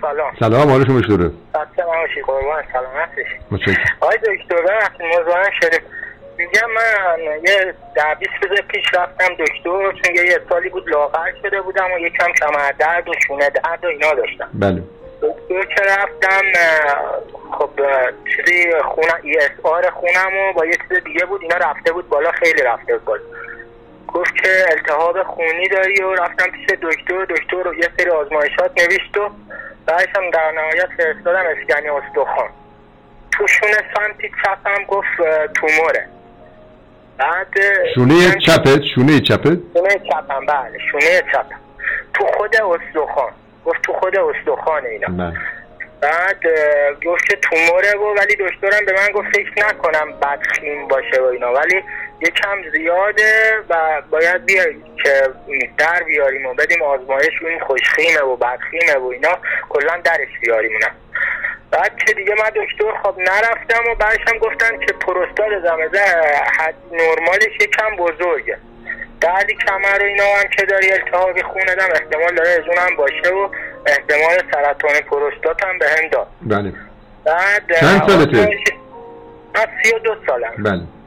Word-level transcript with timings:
سلام. 0.00 0.32
سلام 0.40 0.70
حال 0.70 0.86
شما 0.86 1.00
چطوره 1.00 1.30
سلام 2.72 2.92
آقای 4.00 4.18
دکتر 4.18 4.62
موضوع 5.00 5.50
شریف 5.60 5.82
میگم 6.38 6.70
من 6.70 7.18
یه 7.48 7.74
در 7.94 8.14
بیست 8.14 8.32
روز 8.50 8.60
پیش 8.60 8.84
رفتم 8.94 9.34
دکتر 9.34 9.92
چون 9.92 10.14
یه 10.14 10.40
سالی 10.48 10.68
بود 10.68 10.88
لاغر 10.88 11.32
شده 11.42 11.60
بودم 11.60 11.92
و 11.92 11.98
یکم 11.98 12.32
کمر 12.32 12.72
درد 12.78 13.08
و 13.08 13.12
شونه 13.26 13.50
درد 13.50 13.84
و 13.84 13.88
اینا 13.88 14.14
داشتم. 14.14 14.50
بله. 14.54 14.82
دکتر 15.22 15.74
که 15.74 15.82
رفتم 15.82 16.42
خب 17.58 17.70
چیزی 18.24 18.70
خونم 18.84 19.20
ای 19.22 19.36
اس 19.36 19.50
آر 19.62 19.90
خونم 19.90 20.36
و 20.36 20.52
با 20.52 20.66
یه 20.66 20.72
چیز 20.88 21.04
دیگه 21.04 21.24
بود 21.24 21.42
اینا 21.42 21.56
رفته 21.56 21.92
بود 21.92 22.08
بالا 22.08 22.30
خیلی 22.30 22.62
رفته 22.62 22.92
بود 22.92 23.04
بالا. 23.04 23.22
گفت 24.08 24.34
که 24.34 24.64
التهاب 24.70 25.22
خونی 25.22 25.68
داری 25.68 26.02
و 26.02 26.14
رفتم 26.14 26.50
پیش 26.50 26.66
دکتر. 26.82 27.24
دکتر 27.24 27.62
رو 27.62 27.74
یه 27.74 27.88
سری 27.98 28.10
آزمایشات 28.10 28.70
نوشت 28.80 29.16
و 29.16 29.30
بعدش 29.86 30.08
هم 30.16 30.30
در 30.30 30.52
نهایت 30.52 30.88
فرستادم 30.96 31.44
اسکنی 31.46 31.88
استخوان. 31.88 32.48
تو 33.32 33.46
شونه 33.46 33.76
سمتی 33.94 34.30
چپم 34.44 34.84
گفت 34.88 35.16
توموره. 35.54 36.06
بعد 37.18 37.54
شونه 37.94 38.38
چپت؟ 38.46 38.82
شونه 38.94 39.20
چپت؟ 39.20 39.58
شونه 39.74 40.00
چپم 40.10 40.46
بله 40.46 40.78
شونه 40.90 41.22
چپم. 41.32 41.60
تو 42.14 42.26
خود 42.26 42.56
استخوان. 42.56 43.32
گفت 43.64 43.82
تو 43.82 43.92
خود 43.92 44.16
استخوان 44.18 44.86
اینا. 44.86 45.08
بله. 45.08 45.38
بعد 46.00 46.40
گفت 47.06 47.28
که 47.28 47.36
توموره 47.36 47.94
و 47.96 48.18
ولی 48.18 48.36
دکترم 48.36 48.86
به 48.86 48.92
من 48.92 49.12
گفت 49.14 49.28
فکر 49.28 49.66
نکنم 49.68 50.12
بدخیم 50.12 50.88
باشه 50.88 51.20
و 51.20 51.24
اینا. 51.24 51.52
ولی 51.52 51.82
یکم 52.20 52.70
زیاده 52.72 53.58
و 53.68 54.02
باید 54.10 54.46
بیاریم 54.46 54.84
که 55.04 55.22
در 55.78 56.02
بیاریم 56.02 56.46
و 56.46 56.54
بدیم 56.54 56.82
آزمایش 56.82 57.42
این 57.42 57.60
خوشخیمه 57.60 58.20
و 58.20 58.36
بدخیمه 58.36 58.98
و 58.98 59.06
اینا. 59.06 59.38
کلا 59.68 59.96
درش 60.04 60.28
بیاریم 60.40 60.72
اونا. 60.72 60.88
بعد 61.70 61.96
که 62.06 62.14
دیگه 62.14 62.34
من 62.34 62.50
دکتر 62.50 62.98
خب 63.02 63.14
نرفتم 63.18 63.90
و 63.90 63.94
بعدش 63.94 64.20
هم 64.28 64.38
گفتن 64.38 64.78
که 64.78 64.92
پروستات 64.92 65.48
زمزه 65.62 66.00
حد 66.58 66.74
نرمالش 66.92 67.54
یکم 67.60 67.96
بزرگه. 67.96 68.58
دردی 69.20 69.54
کمر 69.54 70.02
و 70.02 70.04
اینا 70.04 70.24
هم 70.24 70.48
که 70.56 70.66
داری 70.66 70.92
التهاب 70.92 71.42
خونه 71.42 71.74
دم 71.74 71.88
احتمال 71.92 72.34
داره 72.34 72.50
از 72.50 72.78
هم 72.78 72.96
باشه 72.96 73.34
و 73.34 73.48
احتمال 73.86 74.42
سرطان 74.52 75.00
پروستات 75.10 75.64
هم 75.64 75.78
به 75.78 75.86
هم 75.88 76.08
داد. 76.08 76.26
بله. 76.42 76.72
بعد 77.24 77.62
چند 77.80 78.08
سالته؟ 78.08 78.38
من 79.54 79.66
سی 79.82 79.94
و 79.94 79.98
دو 79.98 80.14
سالم. 80.26 80.52
بله. 80.58 80.99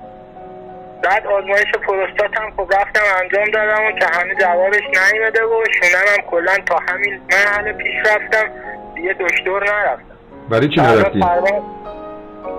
بعد 1.04 1.28
آزمایش 1.28 1.72
پروستات 1.88 2.38
هم 2.38 2.52
خب 2.58 2.74
رفتم 2.74 3.02
انجام 3.24 3.46
دادم 3.46 3.86
و 3.86 3.92
که 3.92 4.06
همه 4.06 4.36
جوابش 4.36 4.84
نیمده 5.14 5.44
و 5.44 5.64
شونم 5.72 6.06
هم 6.18 6.24
کلا 6.32 6.58
تا 6.66 6.80
همین 6.88 7.22
مرحله 7.32 7.74
پیش 7.74 7.96
رفتم. 8.00 8.50
دیگه 8.96 9.14
دکتر 9.14 9.60
نرفتم. 9.60 10.18
برای 10.50 10.70
چی 10.70 10.82
نرفتی؟ 10.82 11.20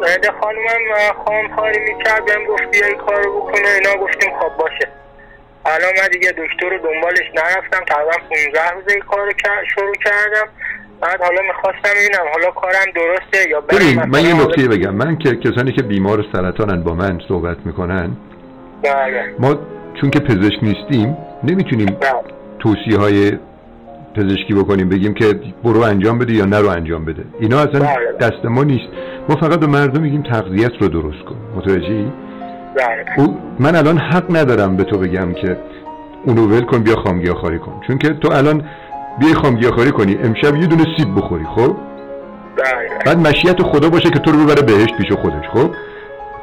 بعد 0.02 0.30
خانومم 0.40 1.12
خواهم 1.24 1.56
کاری 1.56 1.80
می‌کرد 1.80 2.24
بهم 2.24 2.44
گفت 2.44 2.70
بیا 2.70 2.86
این 2.86 2.96
کار 2.96 3.20
بکنه. 3.20 3.68
اینا 3.74 4.04
گفتیم 4.04 4.30
خب 4.40 4.56
باشه. 4.58 4.88
الان 5.66 5.92
من 6.00 6.08
دیگه 6.12 6.30
دکتر 6.30 6.68
رو 6.70 6.78
دنبالش 6.78 7.28
نرفتم. 7.34 7.84
تقریبا 7.84 8.12
15 8.30 8.70
روز 8.70 8.84
این 8.88 9.00
کار 9.00 9.26
رو 9.26 9.32
شروع 9.74 9.94
کردم. 9.94 10.48
بعد 11.00 11.22
حالا 11.22 11.42
می‌خواستم 11.42 11.94
ببینم 11.94 12.32
حالا 12.32 12.50
کارم 12.50 12.86
درسته 12.94 13.50
یا 13.50 13.60
ببین 13.60 14.02
من 14.02 14.24
یه 14.24 14.44
نکته 14.44 14.68
بگم. 14.68 14.94
من 14.94 15.18
که 15.18 15.36
کسانی 15.36 15.72
که 15.72 15.82
بیمار 15.82 16.24
سرطانن 16.32 16.82
با 16.82 16.94
من 16.94 17.20
صحبت 17.28 17.56
می‌کنن 17.64 18.16
بله. 18.84 19.34
ما 19.38 19.54
چون 20.00 20.10
که 20.10 20.20
پزشک 20.20 20.58
نیستیم 20.62 21.16
نمی‌تونیم 21.44 21.86
بله. 21.86 22.12
توصیه 22.58 22.98
های 22.98 23.32
پزشکی 24.14 24.54
بکنیم 24.54 24.88
بگیم 24.88 25.14
که 25.14 25.40
برو 25.64 25.80
انجام 25.80 26.18
بده 26.18 26.32
یا 26.32 26.44
نرو 26.44 26.68
انجام 26.68 27.04
بده. 27.04 27.24
اینا 27.40 27.58
اصلا 27.58 27.80
بله. 27.80 28.12
دست 28.20 28.44
ما 28.44 28.64
نیست. 28.64 28.88
ما 29.28 29.36
فقط 29.36 29.60
به 29.60 29.66
مردم 29.66 30.02
میگیم 30.02 30.22
تغذیت 30.22 30.72
رو 30.80 30.88
درست 30.88 31.24
کن. 31.24 31.36
متوجهی؟ 31.56 32.12
بله. 32.76 33.28
من 33.58 33.76
الان 33.76 33.98
حق 33.98 34.36
ندارم 34.36 34.76
به 34.76 34.84
تو 34.84 34.98
بگم 34.98 35.32
که 35.32 35.56
اونو 36.24 36.46
ول 36.46 36.64
کن 36.64 36.82
بیا 36.82 36.96
خامگیاخواری 36.96 37.58
کن. 37.58 37.80
چون 37.86 37.98
که 37.98 38.08
تو 38.08 38.32
الان 38.32 38.64
بیای 39.20 39.34
خامگیاخواری 39.34 39.90
کنی. 39.90 40.18
امشب 40.24 40.56
یه 40.56 40.66
دونه 40.66 40.84
سیب 40.96 41.14
بخوری 41.16 41.44
خب؟ 41.44 41.76
بله. 42.56 42.98
بعد 43.06 43.18
مشیت 43.18 43.62
خدا 43.62 43.90
باشه 43.90 44.10
که 44.10 44.18
تو 44.18 44.30
رو 44.30 44.44
ببره 44.44 44.62
بهشت 44.62 44.96
پیش 44.96 45.12
خودش 45.12 45.48
خب؟ 45.52 45.70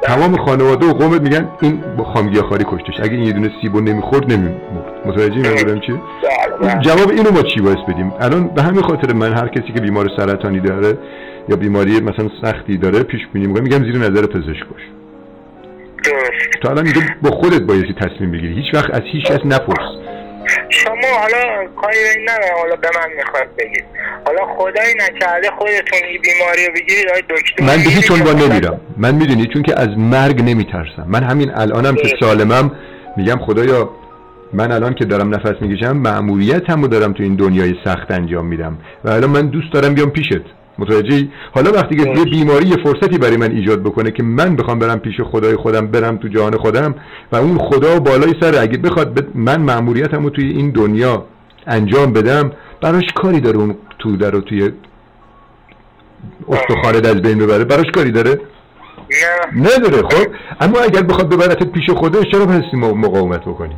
تمام 0.02 0.36
خانواده 0.36 0.86
و 0.86 0.92
قومت 0.92 1.20
میگن 1.20 1.48
این 1.60 1.80
با 1.96 2.04
خامگیاخواری 2.04 2.64
کشتش. 2.64 3.00
اگه 3.02 3.12
این 3.12 3.22
یه 3.22 3.32
دونه 3.32 3.50
سیبو 3.62 3.80
نمی‌خورد 3.80 4.32
نمیمرد. 4.32 4.62
متوجه 5.06 5.50
منظورم 5.50 5.80
چیه؟ 5.80 5.94
بله 6.62 6.80
جواب 6.80 7.10
اینو 7.10 7.30
ما 7.30 7.42
چی 7.42 7.60
باعث 7.60 7.78
بدیم؟ 7.88 8.12
الان 8.20 8.48
به 8.48 8.62
همین 8.62 8.82
خاطر 8.82 9.12
من 9.12 9.32
هر 9.32 9.48
کسی 9.48 9.72
که 9.72 9.80
بیمار 9.80 10.10
سرطانی 10.16 10.60
داره 10.60 10.98
یا 11.48 11.56
بیماری 11.56 12.00
مثلا 12.00 12.28
سختی 12.42 12.76
داره 12.76 13.02
پیش 13.02 13.20
بینی 13.32 13.46
میگم 13.46 13.62
میگم 13.62 13.84
زیر 13.84 13.98
نظر 13.98 14.26
پزشک 14.26 14.66
باش. 14.72 14.82
تو 16.62 16.70
الان 16.70 16.84
میگه 16.86 17.00
با 17.22 17.30
خودت 17.30 17.62
بایستی 17.62 17.94
تصمیم 17.94 18.30
بگیری. 18.30 18.54
هیچ 18.54 18.74
وقت 18.74 18.90
از 18.94 19.02
هیچ 19.12 19.24
کس 19.24 19.40
نپرس. 19.44 20.01
شما 20.72 21.08
حالا 21.20 21.66
کاری 21.82 21.96
به 21.96 22.10
این 22.16 22.30
ندارم. 22.30 22.58
حالا 22.58 22.76
به 22.76 22.88
من 22.96 23.16
می‌خواد 23.16 23.48
بگید. 23.58 23.84
حالا 24.26 24.46
خدایی 24.46 24.94
نکرده 24.94 25.50
خودتون 25.50 25.98
این 26.08 26.20
بیماری 26.22 26.66
رو 26.66 26.72
بگیرید 26.74 27.08
آقای 27.08 27.22
دکتر. 27.22 27.64
من 27.64 27.76
به 27.76 27.90
هیچ 27.90 28.10
عنوان 28.10 28.36
نمیرم. 28.36 28.80
من 28.96 29.14
می‌دونی 29.14 29.46
چون 29.46 29.62
که 29.62 29.80
از 29.80 29.88
مرگ 29.88 30.42
نمیترسم. 30.42 31.04
من 31.06 31.22
همین 31.22 31.50
الانم 31.54 31.94
که 31.94 32.08
سالمم 32.20 32.72
میگم 33.16 33.38
خدایا 33.38 33.90
من 34.52 34.72
الان 34.72 34.94
که 34.94 35.04
دارم 35.04 35.34
نفس 35.34 35.54
می‌کشم 35.60 35.92
مأموریتمو 35.92 36.88
دارم 36.88 37.12
تو 37.12 37.22
این 37.22 37.36
دنیای 37.36 37.74
سخت 37.84 38.10
انجام 38.10 38.46
میدم. 38.46 38.78
و 39.04 39.10
الان 39.10 39.30
من 39.30 39.46
دوست 39.46 39.72
دارم 39.72 39.94
بیام 39.94 40.10
پیشت. 40.10 40.42
متوجهی؟ 40.78 41.30
حالا 41.54 41.70
وقتی 41.72 41.96
که 41.96 42.10
یه 42.10 42.24
بیماری 42.24 42.66
یه 42.66 42.76
فرصتی 42.76 43.18
برای 43.18 43.36
من 43.36 43.50
ایجاد 43.50 43.82
بکنه 43.82 44.10
که 44.10 44.22
من 44.22 44.56
بخوام 44.56 44.78
برم 44.78 44.98
پیش 44.98 45.20
خدای 45.20 45.56
خودم 45.56 45.86
برم 45.86 46.16
تو 46.16 46.28
جهان 46.28 46.56
خودم 46.56 46.94
و 47.32 47.36
اون 47.36 47.58
خدا 47.58 47.98
بالای 47.98 48.34
سر 48.40 48.62
اگه 48.62 48.78
بخواد 48.78 49.14
ب- 49.20 49.28
من 49.34 49.60
مأموریتمو 49.60 50.30
توی 50.30 50.48
این 50.50 50.70
دنیا 50.70 51.24
انجام 51.66 52.12
بدم 52.12 52.52
براش 52.80 53.04
کاری 53.14 53.40
داره 53.40 53.56
اون 53.58 53.76
تو 53.98 54.16
رو 54.16 54.40
توی 54.40 54.72
استخوانت 56.48 57.06
از 57.06 57.22
بین 57.22 57.38
ببره. 57.38 57.64
براش 57.64 57.86
کاری 57.94 58.10
داره؟ 58.10 58.40
نه. 59.54 59.60
نداره 59.76 60.02
خب؟ 60.08 60.26
اما 60.60 60.78
اگر 60.80 61.02
بخواد 61.02 61.28
ببرتت 61.28 61.66
پیش 61.72 61.90
خودش 61.90 62.24
چرا 62.32 62.46
هستی 62.46 62.76
مقاومت 62.76 63.40
بکنی؟ 63.40 63.76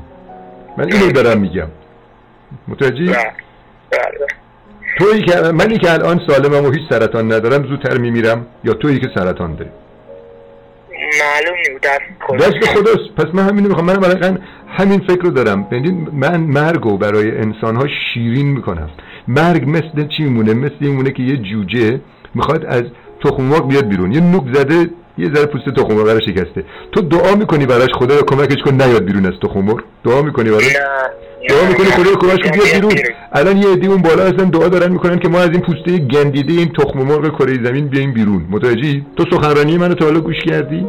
من 0.78 0.92
اینو 0.92 1.12
دارم 1.12 1.40
میگم. 1.40 1.66
متوجهی؟ 2.68 3.06
بله 3.06 3.22
بله. 3.90 4.26
تویی 4.98 5.22
که 5.22 5.40
منی 5.40 5.78
که 5.78 5.92
الان 5.92 6.20
سالمم 6.26 6.64
و 6.64 6.70
هیچ 6.70 6.82
سرطان 6.90 7.32
ندارم 7.32 7.66
زودتر 7.66 7.98
میمیرم. 7.98 8.46
یا 8.64 8.74
تویی 8.74 9.00
که 9.00 9.08
سرطان 9.14 9.54
داری؟ 9.54 9.70
معلوم 11.20 11.56
نیست 11.58 11.84
دست 12.40 12.74
خداست 12.74 13.14
پس 13.16 13.34
من 13.34 13.42
همینو 13.48 13.68
می‌خوام. 13.68 13.86
من 13.86 13.96
واقعا 13.96 14.36
همین 14.68 15.00
فکر 15.00 15.22
رو 15.22 15.30
دارم. 15.30 15.62
ببینید 15.62 16.08
من 16.12 16.40
مرگو 16.40 16.98
برای 16.98 17.38
انسان 17.38 17.76
ها 17.76 17.86
شیرین 18.14 18.46
می‌کنم. 18.46 18.90
مرگ 19.28 19.64
مثل 19.68 20.08
چی 20.08 20.22
میمونه؟ 20.22 20.54
مثل 20.54 20.74
این 20.80 20.90
میمونه 20.90 21.10
که 21.10 21.22
یه 21.22 21.36
جوجه 21.36 22.00
می‌خواد 22.34 22.64
از 22.64 22.82
تخم 23.24 23.42
مرغ 23.42 23.68
بیاد 23.68 23.88
بیرون. 23.88 24.12
یه 24.12 24.20
نوک 24.20 24.44
زده 24.54 24.90
یه 25.18 25.34
ذره 25.34 25.46
پوست 25.46 25.64
تخم 25.76 25.94
مرغ 25.94 26.08
رو 26.08 26.20
شکسته. 26.20 26.64
تو 26.92 27.00
دعا 27.00 27.34
می‌کنی 27.34 27.66
براش 27.66 27.90
خدا 27.94 28.16
رو 28.16 28.22
کمکش 28.22 28.62
کن 28.64 28.82
نیاد 28.82 29.04
بیرون 29.04 29.26
از 29.26 29.32
تخم 29.42 29.60
مرغ؟ 29.60 29.80
دعا 30.04 30.22
می‌کنی 30.22 30.50
براش؟ 30.50 30.76
نه. 30.76 30.80
دعا 31.48 31.66
می‌کنی 31.68 31.86
خدا 31.86 32.10
رو 32.10 32.16
کن 32.16 32.26
بیاد 32.28 32.74
بیرون. 32.74 32.92
الان 33.32 33.56
یه 33.56 33.68
عده 33.68 33.86
اون 33.86 34.02
بالا 34.02 34.22
هستن 34.24 34.50
دعا 34.50 34.68
دارن 34.68 34.92
می‌کنن 34.92 35.18
که 35.18 35.28
ما 35.28 35.38
از 35.38 35.50
این 35.50 35.60
پوسته 35.60 35.98
گندیده 35.98 36.52
این 36.52 36.72
تخم 36.72 36.98
مرغ 36.98 37.38
کره 37.38 37.64
زمین 37.64 37.88
بیایم 37.88 38.12
بیرون. 38.12 38.46
متوجهی؟ 38.50 39.06
تو 39.16 39.24
سخنرانی 39.30 39.78
منو 39.78 39.94
تا 39.94 40.04
حالا 40.04 40.20
گوش 40.20 40.36
کردی؟ 40.46 40.86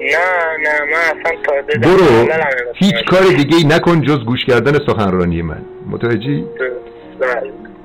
نه 0.00 0.16
نه 0.64 0.80
من 0.92 1.20
اصلا 1.20 1.60
در 1.68 1.88
برو. 1.88 2.28
هیچ. 2.74 2.94
کار 3.10 3.22
دیگه 3.22 3.56
ای 3.56 3.64
نکن 3.64 4.00
جز 4.00 4.24
گوش 4.24 4.44
کردن 4.44 4.72
سخنرانی 4.86 5.42
من. 5.42 5.62
متوجهی. 5.90 6.44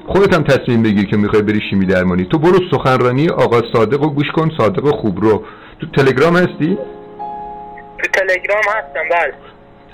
خودت 0.08 0.34
هم 0.34 0.43
تصمیم 0.43 0.84
بگیر 0.84 1.05
که 1.05 1.17
می‌خوای 1.17 1.41
بری 1.41 1.59
شیمی 1.70 1.85
درمانی. 1.85 2.26
تو 2.26 2.38
برو 2.40 2.59
سخنرانی 2.72 3.29
آقا 3.29 3.61
صادق 3.73 4.03
رو 4.03 4.09
گوش 4.09 4.28
کن 4.35 4.49
صادق 4.58 4.90
خوب 4.90 5.22
رو. 5.22 5.43
تو 5.79 5.88
تلگرام 5.88 6.35
هستی؟ 6.35 6.78
تو 7.97 8.08
تلگرام 8.14 8.64
هستم 8.67 9.09
بله. 9.11 9.34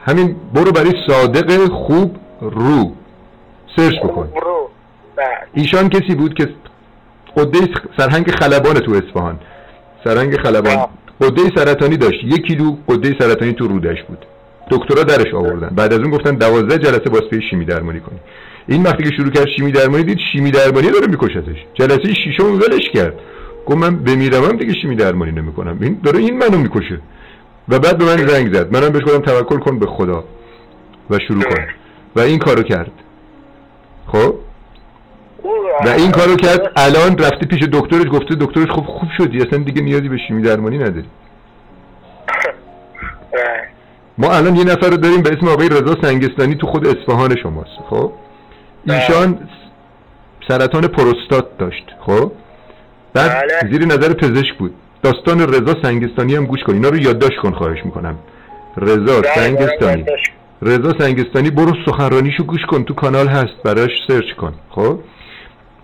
همین 0.08 0.36
برو 0.54 0.72
برای 0.72 0.94
صادق 1.08 1.68
خوب 1.72 2.16
رو. 2.42 2.92
سرچ 3.76 3.96
بکن. 4.04 4.30
بله. 5.16 5.28
ایشان 5.54 5.90
کسی 5.90 6.16
بود 6.16 6.34
که 6.34 6.50
قده 7.38 7.60
سرهنگ 7.98 8.32
خلبان 8.32 8.74
تو 8.74 8.92
اصفهان. 8.92 9.40
سرهنگ 10.04 10.38
خلبان. 10.38 10.76
آه. 10.78 10.90
قده 11.22 11.42
سرطانی 11.56 11.98
داشت. 11.98 12.24
یک 12.24 12.42
کیلو 12.48 12.76
قده 12.88 13.16
سرطانی 13.20 13.54
تو 13.54 13.68
رودش 13.68 14.04
بود. 14.04 14.26
دکترا 14.72 15.04
درش 15.04 15.34
آوردن. 15.34 15.70
بعد 15.76 15.94
از 15.94 16.00
اون 16.00 16.12
گفتن 16.12 16.36
دوازده 16.36 16.78
جلسه 16.78 17.10
باز 17.10 17.22
پی 17.22 17.42
شیمی 17.50 17.66
درمانی 17.66 18.00
کنی. 18.00 18.20
این 18.68 18.84
وقتی 18.84 19.04
که 19.04 19.12
شروع 19.18 19.30
کرد 19.30 19.48
شیمی 19.58 19.72
درمانی 19.72 20.04
دید 20.04 20.18
شیمی 20.32 20.52
درمانی 20.52 20.92
داره 20.92 21.08
میکشتش. 21.08 21.66
جلسه 21.74 22.14
ششم 22.14 22.54
ولش 22.54 22.90
کرد. 22.94 23.14
گفت 23.66 23.78
من 23.78 23.96
بمیرم 23.96 24.58
دیگه 24.58 24.74
شیمی 24.82 24.96
درمانی 24.96 25.32
نمی‌کنم. 25.32 25.78
این 25.82 26.00
داره 26.04 26.20
این 26.20 26.38
منو 26.38 26.58
می‌کشه. 26.58 27.00
و 27.70 27.80
بعد 27.80 27.98
به 27.98 28.06
من 28.06 28.28
زنگ 28.28 28.54
زد. 28.54 28.76
منم 28.76 28.90
بهش 28.90 29.04
گفتم 29.04 29.22
توکل 29.22 29.60
کن 29.60 29.80
به 29.80 29.86
خدا 29.86 30.24
و 31.10 31.20
شروع 31.28 31.44
کن. 31.44 31.66
و 32.16 32.20
این 32.20 32.40
کارو 32.40 32.64
کرد. 32.64 32.92
خب؟ 34.08 34.36
و 35.86 35.90
این 35.90 36.12
کارو 36.12 36.36
کرد. 36.36 36.72
الان 36.76 37.18
رفته 37.18 37.46
پیش 37.46 37.64
دکترش 37.64 38.06
گفته 38.12 38.36
دکترش 38.40 38.72
خب 38.72 38.84
خوب 38.84 39.10
شدی 39.18 39.38
اصلا 39.38 39.60
دیگه 39.60 39.82
نیازی 39.82 40.10
به 40.10 40.18
شیمی 40.28 40.42
درمانی 40.42 40.78
نداری 40.78 41.08
ما 44.18 44.34
الان 44.34 44.56
یه 44.56 44.64
نفر 44.64 44.90
رو 44.90 44.98
داریم 44.98 45.22
به 45.22 45.30
اسم 45.30 45.48
آقای 45.48 45.70
رضا 45.70 45.96
سنگستانی 46.02 46.56
تو 46.56 46.68
خود 46.68 46.88
اصفهان 46.88 47.36
شماست. 47.44 47.78
خب؟ 47.90 48.12
ایشان 48.88 49.50
سرطان 50.48 50.88
پروستات 50.88 51.58
داشت. 51.58 51.86
خب؟ 52.00 52.32
بعد 53.14 53.32
بله. 53.32 53.72
زیر 53.72 53.86
نظر 53.86 54.14
پزشک 54.14 54.58
بود. 54.58 54.74
داستان 55.04 55.40
رضا 55.40 55.76
سنگستانی 55.84 56.36
هم 56.36 56.46
گوش 56.46 56.60
کن. 56.68 56.74
اینا 56.74 56.90
رو 56.90 56.98
یادداشت 56.98 57.40
کن 57.40 57.52
خواهش 57.52 57.86
می‌کنم. 57.86 58.16
رضا 58.78 59.22
بله، 59.22 59.36
سنگستانی. 59.36 60.04
بله، 60.04 60.16
رضا 60.62 60.94
سنگستانی 61.00 61.50
برو 61.50 61.74
سخنرانیشو 61.86 62.44
گوش 62.44 62.62
کن 62.70 62.84
تو 62.84 62.94
کانال 62.94 63.28
هست 63.28 63.64
براش 63.64 63.92
سرچ 64.08 64.34
کن. 64.38 64.54
خب؟ 64.70 65.00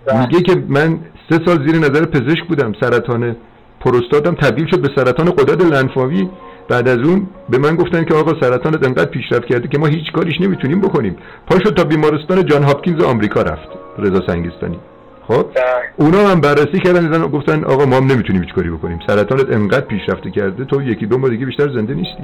بله. 0.06 0.20
میگه 0.20 0.42
که 0.42 0.64
من 0.68 1.00
سه 1.30 1.40
سال 1.46 1.68
زیر 1.68 1.76
نظر 1.76 2.06
پزشک 2.06 2.48
بودم 2.48 2.74
سرطان 2.82 3.36
پروستاتم 3.80 4.36
تبدیل 4.36 4.68
شد 4.72 4.82
به 4.82 4.90
سرطان 4.96 5.26
قدرت 5.26 5.62
لنفاوی. 5.62 6.28
بعد 6.70 6.88
از 6.88 6.98
اون 6.98 7.28
به 7.50 7.58
من 7.58 7.76
گفتن 7.76 8.04
که 8.04 8.14
آقا 8.14 8.42
سرطانت 8.42 8.86
انقدر 8.86 9.10
پیشرفت 9.10 9.46
کرده 9.46 9.68
که 9.68 9.78
ما 9.78 9.88
هیچ 9.88 10.12
کاریش 10.12 10.42
نمی‌تونیم 10.42 10.82
بکنیم. 10.82 11.18
پا 11.48 11.60
شد 11.60 11.74
تا 11.74 11.84
بیمارستان 11.84 12.46
جان 12.46 12.64
هاپکینز 12.64 13.04
آمریکا 13.04 13.42
رفت 13.42 13.68
رضا 13.98 14.28
سنگستانی. 14.28 14.80
خب؟ 15.28 15.46
بله. 15.56 15.64
اونا 15.98 16.28
هم 16.28 16.42
بررسی 16.42 16.80
کردن 16.80 17.00
دیدن 17.00 17.28
گفتن 17.28 17.64
آقا 17.64 17.86
ما 17.86 17.96
هم 17.96 18.06
نمی‌تونیم 18.06 18.44
هیچ 18.44 18.54
کاری 18.54 18.70
بکنیم. 18.70 19.00
سرطانت 19.08 19.52
انقدر 19.52 19.86
پیشرفته 19.86 20.32
کرده 20.32 20.66
تو 20.66 20.82
یکی 20.82 21.06
دو 21.06 21.18
ماه 21.18 21.30
دیگه 21.30 21.46
بیشتر 21.46 21.70
زنده 21.70 21.94
نیستی. 21.94 22.24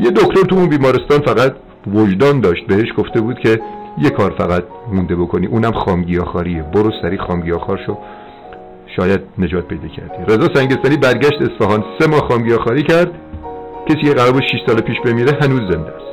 یه 0.00 0.10
دکتر 0.10 0.42
تو 0.42 0.56
اون 0.56 0.68
بیمارستان 0.68 1.20
فقط 1.20 1.52
وجدان 1.94 2.40
داشت 2.40 2.66
بهش 2.66 2.88
گفته 2.98 3.20
بود 3.20 3.38
که 3.38 3.60
یه 3.98 4.10
کار 4.10 4.34
فقط 4.38 4.64
مونده 4.92 5.16
بکنی. 5.16 5.46
اونم 5.46 5.72
خامگیاخاریه. 5.72 6.62
برو 6.62 6.92
سری 7.02 7.18
خامگیاخار 7.18 7.80
شو. 7.86 7.98
شاید 8.96 9.20
نجات 9.38 9.68
پیدا 9.68 9.88
کردی. 9.88 10.24
رضا 10.28 10.54
سنگستانی 10.54 10.96
برگشت 10.96 11.42
اصفهان 11.42 11.84
سه 11.98 12.06
ماه 12.06 12.20
خامگیاخاری 12.20 12.82
کرد. 12.82 13.10
کسی 13.88 14.00
که 14.00 14.14
قرار 14.14 14.32
بود 14.32 14.42
6 14.42 14.62
سال 14.66 14.80
پیش 14.80 15.00
بمیره 15.00 15.38
هنوز 15.40 15.60
زنده 15.72 15.92
است. 15.92 16.06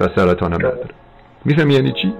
و 0.00 0.08
سرطان 0.16 0.52
هم 0.52 0.58
نداره. 0.58 0.88
می‌فهمی 1.44 1.74
یعنی 1.74 1.92
چی؟ 1.92 2.14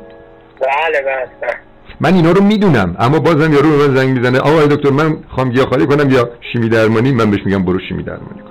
بله 0.60 1.02
بله 1.06 1.28
بله. 1.40 1.69
من 2.00 2.14
اینا 2.14 2.32
رو 2.32 2.42
می‌دونم. 2.42 2.96
اما 2.98 3.18
بازم 3.18 3.52
یارو 3.52 3.70
به 3.70 3.88
من 3.88 3.96
زنگ 3.96 4.18
می‌زنه 4.18 4.38
آقا 4.38 4.66
دکتر 4.66 4.90
من 4.90 5.16
خوام 5.28 5.50
گیاهخواری 5.50 5.86
کنم 5.86 6.10
یا 6.10 6.30
شیمی 6.52 6.68
درمانی. 6.68 7.12
من 7.12 7.30
بهش 7.30 7.40
میگم 7.44 7.64
برو 7.64 7.78
شیمی 7.88 8.02
درمانی 8.02 8.40
کن. 8.40 8.50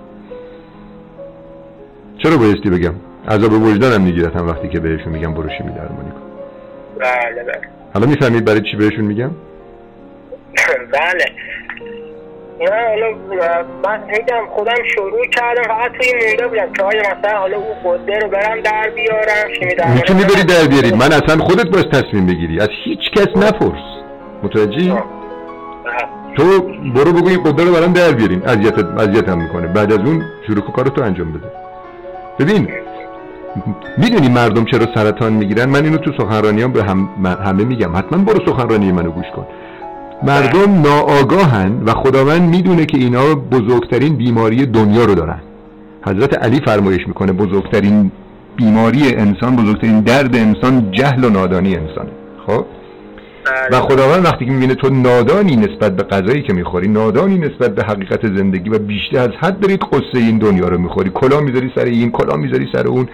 چرا 2.17 2.37
بایستی 2.37 2.69
بگم؟ 2.69 2.93
عذاب 3.27 3.53
وجدانم 3.53 4.01
میگیرتم 4.01 4.47
وقتی 4.47 4.67
که 4.69 4.79
بهشون 4.79 5.13
میگم 5.13 5.33
برو 5.33 5.49
شیمی 5.57 5.73
درمانی 5.73 6.11
کن. 6.11 6.21
بله 6.99 7.43
بله. 7.43 7.61
حالا 7.93 8.07
می‌فهمید 8.07 8.45
برای 8.45 8.61
چی 8.61 8.77
بهشون 8.77 9.05
میگم؟ 9.05 9.29
بله. 10.93 11.25
نه 12.61 12.89
حالا 12.89 13.07
من 13.85 14.03
هیچم 14.09 14.45
خودم 14.49 14.83
شروع 14.95 15.25
کردم 15.25 15.63
فقط 15.63 15.91
توی 15.91 16.13
مونده 16.27 16.47
بودم 16.47 16.73
که 16.73 16.83
آیا 16.83 17.01
مثلا 17.01 17.39
حالا 17.39 17.57
اون 17.57 17.75
قده 17.97 18.19
رو 18.19 18.29
برم 18.29 18.61
در 18.61 18.89
بیارم 18.95 19.53
شیمی 19.59 19.93
می‌تونی 19.95 20.23
بری 20.23 20.33
کنم. 20.33 20.43
در 20.43 20.67
بیارید. 20.67 20.93
من 20.93 21.11
اصلا 21.11 21.37
خودت 21.43 21.69
باید 21.69 21.91
تصمیم 21.91 22.25
بگیری. 22.25 22.59
از 22.59 22.69
هیچ 22.85 22.99
کس 23.15 23.27
نپرس. 23.35 23.81
متوجهی؟ 24.43 24.89
بله. 24.89 25.01
تو 26.37 26.61
برو 26.95 27.13
بگو 27.13 27.27
این 27.27 27.43
قده 27.43 27.63
رو 27.63 27.71
برام 27.73 27.93
در 27.93 28.11
بیارین. 28.11 28.43
اذیت 28.45 28.79
اذیتم 28.79 29.37
می‌کنه. 29.37 29.67
بعد 29.67 29.93
از 29.93 29.99
اون 29.99 30.23
شروع 30.47 30.61
کن 30.61 30.71
کارتو 30.71 31.03
انجام 31.03 31.31
بده. 31.31 31.47
ببین 32.39 32.67
می‌دونی 33.97 34.29
مردم 34.29 34.65
چرا 34.65 34.85
سرطان 34.95 35.33
می‌گیرن؟ 35.33 35.65
من 35.65 35.83
اینو 35.83 35.97
تو 35.97 36.11
سخنرانیام 36.17 36.71
به 36.71 36.83
هم 36.83 37.09
همه 37.45 37.63
میگم. 37.63 37.95
حتما 37.95 38.23
برو 38.23 38.45
سخنرانی 38.45 38.91
منو 38.91 39.11
گوش 39.11 39.25
کن. 39.35 39.47
مردم 40.23 40.81
ناآگاهن 40.81 41.83
و 41.85 41.91
خداوند 41.91 42.41
می‌دونه 42.41 42.85
که 42.85 42.97
اینا 42.97 43.35
بزرگترین 43.35 44.15
بیماری 44.15 44.65
دنیا 44.65 45.05
رو 45.05 45.15
دارن. 45.15 45.39
حضرت 46.05 46.43
علی 46.43 46.59
فرمایش 46.65 47.07
می‌کنه 47.07 47.31
بزرگترین 47.31 48.11
بیماری 48.55 49.15
انسان 49.15 49.55
بزرگترین 49.55 50.01
درد 50.01 50.35
انسان 50.35 50.91
جهل 50.91 51.23
و 51.23 51.29
نادانی 51.29 51.75
انسانه. 51.75 52.09
خب؟ 52.47 52.51
و 52.51 53.71
بله. 53.71 53.81
خداوند 53.81 54.25
وقتی 54.25 54.45
که 54.45 54.51
می‌بینه 54.51 54.75
تو 54.75 54.89
نادانی 54.89 55.55
نسبت 55.55 55.95
به 55.95 56.03
غذایی 56.03 56.41
که 56.41 56.53
می‌خوری 56.53 56.87
نادانی 56.87 57.37
نسبت 57.37 57.75
به 57.75 57.83
حقیقت 57.83 58.37
زندگی 58.37 58.69
و 58.69 58.79
بیشتر 58.79 59.19
از 59.19 59.31
حد 59.39 59.59
داری 59.59 59.77
قصه 59.77 60.17
این 60.19 60.37
دنیا 60.37 60.67
رو 60.67 60.77
می‌خوری. 60.77 61.11
کلا 61.13 61.39
می‌ذاری 61.39 61.71
سر 61.75 61.85
این 61.85 62.11
کلا 62.11 62.35
می‌ذاری 62.35 62.67
سر 62.73 62.87
اون. 62.87 63.07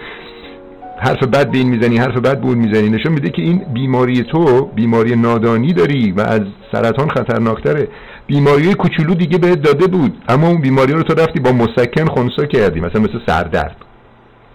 حرف 0.98 1.22
بد 1.22 1.50
به 1.50 1.58
این 1.58 1.68
می‌زنی 1.68 1.98
حرف 1.98 2.16
بد 2.16 2.40
اون 2.42 2.58
می‌زنی. 2.58 2.88
نشون 2.88 3.12
میده 3.12 3.30
که 3.30 3.42
این 3.42 3.64
بیماری 3.74 4.22
تو 4.22 4.64
بیماری 4.74 5.16
نادانی 5.16 5.72
داری 5.72 6.12
و 6.12 6.20
از 6.20 6.40
سرطان 6.72 7.08
خطرناکتره. 7.08 7.88
بیماری 8.26 8.74
کوچولو 8.74 9.14
دیگه 9.14 9.38
بهت 9.38 9.62
داده 9.62 9.86
بود 9.86 10.16
اما 10.28 10.48
اون 10.48 10.60
بیماری 10.60 10.92
رو 10.92 11.02
تو 11.02 11.14
رفتی 11.14 11.40
با 11.40 11.52
مسکن 11.52 12.04
خونسا 12.04 12.44
کردی 12.44 12.80
مثلا 12.80 13.02
مثل 13.02 13.18
سردرد. 13.26 13.76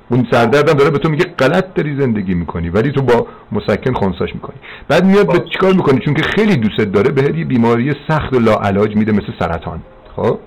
اون 0.09 0.27
سردرد 0.31 0.69
هم 0.69 0.75
داره 0.75 0.89
به 0.89 0.97
تو 0.97 1.09
میگه 1.09 1.25
غلط 1.25 1.73
داری 1.73 2.01
زندگی 2.01 2.33
می‌کنی 2.33 2.69
ولی 2.69 2.91
تو 2.91 3.01
با 3.01 3.27
مسکن 3.51 3.93
خونساش 3.93 4.29
می‌کنی. 4.35 4.57
بعد 4.87 5.05
میاد 5.05 5.27
به 5.27 5.39
چیکار 5.53 5.73
می‌کنی؟ 5.73 5.99
چون 5.99 6.13
که 6.13 6.23
خیلی 6.23 6.55
دوست 6.55 6.81
داره 6.81 7.11
بهت 7.11 7.35
یه 7.35 7.45
بیماری 7.45 7.93
سخت 8.07 8.33
و 8.33 8.39
لاعلاج 8.39 8.95
میده 8.95 9.11
مثل 9.11 9.33
سرطان. 9.39 9.79
خب؟ 10.15 10.39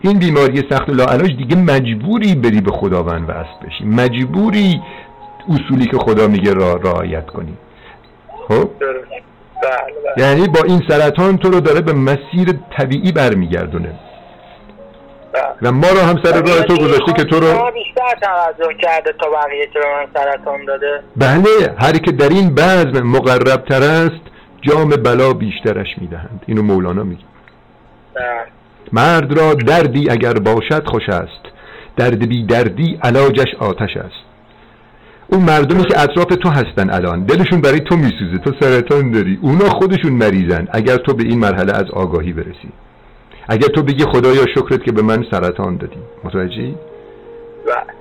این 0.00 0.18
بیماری 0.18 0.62
سخت 0.70 0.88
و 0.88 0.92
لاعلاج 0.92 1.36
دیگه 1.36 1.56
مجبوری 1.56 2.34
بری 2.34 2.60
به 2.60 2.70
خداوند 2.70 3.28
وصل 3.28 3.66
بشی. 3.66 3.84
مجبوری 3.84 4.80
اصولی 5.48 5.86
که 5.86 5.98
خدا 5.98 6.28
میگه 6.28 6.52
را 6.52 6.74
رعایت 6.74 7.26
کنی 7.26 7.56
خب. 8.48 8.70
بله 8.78 8.92
بله 10.16 10.26
یعنی 10.26 10.48
با 10.48 10.60
این 10.66 10.82
سرطان 10.88 11.38
تو 11.38 11.50
رو 11.50 11.60
داره 11.60 11.80
به 11.80 11.92
مسیر 11.92 12.54
طبیعی 12.78 13.12
برمیگردونه 13.12 13.94
بله. 15.32 15.44
و 15.62 15.72
ما 15.72 15.88
رو 15.88 16.00
هم 16.00 16.22
سر 16.22 16.42
راه 16.42 16.62
تو 16.62 16.74
گذاشته 16.76 17.12
که 17.12 17.24
تو 17.24 17.40
رو 17.40 17.70
بیشتر 17.72 18.14
توجه 18.20 18.74
کرده 18.82 19.12
تا 19.20 19.26
بقیه 19.30 19.66
که 19.66 19.78
به 19.78 19.86
من 19.86 20.06
سرطان 20.14 20.64
داده 20.64 21.02
بله 21.16 21.74
هر 21.78 21.92
که 21.92 22.12
در 22.12 22.28
این 22.28 22.54
بزم 22.54 23.06
مقرب 23.06 23.64
تر 23.64 23.82
است 23.82 24.22
جام 24.62 24.88
بلا 24.88 25.32
بیشترش 25.32 25.88
می‌دهند 25.98 26.42
اینو 26.46 26.62
مولانا 26.62 27.02
میگه 27.02 27.24
بله. 28.14 28.24
مرد 28.92 29.38
را 29.38 29.54
دردی 29.54 30.10
اگر 30.10 30.32
باشد 30.32 30.86
خوش 30.86 31.08
است 31.08 31.46
درد 31.96 32.28
بی 32.28 32.46
دردی 32.46 32.98
علاجش 33.02 33.54
آتش 33.60 33.96
است 33.96 34.25
اون 35.28 35.42
مردمی 35.42 35.84
که 35.84 36.00
اطراف 36.00 36.26
تو 36.26 36.48
هستن 36.48 36.90
الان. 36.90 37.24
دلشون 37.24 37.60
برای 37.60 37.80
تو 37.80 37.96
میسوزه 37.96 38.38
تو 38.44 38.52
سرطان 38.60 39.10
داری. 39.10 39.38
اونا 39.42 39.68
خودشون 39.68 40.12
مریضن. 40.12 40.68
اگر 40.72 40.96
تو 40.96 41.14
به 41.14 41.22
این 41.22 41.38
مرحله 41.38 41.72
از 41.72 41.90
آگاهی 41.92 42.32
برسی. 42.32 42.68
اگر 43.48 43.68
تو 43.68 43.82
بگی 43.82 44.04
خدایا 44.04 44.44
شکرت 44.54 44.84
که 44.84 44.92
به 44.92 45.02
من 45.02 45.24
سرطان 45.30 45.76
دادی. 45.76 45.96
متوجهی؟ 46.24 46.74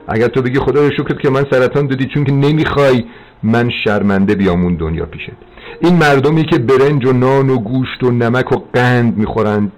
اگر 0.08 0.28
تو 0.28 0.42
بگی 0.42 0.60
خدایا 0.60 0.90
شکرت 0.90 1.20
که 1.20 1.30
من 1.30 1.46
سرطان 1.52 1.88
دادی 1.88 2.06
چون 2.14 2.24
که 2.24 2.32
نمی‌خوای 2.32 3.06
من 3.44 3.70
شرمنده 3.84 4.36
بیام 4.36 4.64
اون 4.64 4.76
دنیا 4.76 5.06
پیشت. 5.06 5.32
این 5.80 5.96
مردمی 5.96 6.44
که 6.44 6.58
برنج 6.60 7.06
و 7.06 7.14
نان 7.14 7.50
و 7.50 7.58
گوشت 7.60 8.04
و 8.04 8.12
نمک 8.12 8.52
و 8.52 8.56
قند 8.74 9.18
می‌خورن 9.18 9.72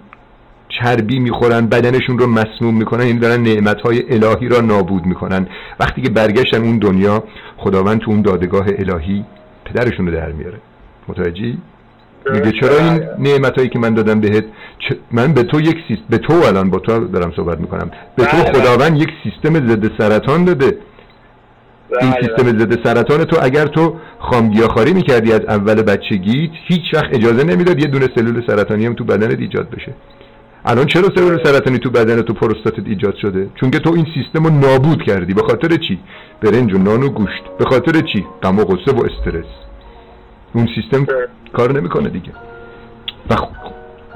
چربی 0.80 1.20
می‌خورن 1.20 1.68
بدنشون 1.68 2.20
رو 2.20 2.28
مسموم 2.28 2.78
می‌کنن 2.78 3.02
این 3.02 3.20
دارن 3.20 3.44
نعمتهای 3.44 4.14
الهی 4.14 4.48
را 4.48 4.62
نابود 4.62 5.06
می‌کنن. 5.06 5.48
وقتی 5.80 6.02
که 6.02 6.10
برگشتن 6.10 6.64
اون 6.64 6.78
دنیا 6.78 7.24
خداوند 7.58 8.00
تو 8.00 8.12
اون 8.12 8.22
دادگاه 8.22 8.66
الهی 8.78 9.26
پدرشون 9.66 10.08
رو 10.08 10.14
در 10.14 10.32
میاره. 10.32 10.58
متوجهی؟ 11.08 11.58
میگه 12.32 12.52
چرا 12.62 12.78
این 12.80 13.04
نعمت 13.20 13.58
هایی 13.58 13.70
که 13.70 13.80
من 13.80 13.94
دادم 13.94 14.20
بهت 14.20 14.46
من 15.12 15.34
به 15.34 15.44
تو 15.44 15.62
یک 15.62 15.78
سیست 15.88 16.02
به 16.10 16.18
تو 16.18 16.34
الان 16.34 16.70
با 16.70 16.80
تو 16.80 17.08
دارم 17.08 17.32
صحبت 17.36 17.60
می‌کنم. 17.60 17.92
به 18.16 18.26
تو 18.26 18.38
بله، 18.38 18.52
بله. 18.52 18.62
خداوند 18.62 19.02
یک 19.02 19.10
سیستم 19.24 19.68
ضد 19.68 19.98
سرطان 19.98 20.46
داده. 20.46 20.78
این 22.02 22.12
بله، 22.12 22.22
سیستم 22.22 22.60
ضد 22.60 22.84
سرطان 22.84 23.24
تو 23.24 23.38
اگر 23.42 23.66
تو 23.66 23.96
خامگیاخواری 24.20 24.94
می‌کردی 24.94 25.34
از 25.34 25.42
اول 25.48 25.82
بچگیت 25.82 26.52
هیچ 26.68 26.94
وقت 26.94 27.14
اجازه 27.14 27.44
نمی‌داد 27.44 27.80
یه 27.80 27.88
دونه 27.88 28.10
سلول 28.16 28.44
سرطانی 28.48 28.86
هم 28.86 28.94
تو 28.94 29.04
بدنت 29.04 29.40
ایجاد 29.40 29.70
بشه. 29.70 29.94
الان 30.70 30.86
چرا 30.86 31.10
سلول 31.16 31.44
سرطانی 31.44 31.80
تو 31.80 31.90
بدن 31.90 32.22
تو 32.22 32.34
پروستاتت 32.34 32.88
ایجاد 32.88 33.16
شده؟ 33.16 33.50
چون 33.56 33.72
که 33.72 33.80
تو 33.80 33.94
این 33.94 34.06
سیستم 34.14 34.44
رو 34.44 34.50
نابود 34.50 35.04
کردی. 35.04 35.34
به 35.34 35.42
خاطر 35.42 35.68
چی؟ 35.68 36.00
برنج 36.42 36.74
و 36.74 36.78
نان 36.78 37.04
و 37.04 37.10
گوشت. 37.10 37.44
به 37.60 37.66
خاطر 37.66 38.02
چی؟ 38.02 38.26
غم 38.44 38.60
و 38.60 38.64
غصه 38.64 38.92
و 38.92 39.06
استرس. 39.06 39.46
اون 40.54 40.68
سیستم. 40.76 41.06
کار 41.54 41.80
نمی‌کنه 41.80 42.10
دیگه. 42.10 42.32
و 43.30 43.36
خ- 43.36 43.48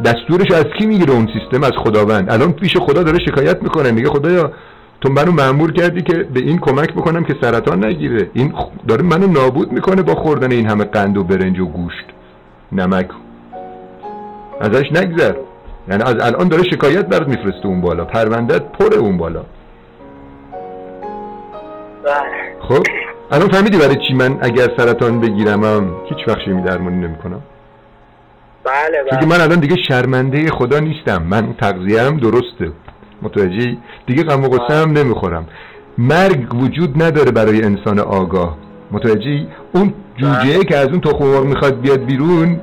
دستورش 0.06 0.52
از 0.52 0.66
کی 0.78 0.86
می‌گیره 0.86 1.14
اون 1.14 1.30
سیستم؟ 1.34 1.64
از 1.64 1.72
خداوند. 1.78 2.32
الان 2.32 2.52
پیش 2.52 2.78
خدا 2.78 3.04
داره 3.04 3.20
شکایت 3.26 3.64
می‌کنه. 3.64 3.92
میگه 3.92 4.10
خدایا 4.10 4.52
تو 5.02 5.10
منو 5.10 5.32
مأمور 5.32 5.72
کردی 5.72 6.02
که 6.02 6.14
به 6.14 6.40
این 6.40 6.60
کمک 6.60 6.94
بکنم 6.94 7.24
که 7.24 7.36
سرطان 7.42 7.86
نگیره. 7.86 8.30
این 8.34 8.54
داره 8.88 9.04
منو 9.04 9.28
نابود 9.28 9.72
می‌کنه 9.72 10.02
با 10.02 10.16
خوردن 10.16 10.52
این 10.52 10.68
همه 10.70 10.84
قند 10.84 11.18
و 11.18 11.24
برنج 11.24 11.60
و 11.60 11.66
گوشت. 11.66 12.06
نمک. 12.72 13.10
ازش 14.62 14.92
نگذر. 14.92 15.34
یعنی 15.90 16.04
از 16.04 16.16
الان 16.20 16.48
داره 16.48 16.64
شکایت 16.64 17.06
برات 17.06 17.28
میفرسته 17.28 17.66
اون 17.66 17.82
بالا. 17.82 18.06
پروندت 18.06 18.62
پره 18.62 18.98
اون 18.98 19.18
بالا. 19.18 19.44
بله. 22.04 22.56
خب 22.60 22.84
الان 23.32 23.50
فهمیدی 23.50 23.78
برای 23.78 23.96
چی 24.08 24.14
من 24.14 24.38
اگر 24.42 24.68
سرطان 24.78 25.20
بگیرمم 25.20 25.92
هیچ 26.10 26.28
وقت 26.28 26.40
شیمی 26.46 26.62
درمانی 26.62 26.96
نمی‌کنم؟ 26.96 27.42
بله 28.64 28.98
چون 29.10 29.20
بله 29.20 29.28
من 29.28 29.42
الان 29.42 29.60
دیگه 29.60 29.76
شرمنده 29.88 30.50
خدا 30.50 30.80
نیستم. 30.80 31.24
من 31.24 31.54
تغذیه‌ام 31.54 32.18
درسته. 32.18 32.72
متوجهی؟ 33.22 33.78
دیگه 34.08 34.24
غم 34.24 34.44
و 34.44 34.50
غصه 34.50 34.74
هم 34.82 34.92
نمی‌خورم. 34.92 35.48
مرگ 35.98 36.56
وجود 36.56 37.04
نداره 37.04 37.32
برای 37.32 37.64
انسان 37.64 38.00
آگاه. 38.00 38.58
متوجهی؟ 38.92 39.48
اون 39.74 39.94
جوجه 40.18 40.64
که 40.64 40.78
از 40.78 40.88
اون 40.88 41.02
تخم 41.02 41.26
مرغ 41.26 41.46
می‌خواد 41.46 41.82
بیاد 41.82 42.06
بیرون 42.06 42.60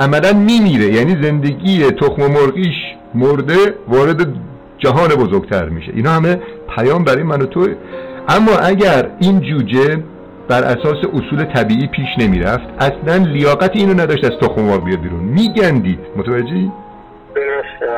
عملا 0.00 0.32
میمیره. 0.32 0.94
یعنی 0.94 1.22
زندگی 1.22 1.90
تخم 1.90 2.22
مرغیش 2.26 2.76
مرده 3.14 3.74
وارد 3.88 4.26
جهان 4.78 5.08
بزرگتر 5.08 5.68
میشه. 5.68 5.92
اینا 5.94 6.10
همه 6.10 6.40
پیام 6.76 7.04
برای 7.04 7.22
من 7.22 7.42
و 7.42 7.46
تو. 7.46 7.68
اما 8.28 8.52
اگر 8.52 9.10
این 9.20 9.40
جوجه 9.40 10.02
بر 10.48 10.62
اساس 10.62 10.96
اصول 11.12 11.44
طبیعی 11.44 11.86
پیش 11.86 12.08
نمی‌رفت 12.18 12.64
اصلا 12.78 13.16
لیاقت 13.16 13.70
اینو 13.74 13.94
نداشت 13.94 14.24
از 14.24 14.30
تخم 14.40 14.62
مرغ 14.62 14.84
بیاد 14.84 15.00
بیرون. 15.00 15.20
میگندید. 15.20 15.98
متوجهی؟ 16.16 16.72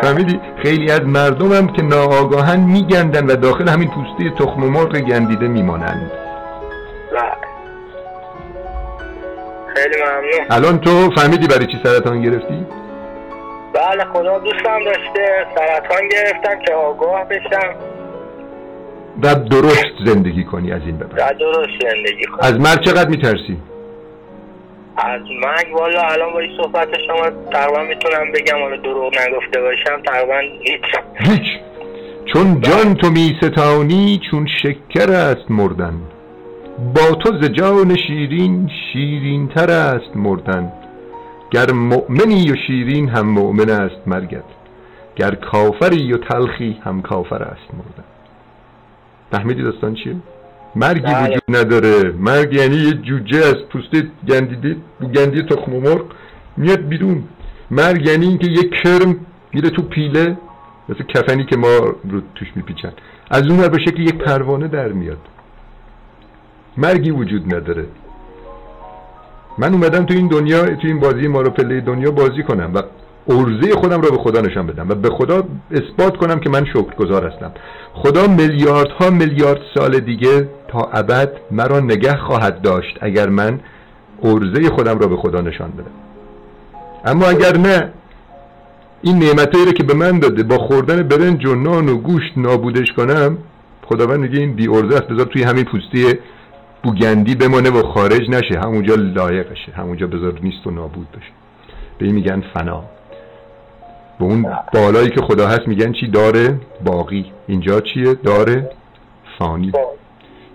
فهمیدی؟ 0.02 0.40
خیلی 0.62 0.90
از 0.90 1.00
مردم 1.00 1.52
هم 1.52 1.66
که 1.66 1.82
ناآگاهن 1.82 2.60
میگندن 2.60 3.26
و 3.26 3.36
داخل 3.36 3.68
همین 3.68 3.88
پوسته 3.88 4.30
تخم 4.38 4.60
مرغ 4.60 4.98
گندیده 4.98 5.48
میمانند. 5.48 6.10
خیلی 9.74 9.96
ممنون. 10.02 10.46
الان 10.50 10.80
تو 10.80 11.10
فهمیدی 11.16 11.46
برای 11.46 11.66
چی 11.66 11.80
سرطان 11.84 12.22
گرفتی؟ 12.22 12.66
بله 13.74 14.04
خدا 14.12 14.38
دوستم 14.38 14.84
داشته. 14.84 15.46
سرطان 15.54 16.08
گرفتم 16.08 16.58
که 16.66 16.74
آگاه 16.74 17.24
بشم. 17.24 17.74
و 19.22 19.34
درست 19.34 19.94
زندگی 20.06 20.44
کنی 20.44 20.72
از 20.72 20.80
این 20.86 20.96
به 20.98 21.04
بعد. 21.04 21.38
درست 21.38 21.70
زندگی 21.82 22.26
کنم. 22.26 22.38
از 22.42 22.60
مرگ 22.60 22.80
چقدر 22.80 23.08
میترسی؟ 23.08 23.56
از 24.96 25.20
مرگ؟ 25.42 25.74
والا 25.74 26.02
الان 26.02 26.32
با 26.32 26.38
این 26.40 26.56
صحبت 26.62 26.88
شما 27.06 27.30
تقریبا 27.52 27.82
می‌تونم 27.82 28.32
بگم 28.32 28.58
حالا 28.62 28.76
دروغ 28.76 29.12
نگفته 29.18 29.60
باشم 29.60 30.02
تقریبا 30.06 30.38
هیچ. 30.38 30.82
هیچ. 31.14 31.60
چون 32.32 32.60
جان 32.60 32.94
تو 32.94 33.10
می 33.10 33.36
ستانی 33.42 34.20
چون 34.30 34.46
شکر 34.62 35.12
است 35.12 35.50
مردن. 35.50 35.94
با 36.82 37.14
تو 37.14 37.42
ز 37.42 37.44
جان 37.44 37.96
شیرین 37.96 38.70
شیرین 38.92 39.48
تر 39.48 39.70
است 39.70 40.16
مردن. 40.16 40.72
گر 41.50 41.72
مؤمنی 41.72 42.52
و 42.52 42.56
شیرین 42.66 43.08
هم 43.08 43.26
مؤمن 43.26 43.70
است 43.70 44.08
مرگت. 44.08 44.44
گر 45.16 45.34
کافری 45.34 46.12
و 46.12 46.16
تلخی 46.16 46.78
هم 46.84 47.02
کافر 47.02 47.42
است 47.42 47.74
مردن. 47.74 48.04
فهمیدی 49.32 49.62
داستان 49.62 49.94
چیه؟ 49.94 50.16
مرگی 50.76 51.00
بله. 51.00 51.28
وجود 51.28 51.42
نداره. 51.48 52.12
مرگ 52.18 52.52
یعنی 52.54 52.76
یه 52.76 52.92
جوجه 52.92 53.38
از 53.38 53.56
پوسته 53.72 54.06
گندیده 54.28 54.76
گندی 55.14 55.42
تخم 55.42 55.72
مرغ 55.72 56.04
میاد 56.56 56.88
بیرون. 56.88 57.24
مرگ 57.70 58.06
یعنی 58.06 58.26
اینکه 58.26 58.50
یه 58.50 58.62
کرم 58.62 59.16
میره 59.52 59.70
تو 59.70 59.82
پیله 59.82 60.36
مثل 60.88 61.04
کفنی 61.04 61.44
که 61.44 61.56
ما 61.56 61.76
رو 62.10 62.20
توش 62.34 62.48
میپیچن. 62.56 62.92
از 63.30 63.46
اون 63.46 63.68
به 63.68 63.78
شکل 63.78 64.00
یک 64.00 64.14
پروانه 64.14 64.68
در 64.68 64.88
میاد. 64.88 65.18
مرگی 66.76 67.10
وجود 67.10 67.54
نداره. 67.54 67.86
من 69.58 69.72
اومدم 69.72 70.04
تو 70.04 70.14
این 70.14 70.28
دنیا 70.28 70.66
تو 70.66 70.86
این 70.86 71.00
بازی 71.00 71.28
ما 71.28 71.40
رو 71.40 71.50
پله 71.50 71.80
دنیا 71.80 72.10
بازی 72.10 72.42
کنم 72.42 72.70
و 72.74 72.82
ارزه 73.28 73.74
خودم 73.74 74.00
رو 74.00 74.10
به 74.10 74.16
خدا 74.16 74.40
نشان 74.40 74.66
بدم 74.66 74.88
و 74.88 74.94
به 74.94 75.10
خدا 75.10 75.44
اثبات 75.70 76.16
کنم 76.16 76.40
که 76.40 76.50
من 76.50 76.64
شکرگزار 76.64 77.26
هستم. 77.26 77.52
خدا 77.94 78.26
میلیاردها 78.26 79.10
میلیارد 79.10 79.60
سال 79.74 80.00
دیگه 80.00 80.48
تا 80.68 80.78
ابد 80.92 81.32
مرا 81.50 81.80
نگه 81.80 82.16
خواهد 82.16 82.62
داشت 82.62 82.98
اگر 83.00 83.28
من 83.28 83.60
ارزه 84.22 84.70
خودم 84.70 84.98
را 84.98 85.06
به 85.06 85.16
خدا 85.16 85.40
نشان 85.40 85.70
بدم. 85.70 85.90
اما 87.04 87.26
اگر 87.26 87.56
نه 87.56 87.92
این 89.02 89.18
نعمتایی 89.18 89.64
رو 89.64 89.72
که 89.72 89.82
به 89.82 89.94
من 89.94 90.18
داده 90.18 90.42
با 90.42 90.58
خوردن 90.58 91.02
برنج 91.02 91.46
و 91.46 91.54
نان 91.54 91.88
و 91.88 91.96
گوشت 91.96 92.32
نابودش 92.36 92.92
کنم 92.96 93.38
خداوند 93.82 94.20
میگه 94.20 94.38
این 94.38 94.52
بی 94.52 94.68
ارزه 94.68 94.94
است 94.94 95.08
بذار 95.08 95.26
توی 95.26 95.42
همین 95.42 95.64
پوسته 95.64 96.18
بوگندی 96.82 97.34
بمانه 97.34 97.70
و 97.70 97.82
خارج 97.82 98.30
نشه. 98.30 98.60
همونجا 98.64 98.94
لایقشه. 98.94 99.72
همونجا 99.72 100.06
بذار 100.06 100.38
نیست 100.42 100.66
و 100.66 100.70
نابود 100.70 101.08
بشه. 101.10 101.32
به 101.98 102.06
این 102.06 102.14
میگن 102.14 102.42
فنا. 102.54 102.84
به 104.18 104.24
اون 104.24 104.46
بالایی 104.74 105.08
که 105.08 105.20
خدا 105.20 105.46
هست 105.48 105.68
میگن 105.68 105.92
چی؟ 105.92 106.06
داره 106.06 106.60
باقی. 106.84 107.32
اینجا 107.46 107.80
چیه؟ 107.80 108.14
داره 108.14 108.70
فانی. 109.38 109.72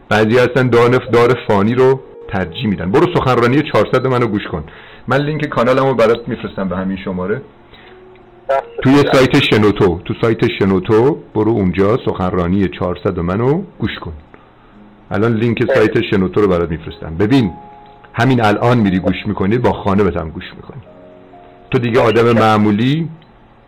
بعضی 0.10 0.38
هستن 0.38 0.69
دانف 0.69 1.07
دار 1.13 1.34
فانی 1.48 1.75
رو 1.75 2.00
ترجیح 2.27 2.67
میدن. 2.67 2.91
برو 2.91 3.13
سخنرانی 3.15 3.62
400 3.74 4.07
منو 4.07 4.27
گوش 4.27 4.48
کن. 4.51 4.63
من 5.07 5.17
لینک 5.17 5.46
کانالمو 5.46 5.93
برات 5.93 6.27
میفرستم 6.27 6.69
به 6.69 6.77
همین 6.77 6.98
شماره. 6.98 7.41
توی 8.84 8.96
سایت 9.13 9.43
شنوتو. 9.43 10.01
تو 10.05 10.13
سایت 10.22 10.48
شنوتو 10.60 11.17
برو 11.36 11.51
اونجا 11.51 11.98
سخنرانی 12.05 12.67
400 12.79 13.19
منو 13.19 13.62
گوش 13.79 14.00
کن. 14.01 14.13
الان 15.11 15.33
لینک 15.33 15.73
سایت 15.73 16.01
شنوتو 16.01 16.41
رو 16.41 16.47
برات 16.47 16.69
میفرستم. 16.69 17.17
ببین 17.17 17.51
همین 18.13 18.45
الان 18.45 18.77
میری 18.77 18.99
گوش 18.99 19.15
می‌کنی 19.25 19.57
با 19.57 19.73
خانه 19.73 20.03
هم 20.03 20.29
گوش 20.29 20.45
می‌کنی. 20.55 20.81
تو 21.71 21.79
دیگه 21.79 21.99
آدم 22.01 22.31
معمولی 22.31 23.09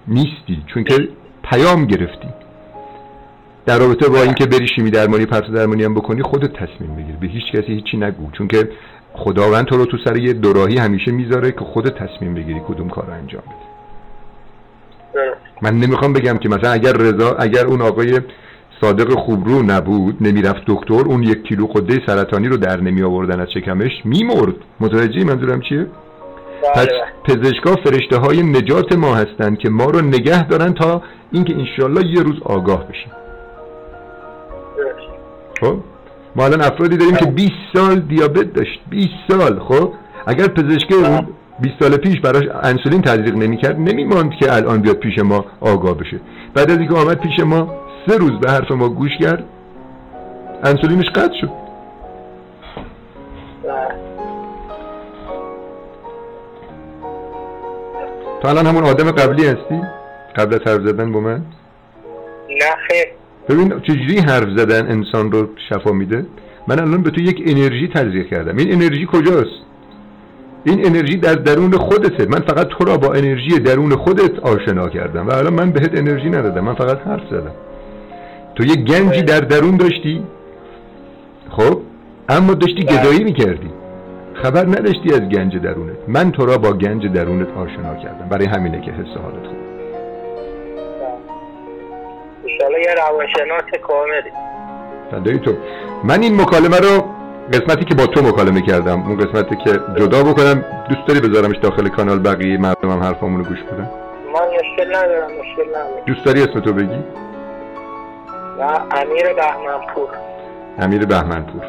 نیستی 0.08 0.64
چون 0.74 0.84
که 0.84 1.08
پیام 1.44 1.86
گرفتی. 1.86 2.28
در 3.66 3.80
رابطه 3.80 4.10
با 4.10 4.22
اینکه 4.22 4.46
بری 4.46 4.68
شیمی 4.68 4.92
درمانی 4.92 5.26
پرس 5.26 5.50
درمانی 5.50 5.84
هم 5.84 5.94
بکنی 5.94 6.22
خودت 6.24 6.54
تصمیم 6.54 6.96
بگیر 6.96 7.16
به 7.16 7.28
هیچ 7.28 7.44
کسی 7.52 7.74
هیچی 7.74 7.98
نگو. 7.98 8.32
چون 8.32 8.48
که 8.48 8.70
خداوند 9.14 9.66
تو 9.66 9.78
رو 9.78 9.86
تو 9.86 9.98
سر 10.06 10.18
یه 10.18 10.34
دوراهی 10.34 10.78
همیشه 10.78 11.12
می‌ذاره 11.12 11.52
که 11.52 11.60
خودت 11.60 11.94
تصمیم 11.96 12.34
بگیری 12.36 12.62
کدوم 12.68 12.90
کار 12.90 13.06
رو 13.06 13.14
انجام 13.14 13.42
بدی. 13.42 13.70
من 15.62 15.78
نمی‌خوام 15.78 16.14
بگم 16.14 16.38
که 16.38 16.50
مثلا 16.50 16.72
اگر 16.72 16.94
رضا 16.94 17.36
اگر 17.36 17.66
اون 17.66 17.82
آقای 17.82 18.20
صادق 18.82 19.14
خوبرو 19.14 19.62
نبود 19.62 20.18
نمی‌رفت 20.22 20.62
دکتر 20.68 20.94
اون 20.94 21.24
یک 21.24 21.44
کیلو 21.44 21.66
قده 21.66 22.00
سرطانی 22.06 22.48
رو 22.48 22.58
در 22.58 22.82
نمی 22.82 23.04
آوردن 23.04 23.40
از 23.40 23.48
شکمش 23.54 23.92
میمرد. 24.06 24.56
متوجه 24.80 25.24
منظورم 25.24 25.62
چیه؟ 25.62 25.88
پس 26.76 26.88
پزشکا 27.24 27.76
فرشته 27.76 28.18
های 28.18 28.44
نجات 28.44 28.96
ما 28.96 29.16
هستند 29.16 29.58
که 29.58 29.70
ما 29.70 29.86
رو 29.86 30.02
نگه 30.02 30.48
دارن 30.48 30.74
تا 30.74 31.02
اینکه 31.32 31.56
انشالله 31.56 32.06
یه 32.06 32.24
روز 32.24 32.36
آگاه 32.46 32.88
بشیم. 32.88 33.12
خب؟ 35.62 35.78
ما 36.36 36.46
الان 36.46 36.62
افرادی 36.62 36.98
داریم 36.98 37.16
که 37.16 37.26
20 37.26 37.52
سال 37.74 38.00
دیابت 38.00 38.54
داشت. 38.54 38.80
20 38.90 39.10
سال. 39.30 39.60
خب؟ 39.60 39.94
اگر 40.28 40.48
پزشک 40.48 40.92
اون 40.92 41.28
20 41.60 41.76
سال 41.80 41.98
پیش 41.98 42.20
براش 42.20 42.44
انسولین 42.64 43.02
تزریق 43.02 43.36
نمی‌کرد 43.36 43.80
نمیماند 43.80 44.32
که 44.32 44.54
الان 44.56 44.82
بیاد 44.82 44.96
پیش 44.96 45.20
ما 45.20 45.46
آگاه 45.60 45.98
بشه. 45.98 46.20
بعد 46.54 46.72
از 46.72 46.78
اینکه 46.78 46.96
آمد 46.96 47.20
پیش 47.20 47.40
ما 47.40 47.89
سه 48.08 48.18
روز 48.18 48.32
به 48.40 48.52
حرف 48.52 48.72
ما 48.72 48.90
گوش 48.90 49.12
کرد 49.20 49.44
انسولینش 50.64 51.10
قطع 51.10 51.34
شد. 51.42 51.50
تو 58.42 58.48
الان 58.48 58.66
همون 58.68 58.84
آدم 58.84 59.12
قبلی 59.12 59.46
هستی؟ 59.46 59.82
قبل 60.36 60.54
از 60.54 60.62
حرف 60.66 60.82
زدن 60.82 61.12
با 61.12 61.20
من؟ 61.20 61.42
نه 62.50 62.76
خیر. 62.88 63.06
ببین 63.50 63.80
چجوری 63.80 64.20
حرف 64.20 64.50
زدن 64.58 64.92
انسان 64.92 65.32
رو 65.32 65.48
شفا 65.70 65.92
میده؟ 65.92 66.26
من 66.68 66.80
الان 66.80 67.04
به 67.04 67.10
تو 67.10 67.22
یک 67.22 67.44
انرژی 67.46 67.88
تزریق 67.96 68.28
کردم. 68.28 68.58
این 68.58 68.74
انرژی 68.74 69.08
کجاست؟ 69.12 69.60
این 70.64 70.86
انرژی 70.86 71.18
در 71.18 71.34
درون 71.34 71.72
خودته. 71.72 72.26
من 72.26 72.40
فقط 72.40 72.68
تو 72.68 72.86
را 72.86 72.98
با 72.98 73.14
انرژی 73.14 73.60
درون 73.60 73.96
خودت 73.96 74.40
آشنا 74.40 74.90
کردم 74.90 75.28
و 75.28 75.34
الان 75.34 75.54
من 75.54 75.72
بهت 75.72 75.98
انرژی 75.98 76.30
ندادم. 76.30 76.64
من 76.64 76.76
فقط 76.76 77.00
حرف 77.02 77.30
زدم. 77.32 77.52
تو 78.60 78.66
یک 78.66 78.86
گنجی 78.86 79.22
در 79.22 79.40
درون 79.40 79.78
داشتی؟ 79.78 80.24
خب 81.50 81.82
اما 82.30 82.54
داشتی 82.54 82.84
گدایی 82.84 83.24
می‌کردی. 83.24 83.72
خبر 84.34 84.66
نداشتی 84.66 85.14
از 85.14 85.20
گنج 85.20 85.58
درونت. 85.58 85.96
من 86.08 86.32
تو 86.32 86.46
را 86.46 86.58
با 86.58 86.72
گنج 86.72 87.08
درونت 87.08 87.48
آشنا 87.58 87.96
کردم. 87.96 88.30
برای 88.30 88.46
همینه 88.46 88.82
که 88.82 88.92
حس 88.92 89.08
حالت 89.08 89.48
خوب. 89.48 89.58
انشالله 92.44 92.80
یه 92.80 92.94
روانشناس 92.94 93.82
کاملی 93.82 94.32
فدای 95.12 95.40
تو. 95.40 95.54
من 96.04 96.22
این 96.22 96.42
مکالمه 96.42 96.78
رو 96.78 97.06
قسمتی 97.54 97.86
که 97.86 97.96
با 97.96 98.06
تو 98.06 98.22
مکالمه 98.22 98.62
کردم 98.62 99.08
اون 99.08 99.18
قسمتی 99.18 99.56
که 99.56 99.72
جدا 99.72 100.24
بکنم 100.24 100.66
دوست 100.90 101.08
داری 101.08 101.20
بذارمش 101.20 101.58
داخل 101.58 101.88
کانال 101.88 102.20
بقیه 102.20 102.58
مردم 102.58 102.90
هم 102.90 103.00
حرفامونو 103.00 103.44
گوش 103.44 103.60
بدن؟ 103.64 103.90
من 104.34 104.40
مشکل 104.40 104.96
ندارم 104.96 105.32
مشکل 105.32 105.70
ندارم. 105.70 106.06
دوست 106.06 106.26
داری 106.26 106.42
اسم 106.42 106.60
تو 106.60 106.74
بگی؟ 106.74 107.00
امیر 108.62 109.34
بهمنپور. 109.34 110.10
امیر 110.80 111.06
بهمنپور. 111.06 111.62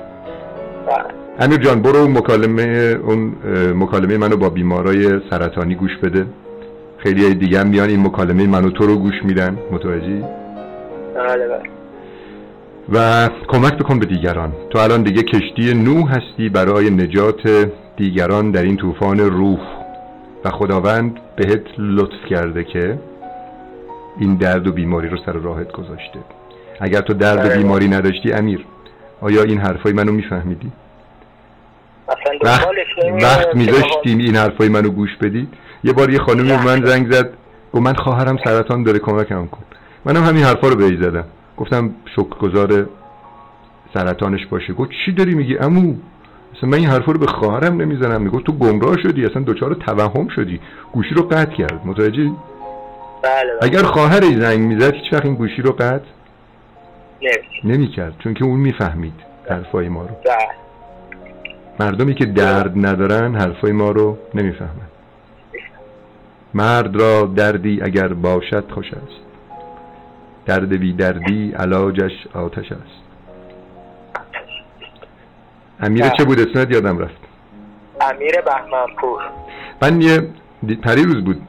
بله. 0.86 1.04
امیر 1.40 1.58
جان 1.58 1.82
برو 1.82 1.96
اون 1.96 2.18
مکالمه 2.18 2.98
اون 3.04 3.32
مکالمه 3.74 4.16
منو 4.16 4.36
با 4.36 4.48
بیمارای 4.48 5.20
سرطانی 5.30 5.74
گوش 5.74 5.96
بده. 6.02 6.26
خیلی 6.98 7.34
دیگه 7.34 7.60
هم 7.60 7.66
میان 7.66 7.88
این 7.88 8.06
مکالمه 8.06 8.46
منو 8.46 8.70
تو 8.70 8.86
رو 8.86 8.96
گوش 8.96 9.14
میدن. 9.24 9.58
متوجهی؟ 9.70 10.24
بله 11.14 11.48
بله. 11.48 11.62
و 12.92 13.28
کمک 13.48 13.78
بکن 13.78 13.98
به 13.98 14.06
دیگران. 14.06 14.52
تو 14.70 14.78
الان 14.78 15.02
دیگه 15.02 15.22
کشتی 15.22 15.74
نوح 15.74 16.10
هستی 16.10 16.48
برای 16.48 16.90
نجات 16.90 17.70
دیگران 17.96 18.50
در 18.50 18.62
این 18.62 18.76
طوفان 18.76 19.20
روح. 19.20 19.60
و 20.44 20.50
خداوند 20.50 21.20
بهت 21.36 21.66
لطف 21.78 22.24
کرده 22.30 22.64
که 22.64 22.98
این 24.20 24.34
درد 24.34 24.66
و 24.66 24.72
بیماری 24.72 25.08
رو 25.08 25.16
سر 25.26 25.32
راهت 25.32 25.72
گذاشته. 25.72 26.18
اگر 26.80 27.00
تو 27.00 27.14
درد 27.14 27.38
بله. 27.38 27.56
بیماری 27.56 27.88
نداشتی 27.88 28.32
امیر. 28.32 28.66
آیا 29.20 29.42
این 29.42 29.58
حرفای 29.58 29.92
منو 29.92 30.12
میفهمیدی؟ 30.12 30.72
وقت, 32.44 32.66
وقت 33.22 33.52
که 33.52 33.58
میذاشتی 33.58 34.10
این 34.10 34.36
حرفای 34.36 34.68
منو 34.68 34.88
گوش 34.88 35.16
بدی 35.20 35.48
یه 35.84 35.92
بار 35.92 36.10
یه 36.10 36.18
خانومی 36.18 36.48
به 36.48 36.64
من 36.64 36.86
زنگ 36.86 37.12
زد. 37.12 37.30
گفت 37.72 37.82
من 37.82 37.94
خواهرم 37.94 38.38
سرطان 38.44 38.82
داره 38.82 38.98
کمکم 38.98 39.46
کن. 39.46 39.62
منم 40.04 40.24
همین 40.24 40.44
حرفا 40.44 40.68
رو 40.68 40.76
بهش 40.76 40.98
زدم. 40.98 41.24
گفتم 41.56 41.90
شکرگزار 42.16 42.88
سرطانش 43.94 44.46
باشه. 44.46 44.72
گفت 44.72 44.90
چی 45.04 45.12
داری 45.12 45.34
میگی 45.34 45.58
امو 45.58 45.94
اصلا 46.56 46.68
من 46.70 46.78
این 46.78 46.88
حرفا 46.88 47.12
رو 47.12 47.18
به 47.18 47.26
خواهرم 47.26 47.80
نمی‌زنم. 47.80 48.22
می‌گفت 48.22 48.44
تو 48.44 48.52
گمراه 48.52 48.96
شدی 49.02 49.24
اصلا 49.24 49.42
دچار 49.46 49.74
توهم 49.74 50.28
شدی. 50.28 50.60
گوشی 50.92 51.14
رو 51.14 51.22
قطع 51.22 51.52
کرد. 51.56 51.80
متوجه 51.84 52.22
بله 52.22 52.32
بله. 53.22 53.58
اگر 53.62 53.82
خواهرش 53.82 54.34
زنگ 54.34 54.60
می‌زد 54.60 54.94
هیچ 54.94 55.12
وقت 55.12 55.24
این 55.24 55.34
گوشی 55.34 55.62
رو 55.62 55.72
قطع 55.72 56.04
نمی‌کرد 57.64 58.14
چون 58.18 58.34
که 58.34 58.44
اون 58.44 58.60
می‌فهمید 58.60 59.14
حرفای 59.50 59.88
ما 59.88 60.02
رو. 60.02 60.08
بله. 60.08 60.48
مردمی 61.80 62.14
که 62.14 62.26
درد 62.26 62.86
ندارن 62.86 63.34
حرفای 63.34 63.72
ما 63.72 63.90
رو 63.90 64.18
نمی‌فهمن. 64.34 64.70
مرد 66.54 66.96
را 66.96 67.22
دردی 67.36 67.82
اگر 67.82 68.08
باشد 68.08 68.70
خوش 68.70 68.86
است. 68.86 69.20
درد 70.46 70.68
بی 70.68 70.92
دردی 70.92 71.52
علاجش 71.52 72.26
آتش 72.34 72.72
است. 72.72 73.00
امیر 75.80 76.08
چه 76.08 76.24
بود؟ 76.24 76.40
اسمت 76.40 76.70
یادم 76.70 76.98
رفت. 76.98 77.20
امیر 78.00 78.40
بهمنپور. 78.40 79.22
من 79.82 80.00
یه 80.02 80.28
پریروز 80.82 81.24
بود. 81.24 81.42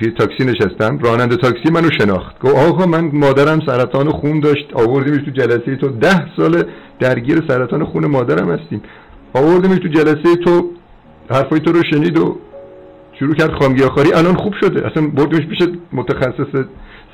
توی 0.00 0.10
تاکسی 0.10 0.44
نشستم 0.44 0.98
راننده 0.98 1.36
تاکسی 1.36 1.70
منو 1.72 1.90
شناخت. 2.00 2.38
گفت 2.38 2.56
آقا 2.56 2.86
من 2.86 3.10
مادرم 3.12 3.60
سرطان 3.66 4.10
خون 4.10 4.40
داشت 4.40 4.66
آوردیمش 4.74 5.24
تو 5.24 5.30
جلسه 5.30 5.76
تو. 5.76 5.88
ده 5.88 6.36
سال 6.36 6.64
درگیر 7.00 7.42
سرطان 7.48 7.84
خون 7.84 8.06
مادرم 8.06 8.50
هستیم. 8.50 8.82
آوردیمش 9.34 9.78
تو 9.78 9.88
جلسه 9.88 10.36
تو 10.44 10.70
حرفای 11.30 11.60
تو 11.60 11.72
رو 11.72 11.82
شنید 11.90 12.18
و 12.18 12.36
شروع 13.18 13.34
کرد 13.34 13.50
خامگیاخواری 13.50 14.12
الان 14.12 14.34
خوب 14.34 14.54
شده. 14.60 14.86
اصلا 14.86 15.06
بردیمش 15.06 15.46
پیش 15.46 15.68
متخصص 15.92 16.64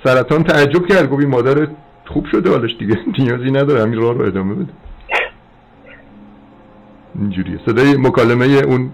سرطان 0.04 0.42
تعجب 0.42 0.86
کرد. 0.86 1.10
گفت 1.10 1.26
مادر 1.26 1.68
خوب 2.06 2.26
شده 2.32 2.50
حالش 2.50 2.76
دیگه. 2.78 2.98
نیازی 3.18 3.50
نداره. 3.50 3.82
همین 3.82 4.00
راه 4.00 4.14
رو 4.14 4.26
ادامه 4.26 4.54
بده. 4.54 4.72
اینجوریه. 7.18 7.60
صدای 7.66 7.96
مکالمه 7.96 8.44
اون 8.44 8.90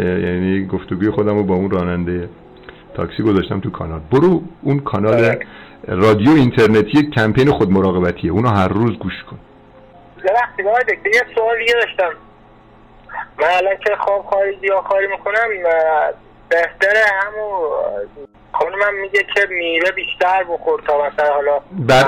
یعنی 0.00 0.66
گفتگوی 0.66 1.10
خودم 1.10 1.36
رو 1.36 1.42
با 1.42 1.54
اون 1.54 1.70
راننده 1.70 2.28
تاکسی 2.94 3.22
گذاشتم 3.22 3.60
تو 3.60 3.70
کانال. 3.70 4.00
برو 4.12 4.42
اون 4.62 4.78
کانال. 4.78 5.36
رادیو 5.88 6.30
اینترنتی 6.30 7.10
کمپین 7.10 7.50
خود 7.50 7.70
مراقبتیه. 7.70 8.32
اونو 8.32 8.48
هر 8.48 8.68
روز 8.68 8.98
گوش 8.98 9.12
کن. 9.30 9.38
ببخشید 10.18 10.66
آقای 10.66 10.82
دکتر 10.82 11.08
یه 11.14 11.22
سوال 11.34 11.58
دیگه 11.58 11.72
داشتم. 11.72 12.16
من 13.40 13.46
الان 13.56 13.74
که 13.84 13.96
خواب 14.00 14.22
خواهی 14.22 14.58
زیاد 14.60 14.84
کاری 14.84 15.06
می‌کنم 15.06 15.48
بهتره 16.48 17.00
همون 17.22 17.70
خانمم 18.52 19.00
میگه 19.02 19.20
که 19.34 19.46
میره 19.50 19.90
بیشتر 19.90 20.44
بخور 20.44 20.80
تا 20.86 20.98
مثلا 21.06 21.34
حالا 21.34 21.60
بعد 21.72 22.06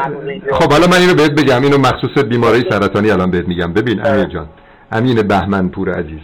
خب 0.52 0.72
حالا 0.72 0.86
من 0.86 0.96
اینو 0.96 1.14
بهت 1.14 1.30
بگم. 1.30 1.62
اینو 1.62 1.78
مخصوص 1.78 2.24
بیماری 2.24 2.64
سرطانی 2.70 3.10
الان 3.10 3.30
بهت 3.30 3.48
میگم. 3.48 3.72
ببین 3.72 4.06
امیر 4.06 4.24
جان. 4.24 4.48
امین 4.92 5.22
بهمن 5.22 5.68
پور 5.68 5.90
عزیز. 5.90 6.20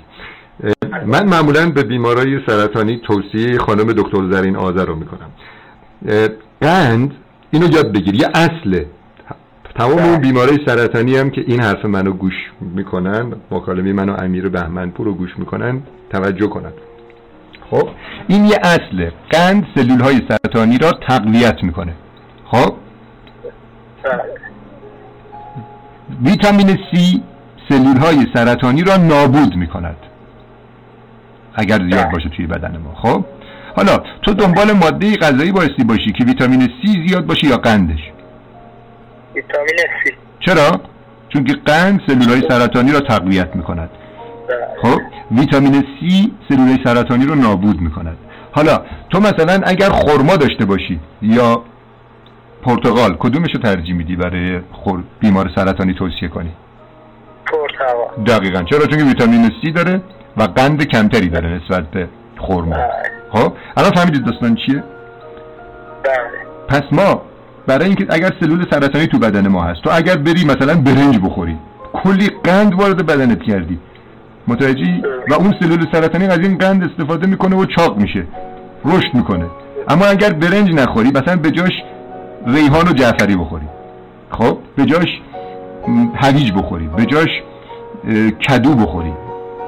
من 1.06 1.28
معمولا 1.28 1.70
به 1.70 1.82
بیمارای 1.82 2.38
سرطانی 2.46 3.00
توصیه 3.06 3.58
خانم 3.58 3.92
دکتر 3.92 4.30
زرین 4.30 4.56
آذر 4.56 4.84
رو 4.84 4.96
می‌کنم. 4.96 5.30
قند 6.60 7.14
اینو 7.50 7.70
یاد 7.72 7.92
بگیر 7.92 8.14
یه 8.14 8.28
اصله. 8.34 8.86
تمام 9.74 9.98
اون 9.98 10.18
بیمارای 10.18 10.58
سرطانی 10.66 11.16
هم 11.16 11.30
که 11.30 11.44
این 11.46 11.60
حرف 11.60 11.84
منو 11.84 12.12
گوش 12.12 12.34
می‌کنن 12.60 13.32
مکالمه 13.50 13.92
منو 13.92 14.12
امیر 14.12 14.48
بهمنپور 14.48 15.06
رو 15.06 15.14
گوش 15.14 15.30
می‌کنن 15.38 15.82
توجه 16.10 16.46
کنن. 16.46 16.72
خب 17.70 17.88
این 18.28 18.44
یه 18.44 18.58
اصله. 18.62 19.12
قند 19.30 19.66
سلول 19.74 20.00
های 20.00 20.20
سرطانی 20.28 20.78
را 20.78 20.92
تقویت 21.08 21.62
می‌کنه. 21.62 21.94
خب؟ 22.44 22.74
ویتامین 26.24 26.68
C 26.68 27.20
سلول 27.68 27.96
های 27.96 28.26
سرطانی 28.34 28.82
را 28.82 28.96
نابود 28.96 29.56
می 29.56 29.66
کند 29.66 29.96
اگر 31.60 31.78
زیاد 31.90 32.10
باشه 32.10 32.28
توی 32.28 32.46
بدن 32.46 32.76
ما. 32.76 32.94
خب؟ 32.94 33.24
حالا 33.76 33.96
تو 34.22 34.34
دنبال 34.34 34.72
ماده 34.72 35.16
غذایی 35.16 35.52
بایستی 35.52 35.84
باشی 35.84 36.12
که 36.12 36.24
ویتامین 36.24 36.60
C 36.60 37.08
زیاد 37.08 37.26
باشه 37.26 37.46
یا 37.46 37.56
قندش؟ 37.56 38.00
ویتامین 39.34 39.78
سی 40.04 40.14
چرا؟ 40.40 40.80
چون 41.28 41.44
که 41.44 41.52
قند 41.66 42.00
سلول 42.06 42.28
های 42.28 42.42
سرطانی 42.48 42.92
را 42.92 43.00
تقویت 43.00 43.56
می 43.56 43.62
کند 43.62 43.90
خب؟ 44.82 45.00
ویتامین 45.30 45.82
C 45.82 46.28
سلول 46.48 46.68
های 46.68 46.78
سرطانی 46.84 47.26
رو 47.26 47.34
نابود 47.34 47.80
می 47.80 47.90
کند 47.90 48.16
حالا 48.52 48.78
تو 49.10 49.20
مثلا 49.20 49.60
اگر 49.64 49.88
خرما 49.88 50.36
داشته 50.36 50.64
باشی 50.64 51.00
یا 51.22 51.64
پرتقال 52.62 53.16
کدومش 53.18 53.48
رو 53.54 53.60
ترجیح 53.60 53.94
میدی 53.94 54.16
برای 54.16 54.60
خور... 54.72 55.02
بیمار 55.20 55.50
سرطانی 55.54 55.94
توصیه 55.94 56.28
کنی؟ 56.28 56.52
پرتقال 57.46 58.24
دقیقا. 58.26 58.62
چرا؟ 58.62 58.86
چون 58.86 58.98
که 58.98 59.04
ویتامین 59.04 59.48
C 59.48 59.72
داره. 59.74 60.00
و 60.36 60.42
قند 60.42 60.84
کمتری 60.84 61.28
داره 61.28 61.48
نسبت 61.48 61.90
به 61.90 62.08
خرما. 62.38 62.76
خب؟ 63.32 63.52
الان 63.76 63.90
فهمیدید 63.90 64.24
داستان 64.24 64.54
چیه؟ 64.54 64.84
بله. 66.04 66.40
پس 66.68 66.82
ما 66.92 67.22
برای 67.66 67.86
اینکه 67.86 68.06
اگر 68.10 68.30
سلول 68.40 68.66
سرطانی 68.70 69.06
تو 69.06 69.18
بدن 69.18 69.48
ما 69.48 69.62
هست 69.62 69.82
تو 69.82 69.90
اگر 69.92 70.16
بری 70.16 70.44
مثلا 70.44 70.74
برنج 70.74 71.18
بخوری 71.18 71.56
کلی 71.92 72.30
قند 72.44 72.74
وارد 72.74 73.06
بدنت 73.06 73.42
کردی. 73.42 73.78
متوجهی؟ 74.48 75.02
و 75.30 75.34
اون 75.34 75.54
سلول 75.60 75.86
سرطانی 75.92 76.26
از 76.26 76.38
این 76.38 76.58
قند 76.58 76.84
استفاده 76.84 77.26
می‌کنه 77.26 77.56
و 77.56 77.64
چاق 77.64 77.96
میشه. 77.96 78.24
رشد 78.84 79.14
می‌کنه. 79.14 79.46
اما 79.88 80.06
اگر 80.06 80.32
برنج 80.32 80.70
نخوری 80.70 81.08
مثلا 81.08 81.36
به 81.36 81.50
جاش 81.50 81.72
ریحان 82.46 82.88
و 82.88 82.92
جعفری 82.92 83.36
بخوری. 83.36 83.66
خب؟ 84.30 84.58
به 84.76 84.84
جاش 84.84 85.20
هویج 86.14 86.52
بخوری. 86.52 86.86
به 86.96 87.06
جاش 87.06 87.28
کدو 88.48 88.74
بخوری. 88.74 89.12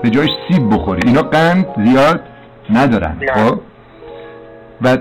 به 0.03 0.11
جاش 0.11 0.29
سیب 0.49 0.75
بخوری. 0.75 1.01
اینا 1.07 1.23
قند 1.23 1.67
زیاد 1.85 2.21
ندارن. 2.71 3.17
خب؟ 3.35 3.61
و 4.83 4.99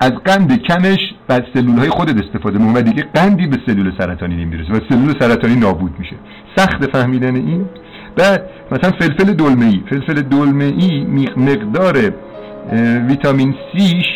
از 0.00 0.12
قند 0.24 0.62
کمش 0.62 0.98
بر 1.28 1.44
سلول 1.54 1.78
های 1.78 1.88
خودت 1.88 2.24
استفاده 2.24 2.58
می‌کنی 2.58 2.80
و 2.80 2.82
دیگه 2.82 3.04
قندی 3.14 3.46
به 3.46 3.56
سلول 3.66 3.92
سرطانی 3.98 4.44
نمی‌رسه 4.44 4.72
و 4.72 4.80
سلول 4.88 5.14
سرطانی 5.20 5.56
نابود 5.56 5.92
میشه. 5.98 6.16
سخت 6.56 6.90
فهمیدن 6.92 7.36
این؟ 7.36 7.66
بعد 8.16 8.50
مثلا 8.72 8.90
فلفل 8.90 9.32
دلمه 9.32 9.66
ای 9.66 9.82
فلفل 9.90 10.22
دلمه 10.22 10.64
ای 10.64 11.06
مقدار 11.36 12.12
ویتامین 13.08 13.54
سیش 13.72 14.06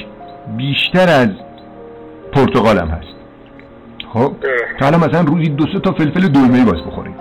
بیشتر 0.57 1.09
از 1.09 1.29
پرتقال 2.33 2.79
هم 2.79 2.88
هست. 2.88 3.14
خب؟ 4.12 4.33
تا 4.79 4.85
حالا 4.85 4.98
مثلا 4.98 5.20
روزی 5.20 5.48
دو 5.48 5.66
سه 5.72 5.81
تا 5.81 5.92
فلفل 5.92 6.29
دلمه 6.29 6.59
ای 6.59 6.64
باز 6.64 6.83
بخوریم. 6.87 7.14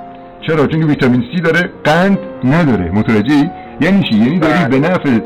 چرا؟ 0.48 0.68
چون 0.68 0.80
که 0.80 0.86
ویتامین 0.86 1.24
سی 1.36 1.42
داره 1.42 1.70
قند 1.84 2.20
نداره. 2.44 2.92
متوجهی؟ 2.92 3.50
یعنی 3.82 4.04
چی؟ 4.04 4.16
یعنی 4.16 4.40
داری 4.40 4.66
به 4.70 4.80
نفع 4.80 5.20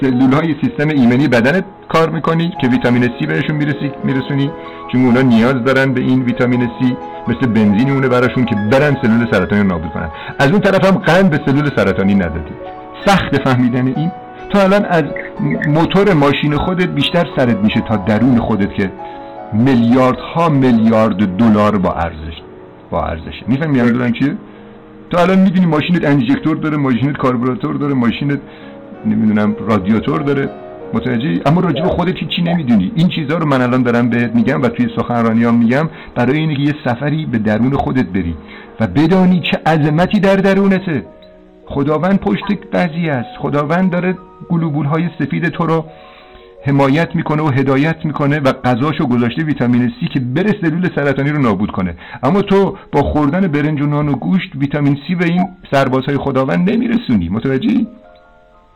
سلول 0.00 0.32
های 0.32 0.54
سیستم 0.62 0.88
ایمنی 0.88 1.28
بدنت 1.28 1.64
کار 1.88 2.10
می‌کنی 2.10 2.52
که 2.60 2.68
ویتامین 2.68 3.10
سی 3.18 3.26
بهشون 3.26 3.56
می‌رسی 3.56 3.92
میرسونی. 4.04 4.50
چون 4.92 5.04
اونا 5.04 5.20
نیاز 5.20 5.64
دارن 5.64 5.92
به 5.92 6.00
این 6.00 6.22
ویتامین 6.22 6.60
سی 6.80 6.96
مثل 7.28 7.46
بنزین 7.46 7.90
اونه 7.90 8.08
براشون 8.08 8.44
که 8.44 8.54
برن 8.54 8.96
سلول 9.02 9.26
سرطانی 9.32 9.62
رو 9.62 9.68
نابود 9.68 9.90
کنن. 9.90 10.10
از 10.38 10.50
اون 10.50 10.60
طرف 10.60 10.84
هم 10.84 10.98
قند 10.98 11.30
به 11.30 11.40
سلول 11.46 11.70
سرطانی 11.76 12.14
ندادی. 12.14 12.54
سخت 13.06 13.42
فهمیدن 13.44 13.86
این. 13.86 14.10
تو 14.50 14.58
الان 14.58 14.84
از 14.84 15.04
موتور 15.68 16.14
ماشین 16.14 16.56
خودت 16.56 16.86
بیشتر 16.88 17.26
سرت 17.36 17.56
میشه 17.56 17.80
تا 17.80 17.96
درون 17.96 18.38
خودت 18.38 18.74
که 18.74 18.92
میلیاردها 19.52 20.48
میلیارد 20.48 21.36
دلار 21.36 21.78
با 21.78 21.92
ارزش. 21.92 22.45
با 22.90 23.02
ارزشه. 23.02 23.44
می‌فهمی 23.48 23.80
منظورم 23.80 24.12
چیه؟ 24.12 24.36
تو 25.10 25.18
الان 25.18 25.38
می‌دونی 25.38 25.66
ماشینت 25.66 26.04
انژکتور 26.04 26.56
داره 26.56 26.76
ماشینت 26.76 27.16
کاربراتور 27.16 27.74
داره 27.76 27.94
ماشینت 27.94 28.40
نمی‌دونم 29.06 29.56
رادیاتور 29.68 30.20
داره. 30.22 30.48
متوجهی؟ 30.94 31.40
اما 31.46 31.60
راجع 31.60 31.82
به 31.82 31.88
خودت 31.88 32.14
هیچی 32.16 32.42
نمی‌دونی. 32.42 32.92
این 32.94 33.08
چیزها 33.08 33.38
رو 33.38 33.46
من 33.46 33.60
الان 33.60 33.82
دارم 33.82 34.10
بهت 34.10 34.34
میگم 34.34 34.62
و 34.62 34.68
توی 34.68 34.88
سخنرانیام 34.96 35.54
میگم 35.54 35.88
برای 36.14 36.38
اینکه 36.38 36.62
یه 36.62 36.74
سفری 36.84 37.26
به 37.26 37.38
درون 37.38 37.76
خودت 37.76 38.06
بری 38.06 38.36
و 38.80 38.86
بدانی 38.86 39.40
چه 39.40 39.58
عظمتی 39.66 40.20
در 40.20 40.36
درونته. 40.36 41.04
خداوند 41.66 42.20
پشت 42.20 42.44
قضیه 42.72 43.12
است. 43.12 43.38
خداوند 43.38 43.90
داره 43.90 44.14
گلوبول 44.48 44.86
های 44.86 45.08
سفید 45.18 45.48
تو 45.48 45.66
رو 45.66 45.84
حمایت 46.66 47.14
می‌کنه 47.14 47.42
و 47.42 47.48
هدایت 47.48 48.04
می‌کنه 48.04 48.40
و 48.40 48.52
غذاشو 48.52 49.06
گذاشته 49.06 49.42
ویتامین 49.42 49.92
سی 50.00 50.06
که 50.14 50.20
بره 50.20 50.54
سلول 50.60 50.88
سرطانی 50.94 51.30
رو 51.30 51.38
نابود 51.38 51.70
کنه. 51.70 51.94
اما 52.22 52.42
تو 52.42 52.76
با 52.92 53.02
خوردن 53.02 53.40
برنج 53.40 53.82
و 53.82 53.86
نان 53.86 54.08
و 54.08 54.12
گوشت 54.12 54.50
ویتامین 54.54 54.98
سی 55.06 55.14
به 55.14 55.24
این 55.24 55.48
سربازهای 55.70 56.16
خداوند 56.16 56.70
نمیرسونی. 56.70 57.28
متوجهی؟ 57.28 57.86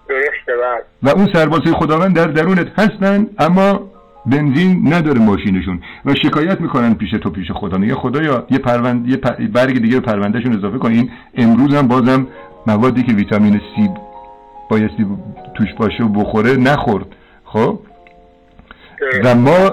بله. 0.09 0.83
و 1.03 1.09
اون 1.09 1.29
سربازهای 1.33 1.73
خداوند 1.73 2.17
در 2.17 2.27
درونت 2.27 2.79
هستن 2.79 3.27
اما 3.39 3.81
بنزین 4.27 4.95
نداره 4.95 5.21
ماشینشون. 5.21 5.81
و 6.05 6.15
شکایت 6.15 6.61
می‌کنن 6.61 6.95
پیش 6.95 7.11
تو 7.11 7.31
پیش 7.31 7.51
خدا. 7.51 7.79
میگه 7.79 7.95
خدایا 7.95 8.47
یه 8.51 8.59
پروند 8.59 9.09
یه 9.09 9.17
برگ 9.47 9.79
دیگه 9.83 10.01
به 10.01 10.07
پروندهشون 10.07 10.57
اضافه 10.57 10.79
کن. 10.79 10.91
این 10.91 11.11
امروز 11.35 11.75
هم 11.75 11.89
بازم 11.89 12.27
موادی 12.67 13.03
که 13.03 13.13
ویتامین 13.13 13.61
سی 13.77 13.91
بایستی 14.71 15.07
توش 15.55 15.69
باشه 15.79 16.05
و 16.05 16.09
بخوره 16.09 16.57
نخورد. 16.57 17.07
خب؟ 17.53 17.79
و 19.25 19.35
ما 19.35 19.71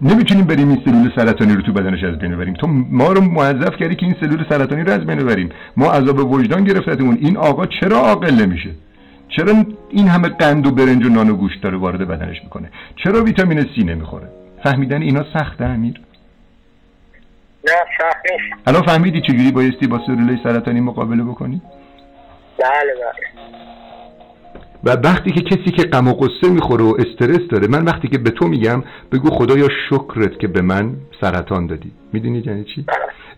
نمی‌تونیم 0.00 0.44
بریم 0.44 0.68
این 0.68 0.82
سلول 0.84 1.12
سرطانی 1.16 1.54
رو 1.54 1.62
تو 1.62 1.72
بدنش 1.72 2.04
از 2.04 2.18
بین 2.18 2.36
ببریم. 2.36 2.54
تو 2.54 2.66
ما 2.90 3.12
رو 3.12 3.20
موظف 3.20 3.76
کردی 3.76 3.96
که 3.96 4.06
این 4.06 4.16
سلول 4.20 4.44
سرطانی 4.48 4.82
رو 4.82 4.92
از 4.92 5.06
بین 5.06 5.18
ببریم. 5.18 5.48
ما 5.76 5.92
عذاب 5.92 6.32
وجدان 6.32 6.64
گرفتتمون. 6.64 7.18
این 7.20 7.36
آقا 7.36 7.66
چرا 7.66 7.98
عاقل 7.98 8.34
نمیشه؟ 8.34 8.70
چرا 9.28 9.54
این 9.90 10.08
همه 10.08 10.28
قند 10.28 10.66
و 10.66 10.70
برنج 10.70 11.06
و 11.06 11.08
نان 11.08 11.30
و 11.30 11.34
گوشت 11.34 11.62
داره 11.62 11.76
وارد 11.76 12.08
بدنش 12.08 12.42
می‌کنه؟ 12.44 12.70
چرا 12.96 13.22
ویتامین 13.22 13.66
سی 13.74 13.84
نمی‌خوره؟ 13.84 14.28
فهمیدن 14.64 15.02
اینا 15.02 15.24
سخته 15.32 15.64
امیر؟ 15.64 16.00
نه 17.64 17.72
سخت 17.98 18.22
نیست. 18.30 18.62
الان 18.66 18.82
فهمیدی 18.82 19.20
چجوری 19.20 19.52
بایستی 19.52 19.86
با 19.86 20.00
سلول 20.06 20.38
سرطانی 20.44 20.80
مقابله 20.80 21.22
بکنی؟ 21.22 21.62
بله 22.58 22.94
بله. 22.94 23.77
و 24.88 24.90
وقتی 24.90 25.30
که 25.30 25.40
کسی 25.40 25.70
که 25.70 25.82
غم 25.82 26.08
و 26.08 26.12
قصه 26.12 26.52
می‌خوره 26.52 26.84
و 26.84 26.94
استرس 26.98 27.48
داره 27.50 27.68
من 27.68 27.84
وقتی 27.84 28.08
که 28.08 28.18
به 28.18 28.30
تو 28.30 28.48
میگم 28.48 28.82
بگو 29.12 29.30
خدایا 29.30 29.68
شکرت 29.90 30.38
که 30.38 30.48
به 30.48 30.62
من 30.62 30.94
سرطان 31.20 31.66
دادی. 31.66 31.90
می‌دونی 32.12 32.42
یعنی 32.46 32.64
چی؟ 32.64 32.84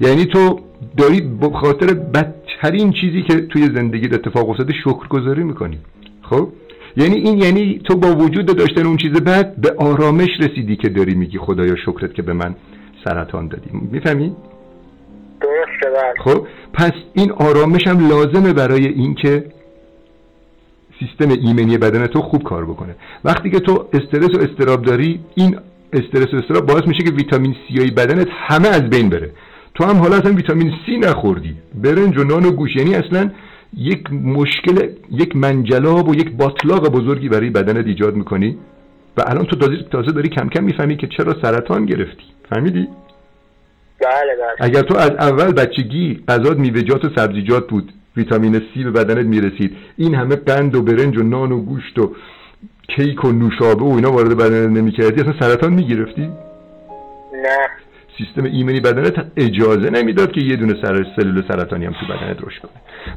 یعنی 0.00 0.24
تو 0.24 0.60
داری 0.96 1.20
به 1.20 1.50
خاطر 1.50 1.94
بدترین 1.94 2.92
چیزی 2.92 3.22
که 3.22 3.40
توی 3.40 3.62
زندگی 3.62 4.06
اتفاق 4.14 4.48
افتاده 4.48 4.72
شکرگزاری 4.84 5.44
می‌کنی. 5.44 5.78
خب؟ 6.22 6.48
یعنی 6.96 7.14
این 7.14 7.38
یعنی 7.38 7.80
تو 7.84 7.96
با 7.96 8.14
وجود 8.14 8.46
داشتن 8.58 8.86
اون 8.86 8.96
چیز 8.96 9.12
بد 9.12 9.56
به 9.56 9.74
آرامش 9.78 10.30
رسیدی 10.40 10.76
که 10.76 10.88
داری 10.88 11.14
میگی 11.14 11.38
خدایا 11.38 11.76
شکرت 11.76 12.14
که 12.14 12.22
به 12.22 12.32
من 12.32 12.54
سرطان 13.04 13.48
دادی. 13.48 13.70
می‌فهمی؟ 13.92 14.36
درسته 15.40 15.90
بله. 15.96 16.24
خب؟ 16.24 16.46
پس 16.72 16.92
این 17.14 17.32
آرامش 17.32 17.86
هم 17.86 18.08
لازمه 18.08 18.52
برای 18.52 18.86
اینکه 18.88 19.44
سیستم 21.00 21.30
ایمنی 21.30 21.78
بدن 21.78 22.06
تو 22.06 22.22
خوب 22.22 22.42
کار 22.42 22.64
بکنه. 22.64 22.96
وقتی 23.24 23.50
که 23.50 23.60
تو 23.60 23.84
استرس 23.92 24.34
و 24.34 24.40
استراب 24.40 24.82
داری 24.82 25.20
این 25.34 25.58
استرس 25.92 26.34
و 26.34 26.36
استراب 26.36 26.66
باعث 26.66 26.86
میشه 26.86 27.02
که 27.02 27.10
ویتامین 27.10 27.54
سی 27.68 27.78
های 27.78 27.90
بدنت 27.90 28.28
همه 28.30 28.68
از 28.68 28.82
بین 28.90 29.08
بره. 29.08 29.30
تو 29.74 29.84
هم 29.84 29.96
حالا 29.96 30.16
اصلا 30.16 30.32
ویتامین 30.32 30.72
سی 30.86 30.96
نخوردی. 30.98 31.54
برنج 31.74 32.18
و 32.18 32.24
نان 32.24 32.44
و 32.44 32.50
گوش 32.50 32.76
یعنی 32.76 32.94
اصلا 32.94 33.30
یک 33.76 34.12
مشکل 34.12 34.88
یک 35.10 35.36
منجلاب 35.36 36.08
و 36.08 36.14
یک 36.14 36.30
باطلاق 36.36 36.88
بزرگی 36.88 37.28
برای 37.28 37.50
بدنت 37.50 37.86
ایجاد 37.86 38.14
می‌کنی. 38.14 38.58
و 39.16 39.22
الان 39.26 39.44
تو 39.44 39.56
تازه 39.92 40.12
داری 40.12 40.28
کم 40.28 40.48
کم 40.48 40.64
می‌فهمی 40.64 40.96
که 40.96 41.06
چرا 41.06 41.34
سرطان 41.42 41.86
گرفتی. 41.86 42.24
فهمیدی؟ 42.50 42.88
بله 44.00 44.36
بله. 44.40 44.68
اگر 44.68 44.82
تو 44.82 44.96
از 44.96 45.10
اول 45.10 45.52
بچگی 45.52 46.24
غذات 46.28 46.58
میوه‌جات 46.58 47.04
و 47.04 47.08
سبزیجات 47.16 47.68
بود 47.68 47.92
ویتامین 48.16 48.62
سی 48.75 48.85
به 48.85 48.90
بدنت 48.90 49.27
می‌رسید. 49.27 49.77
این 49.96 50.14
همه 50.14 50.37
قند 50.37 50.75
و 50.75 50.83
برنج 50.83 51.18
و 51.18 51.23
نان 51.23 51.53
و 51.53 51.61
گوشت 51.61 51.99
و 51.99 52.14
کیک 52.88 53.25
و 53.25 53.33
نوشابه 53.33 53.85
و 53.85 53.88
اینا 53.88 54.12
وارد 54.12 54.37
بدنت 54.37 54.79
نمی‌کردی؟ 54.79 55.20
اصلا 55.20 55.35
سرطان 55.40 55.73
می‌گرفتی؟ 55.73 56.23
نه. 56.23 57.68
سیستم 58.18 58.44
ایمنی 58.44 58.81
بدنت 58.81 59.27
اجازه 59.37 59.90
نمی‌داد 59.90 60.33
که 60.33 60.40
یه 60.40 60.57
دونه 60.57 60.75
سر 60.83 61.07
سلول 61.16 61.42
سرطانی 61.49 61.87
هم 61.87 61.92
تو 61.92 62.07
بدنت 62.07 62.37
رشد 62.46 62.61
کنه. 62.61 62.70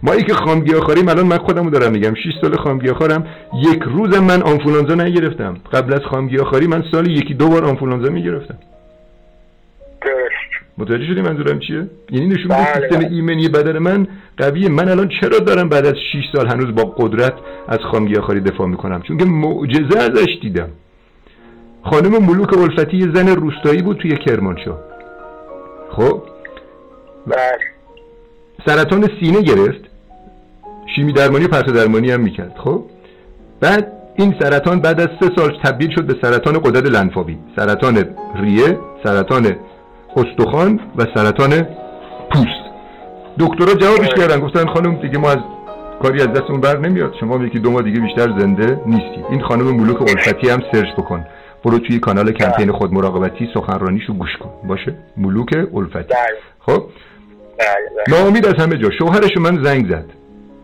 ما 0.03 0.15
که 0.15 0.33
خاریم 0.33 1.07
الان 1.09 1.27
من 1.27 1.37
خودمو 1.37 1.69
دارم 1.69 1.91
میگم. 1.91 2.13
6 2.13 2.33
سال 2.41 2.55
خارم 2.55 3.27
یک 3.73 3.83
روزم 3.83 4.23
من 4.23 4.41
آنفولانزا 4.41 4.95
نگرفتم. 4.95 5.57
قبل 5.73 5.93
از 5.93 5.99
خاری 6.45 6.67
من 6.67 6.83
سالی 6.91 7.13
یکی 7.13 7.33
دو 7.33 7.47
بار 7.49 7.65
آنفولانزا 7.65 8.09
می‌گرفتم. 8.09 8.57
متوجه 10.77 11.05
شدی 11.05 11.21
منظورم 11.21 11.59
چیه؟ 11.59 11.87
یعنی 12.09 12.27
نشون 12.27 12.43
میده 12.43 12.55
بله، 12.55 12.73
سیستم 12.73 12.99
بله. 12.99 13.11
ایمنی 13.11 13.47
بدن 13.47 13.77
من 13.77 14.07
قویه. 14.37 14.69
من 14.69 14.89
الان 14.89 15.09
چرا 15.21 15.39
دارم 15.39 15.69
بعد 15.69 15.85
از 15.85 15.95
6 16.13 16.23
سال 16.35 16.47
هنوز 16.47 16.75
با 16.75 16.83
قدرت 16.83 17.33
از 17.67 17.79
خامگیاخواری 17.91 18.39
دفاع 18.39 18.67
می‌کنم؟ 18.67 19.01
چون 19.01 19.17
که 19.17 19.25
معجزه 19.25 19.99
ازش 19.99 20.39
دیدم. 20.41 20.69
خانم 21.83 22.25
ملوک 22.25 22.57
الفتی 22.57 22.97
یه 22.97 23.07
زن 23.13 23.27
روستایی 23.27 23.81
بود 23.81 23.97
توی 23.97 24.17
کرمانشاه. 24.17 24.79
خب؟ 25.89 26.23
بله. 27.27 27.59
سرطان 28.65 29.09
سینه 29.19 29.41
گرفت. 29.41 29.81
شیمی 30.95 31.13
درمانی 31.13 31.45
و 31.45 31.47
پرت 31.47 31.71
درمانی 31.71 32.11
هم 32.11 32.21
می‌کرد. 32.21 32.55
خب؟ 32.57 32.83
بعد 33.61 33.91
این 34.17 34.35
سرطان 34.39 34.79
بعد 34.79 35.01
از 35.01 35.09
سه 35.19 35.29
سال 35.35 35.57
تبدیل 35.63 35.95
شد 35.95 36.05
به 36.05 36.15
سرطان 36.21 36.53
قدرت 36.53 36.85
لنفاوی. 36.85 37.37
سرطان 37.55 38.05
ریه 38.35 38.77
سرطان 39.03 39.55
استخوان 40.17 40.79
و 40.97 41.05
سرطان 41.15 41.67
پوست. 42.31 42.63
دکترها 43.39 43.73
جوابش 43.73 44.09
کردن. 44.17 44.39
گفتن 44.39 44.65
خانم 44.65 44.95
دیگه 44.95 45.17
ما 45.17 45.29
از 45.29 45.37
کاری 46.01 46.21
از 46.21 46.27
دستمون 46.27 46.61
بر 46.61 46.77
نمیاد. 46.77 47.13
شما 47.19 47.45
یکی 47.45 47.59
دو 47.59 47.71
ماه 47.71 47.81
دیگه 47.81 47.99
بیشتر 47.99 48.39
زنده 48.39 48.79
نیستی. 48.85 49.23
این 49.29 49.41
خانم 49.41 49.75
ملوک 49.75 50.01
الفتی 50.01 50.49
هم 50.49 50.63
سرچ 50.71 50.93
بکن. 50.97 51.25
برو 51.65 51.79
توی 51.79 51.99
کانال 51.99 52.31
کمپین 52.31 52.71
خود 52.71 52.93
مراقبتی 52.93 53.49
سخنرانیشو 53.53 54.13
گوش 54.13 54.37
کن. 54.39 54.49
باشه؟ 54.67 54.95
ملوک 55.17 55.49
الفتی 55.75 56.03
بله. 56.03 56.37
خب؟ 56.59 56.83
بله، 57.59 57.89
بله. 58.07 58.19
ناامید 58.19 58.45
از 58.45 58.53
همه 58.53 58.77
جا. 58.77 58.89
شوهرش 58.99 59.37
من 59.37 59.63
زنگ 59.63 59.89
زد. 59.89 60.05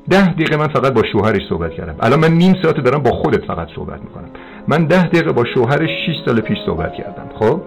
ده 0.09 0.33
دقیقه 0.33 0.57
من 0.57 0.67
فقط 0.67 0.93
با 0.93 1.03
شوهرش 1.12 1.41
صحبت 1.49 1.71
کردم. 1.71 1.95
الان 1.99 2.19
من 2.19 2.31
نیم 2.31 2.55
ساعت 2.63 2.79
دارم 2.79 3.03
با 3.03 3.12
خودت 3.12 3.45
فقط 3.45 3.67
صحبت 3.75 4.01
می‌کنم. 4.01 4.29
من 4.67 4.85
ده 4.85 5.07
دقیقه 5.07 5.31
با 5.31 5.45
شوهرش 5.53 5.89
6 6.05 6.13
سال 6.25 6.41
پیش 6.41 6.57
صحبت 6.65 6.93
کردم. 6.93 7.29
خب؟ 7.39 7.62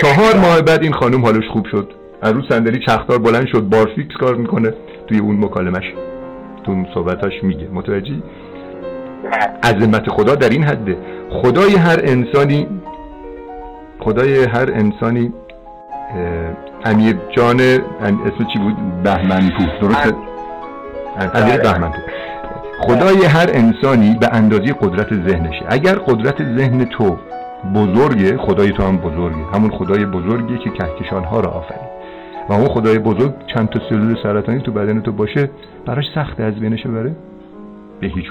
چهار 0.00 0.36
ماه 0.36 0.62
بعد 0.62 0.82
این 0.82 0.92
خانم 0.92 1.24
حالش 1.24 1.48
خوب 1.52 1.66
شد. 1.70 1.90
از 2.22 2.32
رو 2.32 2.42
صندلی 2.48 2.78
چختار 2.86 3.18
بلند 3.18 3.46
شد 3.46 3.60
بارفیکس 3.60 4.14
کار 4.20 4.34
می‌کنه 4.34 4.74
توی 5.06 5.18
اون 5.18 5.36
مکالمش. 5.44 5.84
تو 6.64 6.72
اون 6.72 6.86
صحبتاش 6.94 7.32
میگه. 7.42 7.68
متوجهی؟ 7.72 8.22
عظمت 9.62 10.08
خدا 10.10 10.34
در 10.34 10.48
این 10.48 10.64
حده. 10.64 10.96
خدای 11.30 11.76
هر 11.76 12.00
انسانی 12.02 12.66
خدای 14.00 14.44
هر 14.44 14.70
انسانی 14.74 15.32
امیر 16.84 17.16
جان 17.36 17.60
اسم 17.60 18.46
چی 18.52 18.58
بود؟ 18.58 19.02
بهمنپور. 19.02 19.66
درسته؟ 19.80 20.14
امیر 21.34 21.56
بهمنپور. 21.56 22.02
خدای 22.80 23.24
هر 23.24 23.50
انسانی 23.52 24.16
به 24.20 24.28
اندازه 24.32 24.72
قدرت 24.72 25.14
ذهنشه. 25.28 25.64
اگر 25.68 25.94
قدرت 25.94 26.36
ذهن 26.58 26.84
تو 26.84 27.16
بزرگه 27.74 28.38
خدای 28.38 28.72
تو 28.72 28.82
هم 28.82 28.96
بزرگه. 28.96 29.44
همون 29.54 29.70
خدای 29.70 30.04
بزرگیه 30.04 30.58
که 30.58 30.70
کهکشان 30.70 31.24
ها 31.24 31.40
را 31.40 31.50
آفرید. 31.50 31.92
و 32.48 32.52
اون 32.52 32.68
خدای 32.68 32.98
بزرگ 32.98 33.34
چند 33.54 33.68
تا 33.68 33.80
سلول 33.88 34.16
سرطانی 34.22 34.60
تو 34.60 34.72
بدن 34.72 35.00
تو 35.00 35.12
باشه 35.12 35.50
براش 35.86 36.04
سخت 36.14 36.40
از 36.40 36.54
بینش 36.54 36.86
بره؟ 36.86 37.16
به 38.00 38.06
هیچ 38.06 38.24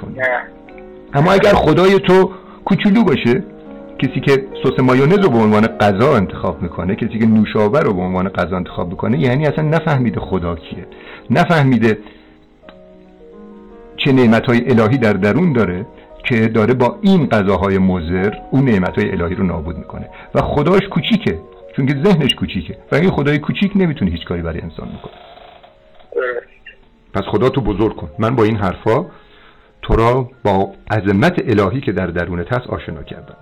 اما 1.14 1.32
اگر 1.32 1.54
خدای 1.54 2.00
تو 2.00 2.32
کوچولو 2.66 3.04
باشه 3.04 3.44
کسی 4.00 4.20
که 4.20 4.32
سس 4.64 4.80
مایونز 4.80 5.20
رو 5.20 5.30
به 5.30 5.38
عنوان 5.38 5.68
غذا 5.68 6.16
انتخاب 6.16 6.62
می‌کنه 6.62 6.96
کسی 6.96 7.20
که 7.20 7.26
نوشابه 7.26 7.80
رو 7.80 7.94
به 7.94 8.02
عنوان 8.02 8.30
غذا 8.30 8.56
انتخاب 8.56 8.90
می‌کنه 8.92 9.20
یعنی 9.20 9.48
اصلا 9.48 9.64
نفهمیده 9.64 10.20
خدا 10.20 10.56
کیه. 10.56 10.88
نفهمیده 11.30 11.98
چه 13.98 14.12
نعمت 14.12 14.46
های 14.46 14.72
الهی 14.72 14.98
در 14.98 15.14
درون 15.14 15.54
داره. 15.54 15.86
که 16.24 16.48
داره 16.48 16.74
با 16.74 17.00
این 17.02 17.28
غذاهای 17.28 17.78
مزر 17.78 18.34
اون 18.52 18.68
های 18.68 19.12
الهی 19.12 19.36
رو 19.36 19.44
نابود 19.44 19.78
می‌کنه. 19.78 20.10
و 20.36 20.42
خداش 20.42 20.82
کوچیکه 20.92 21.40
چون 21.76 21.86
که 21.86 21.96
ذهنش 22.04 22.36
کوچیکه. 22.36 22.78
و 22.92 22.96
این 22.96 23.12
خدای 23.12 23.40
کوچیک 23.40 23.72
نمی‌تونه 23.76 24.12
هیچ 24.12 24.26
کاری 24.26 24.42
برای 24.42 24.62
انسان 24.62 24.88
می‌کنه 24.88 25.14
پس 27.14 27.22
خدا 27.32 27.50
تو 27.50 27.62
بزرگ 27.62 27.96
کن. 27.96 28.10
من 28.20 28.36
با 28.36 28.44
این 28.44 28.56
حرفا 28.56 29.06
تو 29.82 29.96
را 29.96 30.30
با 30.44 30.72
عظمت 30.92 31.34
الهی 31.48 31.82
که 31.82 31.92
در 31.92 32.08
درونت 32.08 32.54
هست 32.54 32.68
آشنا 32.68 33.04
کردم. 33.04 33.36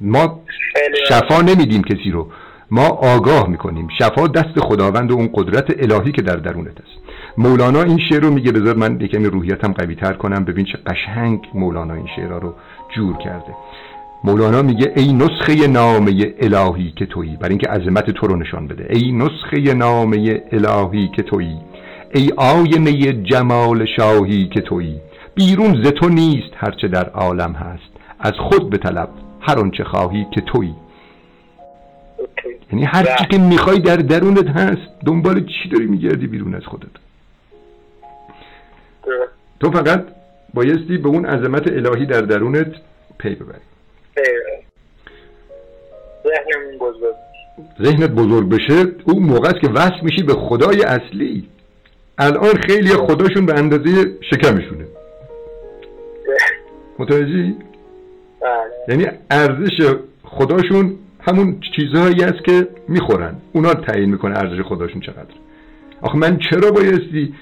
ما 0.00 0.40
شفا 1.08 1.40
نمیدیم 1.42 1.82
کسی 1.82 2.10
رو. 2.10 2.28
ما 2.70 2.88
آگاه 2.88 3.48
می‌کنیم. 3.48 3.88
شفا 3.98 4.26
دست 4.26 4.60
خداوند 4.60 5.10
و 5.10 5.14
اون 5.14 5.30
قدرت 5.34 5.66
الهی 5.78 6.12
که 6.12 6.22
در 6.22 6.36
درونت 6.36 6.80
است 6.80 7.07
مولانا 7.38 7.82
این 7.82 7.98
شعر 8.08 8.20
رو 8.20 8.30
میگه. 8.30 8.52
بذار 8.52 8.76
من 8.76 9.00
یکمی 9.00 9.26
روحیتم 9.26 9.72
قوی 9.72 9.94
تر 9.94 10.12
کنم. 10.12 10.44
ببین 10.44 10.64
چه 10.64 10.78
قشنگ 10.86 11.48
مولانا 11.54 11.94
این 11.94 12.06
شعر 12.16 12.40
رو 12.40 12.54
جور 12.96 13.16
کرده. 13.16 13.54
مولانا 14.24 14.62
میگه 14.62 14.92
ای 14.96 15.12
نسخه 15.12 15.66
نامه 15.66 16.34
الهی 16.40 16.92
که 16.96 17.06
تویی. 17.06 17.36
برای 17.36 17.50
اینکه 17.50 17.68
عظمت 17.68 18.10
تو 18.10 18.26
رو 18.26 18.36
نشان 18.36 18.66
بده. 18.66 18.86
ای 18.90 19.12
نسخه 19.12 19.74
نامه 19.74 20.42
الهی 20.52 21.10
که 21.16 21.22
تویی. 21.22 21.56
ای 22.14 22.30
آینه 22.36 23.12
جمال 23.12 23.86
شاهی 23.96 24.48
که 24.48 24.60
تویی. 24.60 25.00
بیرون 25.34 25.82
ز 25.82 25.86
تو 25.86 26.08
نیست 26.08 26.50
هرچه 26.56 26.88
در 26.88 27.08
عالم 27.08 27.52
هست. 27.52 27.92
از 28.20 28.32
خود 28.38 28.70
به 28.70 28.78
طلب 28.78 29.08
هر 29.40 29.58
آنچه 29.58 29.84
خواهی 29.84 30.26
که 30.34 30.40
تویی. 30.40 30.74
یعنی 32.72 32.84
هر 32.84 33.04
چی 33.04 33.24
که 33.30 33.38
می‌خوای 33.38 33.78
در 33.78 33.96
درونت 33.96 34.48
هست 34.48 34.88
دنبال 35.06 35.46
چی 35.46 35.68
داری 35.68 35.86
میگردی 35.86 36.26
بیرون 36.26 36.54
از 36.54 36.62
خودت؟ 36.66 37.07
تو 39.60 39.70
فقط 39.70 40.04
بایستی 40.54 40.98
به 40.98 41.08
اون 41.08 41.26
عظمت 41.26 41.72
الهی 41.72 42.06
در 42.06 42.20
درونت 42.20 42.72
پی 43.18 43.34
ببری. 43.34 43.58
ذهنت 47.82 48.10
بزرگ 48.10 48.48
بشه 48.48 48.86
اون 49.04 49.22
موقع 49.22 49.52
که 49.52 49.68
وصل 49.68 50.00
میشی 50.02 50.22
به 50.22 50.32
خدای 50.34 50.82
اصلی. 50.82 51.48
الان 52.18 52.54
خیلی 52.66 52.88
خداشون 52.88 53.46
به 53.46 53.54
اندازه 53.54 54.12
شکمشونه. 54.20 54.86
متوجهی؟ 56.98 57.56
بله. 58.40 58.50
یعنی 58.88 59.06
ارزش 59.30 59.96
خداشون 60.24 60.96
همون 61.20 61.60
چیزهایی 61.76 62.22
است 62.24 62.44
که 62.44 62.68
می‌خورن. 62.88 63.34
اونا 63.52 63.74
تعیین 63.74 64.10
می‌کنه 64.10 64.38
ارزش 64.38 64.62
خداشون 64.62 65.00
چقدر. 65.00 65.34
آخه 66.02 66.18
من 66.18 66.38
چرا 66.50 66.70
بایستی 66.70 67.34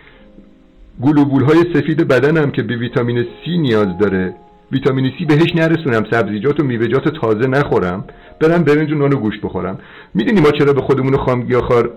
گلوبول 1.02 1.42
های 1.42 1.64
سفید 1.74 2.08
بدنم 2.08 2.50
که 2.50 2.62
به 2.62 2.76
ویتامین 2.76 3.22
C 3.22 3.48
نیاز 3.48 3.98
داره. 4.00 4.34
ویتامین 4.72 5.10
C 5.10 5.26
بهش 5.26 5.54
نرسونم 5.54 6.04
سبزیجات 6.10 6.60
و 6.60 6.64
میوه‌جات 6.64 7.08
تازه 7.20 7.46
نخورم. 7.46 8.04
برم 8.40 8.64
برنج 8.64 8.92
و 8.92 8.94
نان 8.94 9.12
و 9.12 9.16
گوشت 9.16 9.40
بخورم. 9.40 9.78
می‌دونی 10.14 10.40
ما 10.40 10.50
چرا 10.50 10.72
به 10.72 10.80
خودمون 10.80 11.16
خامگیاخوار 11.16 11.90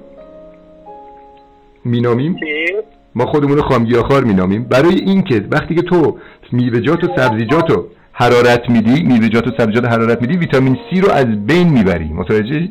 مینامیم؟ 1.85 2.35
ما 3.15 3.25
خودمون 3.25 3.61
خامگیاخوار 3.61 4.23
مینامیم. 4.23 4.63
برای 4.63 4.95
اینکه 4.95 5.45
وقتی 5.51 5.75
که 5.75 5.81
تو 5.81 6.17
میوه‌جات 6.51 7.03
و 7.03 7.07
سبزیجات 7.15 7.71
رو 7.71 7.87
حرارت 8.11 8.69
میدی 8.69 9.03
میوه‌جات 9.03 9.47
و 9.47 9.51
سبزیجات 9.57 9.85
حرارت 9.85 10.21
میدی 10.21 10.37
ویتامین 10.37 10.75
C 10.75 10.99
رو 11.03 11.11
از 11.11 11.45
بین 11.45 11.69
می‌بری. 11.69 12.13
متوجه 12.13 12.69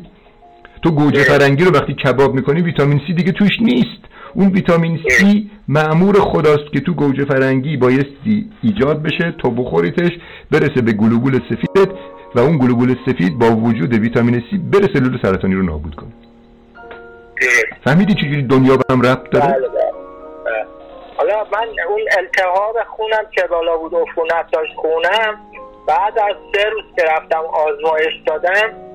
تو 0.81 0.91
گوجه 0.91 1.23
فرنگی 1.23 1.63
رو 1.63 1.71
وقتی 1.71 1.93
کباب 1.93 2.33
می‌کنی 2.33 2.61
ویتامین 2.61 2.99
C 2.99 3.13
دیگه 3.15 3.31
توش 3.31 3.61
نیست 3.61 4.01
اون 4.33 4.47
ویتامین 4.47 4.97
C 4.97 5.25
معمور 5.67 6.19
خداست 6.19 6.71
که 6.73 6.79
تو 6.79 6.93
گوجه 6.93 7.25
فرنگی 7.25 7.77
بایستی 7.77 8.51
ایجاد 8.63 9.03
بشه 9.03 9.35
تا 9.43 9.49
بخوریتش 9.49 10.11
برسه 10.51 10.81
به 10.81 10.91
گلوبول 10.93 11.39
سفیدت 11.49 11.89
و 12.35 12.39
اون 12.39 12.57
گلوبول 12.57 12.95
سفید 13.05 13.39
با 13.39 13.51
وجود 13.51 13.93
ویتامین 13.93 14.39
C 14.39 14.55
بره 14.73 14.93
سلول 14.93 15.19
سرطانی 15.21 15.55
رو 15.55 15.63
نابود 15.63 15.95
کنه 15.95 16.09
فهمیدی 17.83 18.13
چجوری 18.13 18.43
دنیا 18.43 18.77
به 18.77 18.93
هم 18.93 19.01
ربط 19.01 19.29
داره؟ 19.29 19.45
بله، 19.45 19.67
بله. 19.67 19.91
بله. 20.45 20.65
حالا 21.17 21.43
من 21.43 21.67
اون 21.89 22.01
التهاب 22.17 22.75
خونم 22.87 23.25
که 23.31 23.41
بالا 23.49 23.77
بود 23.77 23.93
عفونت 23.95 24.51
داشت 24.53 24.73
خونم 24.75 25.39
بعد 25.87 26.19
از 26.19 26.35
سه 26.53 26.69
روز 26.69 26.83
که 26.95 27.03
رفتم 27.03 27.43
آزمایش 27.53 28.13
دادم 28.25 28.88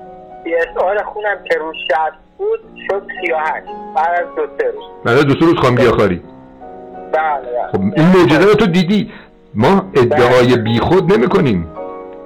آر 0.83 1.03
خونم 1.03 1.37
که 1.51 1.59
روز 1.59 1.75
شد 1.87 2.13
بود 2.37 2.59
شد 2.89 3.03
38 3.21 3.65
بعد 3.95 4.21
از 4.21 4.35
دو 4.35 4.41
سه 4.59 4.71
روز. 4.71 4.83
بعد 5.05 5.17
از 5.17 5.25
دو 5.25 5.33
سه 5.33 5.45
روز 5.45 5.55
خامگیاخواری 5.55 6.21
بله, 7.13 7.41
بله. 7.41 7.71
خب 7.71 7.81
این 7.81 8.07
معجزه 8.07 8.45
رو 8.45 8.53
تو 8.53 8.65
دیدی؟ 8.65 9.11
ما 9.55 9.91
ادعای 9.95 10.47
بله. 10.47 10.57
بیخود 10.57 11.13
نمی 11.13 11.27
کنیم 11.27 11.67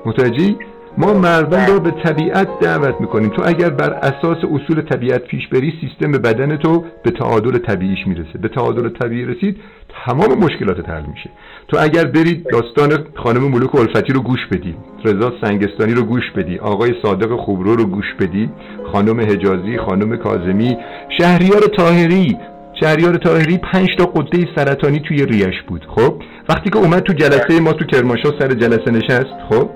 متوجهی؟ 0.05 0.57
ما 0.97 1.13
مردم 1.13 1.65
رو 1.65 1.79
به 1.79 1.91
طبیعت 1.91 2.59
دعوت 2.59 3.01
می‌کنیم. 3.01 3.29
تو 3.29 3.41
اگر 3.45 3.69
بر 3.69 3.93
اساس 3.93 4.37
اصول 4.37 4.81
طبیعت 4.81 5.23
پیش 5.23 5.47
بری 5.47 5.73
سیستم 5.81 6.11
بدن 6.11 6.57
تو 6.57 6.83
به 7.03 7.11
تعادل 7.11 7.57
طبیعیش 7.57 8.07
می‌رسه. 8.07 8.37
به 8.41 8.47
تعادل 8.47 8.89
طبیعی 8.89 9.25
رسید 9.25 9.61
تمام 10.05 10.39
مشکلات 10.39 10.89
حل 10.89 11.05
میشه. 11.05 11.29
تو 11.67 11.77
اگر 11.79 12.05
برید 12.05 12.45
داستان 12.51 13.07
خانم 13.15 13.41
ملوک 13.41 13.75
الفتی 13.75 14.13
رو 14.13 14.21
گوش 14.21 14.39
بدی 14.51 14.75
رضا 15.05 15.33
سنگستانی 15.41 15.93
رو 15.93 16.03
گوش 16.03 16.23
بدی 16.35 16.59
آقای 16.59 16.93
صادق 17.01 17.35
خوبرو 17.35 17.75
رو 17.75 17.85
گوش 17.85 18.05
بدی 18.19 18.49
خانم 18.93 19.21
حجازی 19.21 19.77
خانم 19.77 20.17
کازمی 20.17 20.77
شهریار 21.17 21.61
تاهری 21.77 22.37
شهریار 22.79 23.15
تاهری 23.15 23.57
پنج 23.57 23.87
تا 23.97 24.05
قده 24.05 24.47
سرطانی 24.55 24.99
توی 24.99 25.25
ریش 25.25 25.61
بود 25.67 25.85
خب؟ 25.95 26.21
وقتی 26.49 26.69
که 26.69 26.77
اومد 26.77 27.03
تو 27.03 27.13
جلسه 27.13 27.59
ما 27.59 27.73
تو 27.73 27.85
کرماشا 27.85 28.39
سر 28.39 28.47
جلسه 28.47 28.91
نشست 28.91 29.35
خب؟ 29.49 29.69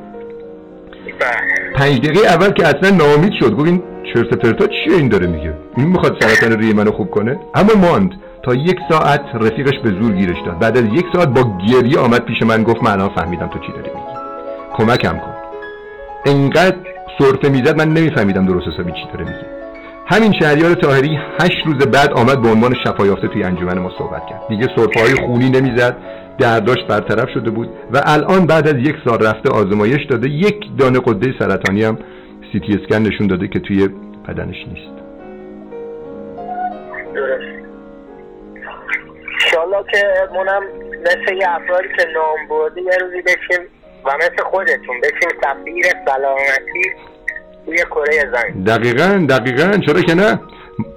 پنج 1.76 2.00
دقیقه 2.00 2.28
اول 2.28 2.50
که 2.50 2.68
اصلا 2.68 2.98
ناامید 2.98 3.34
شد 3.40 3.52
گفت 3.52 3.68
این 3.68 3.84
چرت 4.14 4.34
پرتا 4.34 4.68
چیه 4.68 4.98
این 4.98 5.08
داره 5.08 5.28
میگه؟ 5.28 5.54
این 5.78 5.88
می‌خواد 5.88 6.18
سرطان 6.22 6.60
ریه 6.60 6.74
منو 6.74 6.92
خوب 6.92 7.12
کنه؟ 7.12 7.40
اما 7.56 7.74
ماند. 7.88 8.12
تا 8.44 8.56
یک 8.56 8.80
ساعت 8.90 9.22
رفیقش 9.34 9.80
به 9.84 9.90
زور 9.90 10.12
گیرش 10.12 10.38
داد. 10.46 10.60
بعد 10.60 10.78
از 10.78 10.84
یک 10.84 11.06
ساعت 11.14 11.28
با 11.28 11.58
گریه 11.72 12.00
آمد 12.00 12.26
پیش 12.26 12.42
من 12.42 12.64
گفت 12.64 12.84
من 12.84 12.92
الان 12.92 13.10
فهمیدم 13.10 13.48
تو 13.48 13.60
چی 13.60 13.72
داری 13.72 13.90
میگی. 13.90 14.18
کمکم 14.74 15.18
کن. 15.18 15.34
انقدر 16.26 16.76
سرفه 17.20 17.50
می‌زد 17.50 17.78
من 17.78 17.94
نمیفهمیدم 17.94 18.46
درست 18.46 18.68
حسابی 18.68 18.92
چی 18.92 19.08
داره 19.14 19.26
میگی 19.26 19.46
همین 20.06 20.34
شهریار 20.40 20.74
تاهری 20.74 21.20
هشت 21.42 21.66
روز 21.66 21.88
بعد 21.88 22.14
آمد 22.14 22.42
به 22.42 22.50
عنوان 22.50 22.74
شفایافته 22.86 23.28
توی 23.28 23.44
انجمن 23.44 23.80
ما 23.80 23.92
صحبت 23.98 24.26
کرد. 24.30 24.42
دیگه 24.50 24.68
سرفه 24.76 25.00
های 25.00 25.28
خونی 25.28 25.50
نمی‌زد 25.50 25.98
درداش 26.38 26.78
برطرف 26.90 27.30
شده 27.34 27.50
بود 27.50 27.70
و 27.94 28.02
الان 28.06 28.46
بعد 28.46 28.68
از 28.68 28.76
یک 28.76 28.96
سال 29.06 29.28
رفته 29.28 29.50
آزمایش 29.50 30.06
داده. 30.10 30.30
یک 30.30 30.78
دانه 30.78 31.00
قده 31.00 31.34
سرطانی 31.40 31.84
هم 31.84 31.98
سی 32.52 32.60
تی 32.60 32.74
اسکن 32.74 33.02
نشون 33.02 33.28
داده 33.28 33.48
که 33.48 33.60
توی 33.60 33.88
بدنش 34.28 34.58
نیست. 34.68 34.94
انشالله 39.54 39.86
که 39.92 40.04
منم 40.36 40.64
مثل 41.02 41.36
یه 41.36 41.50
افرادی 41.50 41.88
که 41.98 42.06
نام 42.14 42.48
برده 42.50 42.82
یه 42.82 42.98
روزی 43.02 43.22
بشیم 43.22 43.66
و 44.06 44.10
مثل 44.18 44.44
خودتون 44.52 45.02
بشیم 45.04 45.30
سفیر 45.44 45.86
سلامتی 46.06 46.92
توی 47.66 47.78
کره 47.78 48.32
زمین. 48.34 48.64
دقیقا 48.64 49.26
دقیقا. 49.30 49.78
چرا 49.86 50.02
که 50.02 50.14
نه؟ 50.14 50.40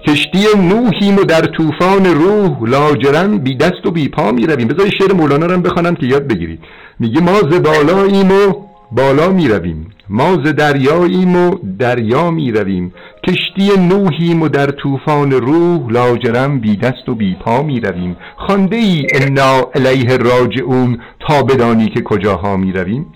کشتی 0.08 0.44
نوحیم 0.56 1.16
و 1.16 1.24
در 1.24 1.40
طوفان 1.40 2.04
روح 2.04 2.70
لاجرم 2.70 3.38
بی 3.38 3.56
دست 3.56 3.86
و 3.86 3.90
بی 3.90 4.08
پا 4.08 4.32
می 4.32 4.46
رویم. 4.46 4.68
بذاری 4.68 4.90
شعر 4.98 5.12
مولانا 5.12 5.46
رو 5.46 5.60
بخوانم 5.60 5.94
که 5.94 6.06
یاد 6.06 6.28
بگیرید. 6.28 6.60
میگه 6.98 7.20
ما 7.20 7.34
ز 7.34 7.52
و 7.52 8.52
بالا 8.92 9.28
می 9.28 9.48
رویم. 9.48 9.95
ما 10.08 10.36
ز 10.44 10.54
دریاییم 10.54 11.36
و 11.36 11.50
دریا 11.78 12.30
می 12.30 12.52
رویم. 12.52 12.94
کشتی 13.28 13.70
نوحیم 13.78 14.42
و 14.42 14.48
در 14.48 14.66
طوفان 14.66 15.32
روح 15.32 15.92
لاجرم 15.92 16.60
بی 16.60 16.76
دست 16.76 17.08
و 17.08 17.14
بی 17.14 17.36
پا 17.40 17.62
می 17.62 17.80
رویم. 17.80 18.16
خانده 18.36 18.76
ای 18.76 19.06
انا 19.14 19.70
الیه 19.74 20.16
راجعون 20.16 20.98
تا 21.28 21.42
بدانی 21.42 21.88
که 21.88 22.02
کجاها 22.02 22.56
می 22.56 22.72
رویم. 22.72 23.06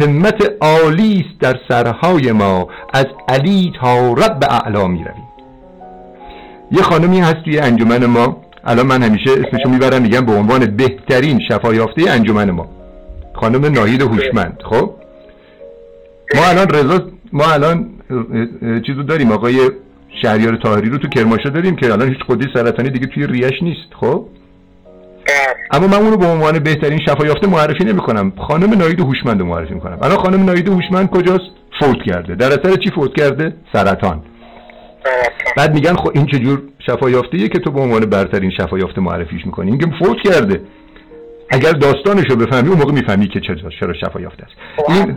همت 0.00 0.52
عالی 0.60 1.24
است 1.28 1.40
در 1.40 1.54
سرهای 1.68 2.32
ما. 2.32 2.68
از 2.94 3.06
علی 3.28 3.72
تا 3.80 4.12
رب 4.12 4.44
اعلا 4.50 4.86
می 4.86 4.98
رویم. 4.98 5.26
یه 6.72 6.82
خانمی 6.82 7.20
هست 7.20 7.42
توی 7.44 7.58
انجمن 7.58 8.06
ما. 8.06 8.36
الان 8.64 8.86
من 8.86 9.02
همیشه 9.02 9.30
اسمشو 9.30 9.68
می‌برم 9.68 10.02
میگم 10.02 10.26
به 10.26 10.32
عنوان 10.32 10.76
بهترین 10.76 11.40
شفایافته 11.48 12.10
انجمن 12.10 12.50
ما. 12.50 12.66
خانم 13.34 13.64
ناهید 13.66 14.02
هوشمند 14.02 14.58
خب؟ 14.70 14.90
ما 16.34 16.42
الان 16.50 16.68
رضا 16.68 17.10
ما 17.32 17.44
الان 17.52 17.90
چیزو 18.86 19.02
داریم. 19.02 19.32
آقای 19.32 19.70
شهریار 20.22 20.56
تاهری 20.56 20.88
رو 20.88 20.98
تو 20.98 21.08
کرماشا 21.08 21.48
داریم 21.48 21.76
که 21.76 21.92
الان 21.92 22.08
هیچ 22.08 22.18
خودی 22.26 22.46
سرطانی 22.54 22.90
دیگه 22.90 23.06
توی 23.06 23.26
ریش 23.26 23.62
نیست 23.62 23.94
خب؟ 24.00 24.26
اما 25.70 25.86
من 25.86 25.96
اونو 25.96 26.16
به 26.16 26.26
عنوان 26.26 26.58
بهترین 26.58 26.98
شفایافته 27.06 27.46
معرفی 27.46 27.84
نمی 27.84 28.00
کنم 28.00 28.32
خانم 28.48 28.74
ناهید 28.74 29.00
هوشمند 29.00 29.40
رو 29.40 29.46
معرفی 29.46 29.74
کنم 29.74 29.98
الان 30.02 30.16
خانم 30.16 30.44
ناهید 30.44 30.68
هوشمند 30.68 31.10
کجاست؟ 31.10 31.50
فوت 31.80 31.96
کرده. 32.06 32.34
در 32.34 32.46
اثر 32.46 32.76
چی 32.76 32.90
فوت 32.94 33.14
کرده؟ 33.16 33.54
سرطان. 33.72 34.22
بعد 35.56 35.74
میگن 35.74 35.94
خب 35.94 36.10
این 36.14 36.26
چجور 36.26 36.62
شفا 36.86 37.10
یافته 37.10 37.48
که 37.48 37.58
تو 37.58 37.70
به 37.70 37.80
عنوان 37.80 38.00
برترین 38.00 38.50
شفا 38.50 38.78
یافته 38.78 39.00
معرفیش 39.00 39.46
می‌کنی؟ 39.46 39.70
اینکه 39.70 39.86
فوت 39.98 40.16
کرده. 40.24 40.60
اگر 41.50 41.72
داستانش 41.72 42.24
رو 42.30 42.36
بفهمی 42.36 42.68
اون 42.68 42.78
موقع 42.78 42.92
می‌فهمی 42.92 43.28
که 43.28 43.40
چرا 43.40 43.70
چرا 43.80 43.94
شفا 43.94 44.20
یافته 44.20 44.44
است. 44.44 44.54
خب، 44.76 44.90
این 44.90 45.16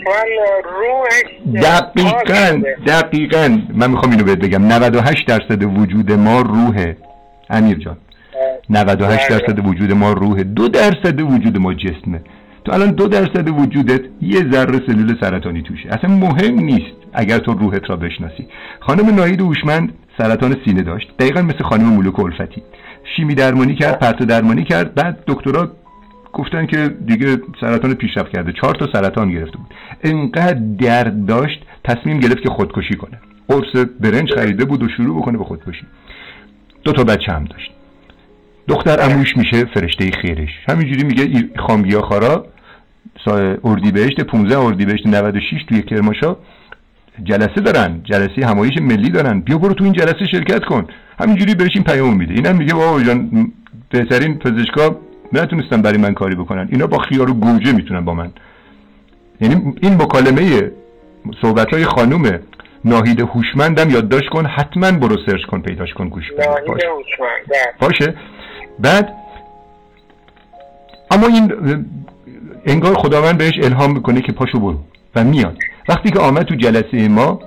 دقیقا 1.55 2.61
دقیقا 2.87 3.59
من 3.73 3.91
می‌خوام 3.91 4.11
اینو 4.11 4.23
بهت 4.23 4.37
بگم. 4.37 4.63
98 4.63 5.27
درصد 5.27 5.63
وجود 5.63 6.11
ما 6.11 6.41
روحه 6.41 6.97
امیر 7.49 7.77
جان. 7.77 7.97
98 8.69 9.29
بله. 9.29 9.39
درصد 9.39 9.67
وجود 9.67 9.91
ما 9.91 10.11
روحه 10.11 10.43
دو 10.43 10.67
درصد 10.67 11.21
وجود 11.21 11.57
ما 11.57 11.73
جسمه. 11.73 12.21
تو 12.65 12.73
الان 12.73 12.91
دو 12.91 13.07
درصد 13.07 13.49
وجودت 13.49 14.01
یه 14.21 14.51
ذره 14.51 14.79
سلول 14.87 15.17
سرطانی 15.21 15.61
توشه. 15.61 15.89
اصلا 15.89 16.15
مهم 16.15 16.59
نیست 16.59 16.95
اگر 17.13 17.37
تو 17.37 17.53
روحت 17.53 17.89
را 17.89 17.95
بشناسی. 17.95 18.47
خانم 18.79 19.15
ناهید 19.15 19.41
هوشمند 19.41 19.93
سرطان 20.17 20.55
سینه 20.65 20.81
داشت. 20.81 21.07
دقیقا 21.19 21.41
مثل 21.41 21.63
خانم 21.63 21.85
مولوک 21.85 22.19
الفتی. 22.19 22.63
شیمی 23.15 23.35
درمانی 23.35 23.75
کرد 23.75 23.99
پرتو 23.99 24.25
درمانی 24.25 24.63
کرد 24.63 24.95
بعد 24.95 25.17
دکترا 25.27 25.71
گفتن 26.33 26.65
که 26.65 26.89
دیگه 27.05 27.37
سرطان 27.61 27.93
پیشرفت 27.93 28.31
کرده. 28.31 28.53
چهار 28.61 28.75
تا 28.75 28.87
سرطان 28.93 29.31
گرفته 29.31 29.57
بود. 29.57 29.67
انقدر 30.03 30.59
درد 30.79 31.25
داشت 31.25 31.65
تصمیم 31.83 32.19
گرفت 32.19 32.41
که 32.41 32.49
خودکشی 32.49 32.95
کنه. 32.95 33.19
قرص 33.47 33.85
برنج 33.99 34.33
خریده 34.33 34.65
بود 34.65 34.83
و 34.83 34.89
شروع 34.97 35.21
بکنه 35.21 35.37
به 35.37 35.43
خودکشی. 35.43 35.85
دو 36.83 36.91
تا 36.91 37.03
بچه 37.03 37.31
هم 37.31 37.45
داشت. 37.45 37.71
دختر 38.67 38.97
اموش 39.01 39.37
میشه 39.37 39.65
فرشته 39.65 40.11
خیرش. 40.21 40.49
همینجوری 40.69 41.03
میگه 41.03 41.49
خامگیا 41.67 42.01
خارا 42.01 42.45
اردیبهشت 43.63 44.21
15 44.21 44.59
اردیبهشت 44.59 45.07
96 45.07 45.63
توی 45.67 45.81
کرماشا. 45.81 46.35
جلسه 47.23 47.61
دارن. 47.61 48.01
جلسه 48.03 48.47
همایش 48.47 48.77
ملی 48.81 49.09
دارن. 49.09 49.39
بیا 49.39 49.57
برو 49.57 49.73
تو 49.73 49.83
این 49.83 49.93
جلسه 49.93 50.25
شرکت 50.31 50.65
کن. 50.65 50.87
همینجوری 51.19 51.55
بهش 51.55 51.71
این 51.75 51.83
پیام 51.83 52.17
میده. 52.17 52.33
اینم 52.33 52.55
میگه 52.55 52.73
بابا 52.73 53.03
جان 53.03 53.51
بهترین 53.89 54.39
پزشکا 54.39 54.97
نتونستن 55.33 55.81
برای 55.81 55.97
من 55.97 56.13
کاری 56.13 56.35
بکنن. 56.35 56.67
اینا 56.71 56.87
با 56.87 56.97
خیار 56.97 57.29
و 57.29 57.33
گوجه 57.33 57.71
می‌تونن 57.71 58.05
با 58.05 58.13
من. 58.13 58.31
یعنی 59.41 59.73
این 59.81 59.93
مکالمه 59.93 60.71
صحبت 61.41 61.73
های 61.73 61.85
خانوم 61.85 62.39
ناهید 62.85 63.19
هوشمندم 63.19 63.89
یادداشت 63.89 64.29
کن 64.29 64.45
حتما 64.45 64.91
برو 64.91 65.15
سرچ 65.25 65.41
کن 65.41 65.61
پیداش 65.61 65.93
کن 65.93 66.09
گوش 66.09 66.31
بده. 66.31 66.47
باشه. 66.67 66.87
باشه. 67.79 68.15
بعد 68.79 69.13
اما 71.11 71.27
این 71.27 71.53
انگار 72.65 72.93
خداوند 72.93 73.37
بهش 73.37 73.53
الهام 73.63 73.93
می‌کنه 73.93 74.21
که 74.21 74.31
پاشو 74.31 74.59
برو 74.59 74.79
و 75.15 75.23
میاد. 75.23 75.57
وقتی 75.89 76.09
که 76.09 76.19
آمد 76.19 76.43
تو 76.43 76.55
جلسه 76.55 77.07
ما 77.07 77.39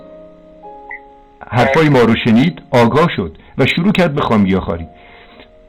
حرفای 1.49 1.89
ما 1.89 2.01
رو 2.01 2.15
شنید 2.25 2.63
آگاه 2.71 3.09
شد 3.17 3.39
و 3.59 3.67
شروع 3.67 3.93
کرد 3.93 4.15
به 4.15 4.21
خامگیا 4.21 4.61
خاری 4.61 4.87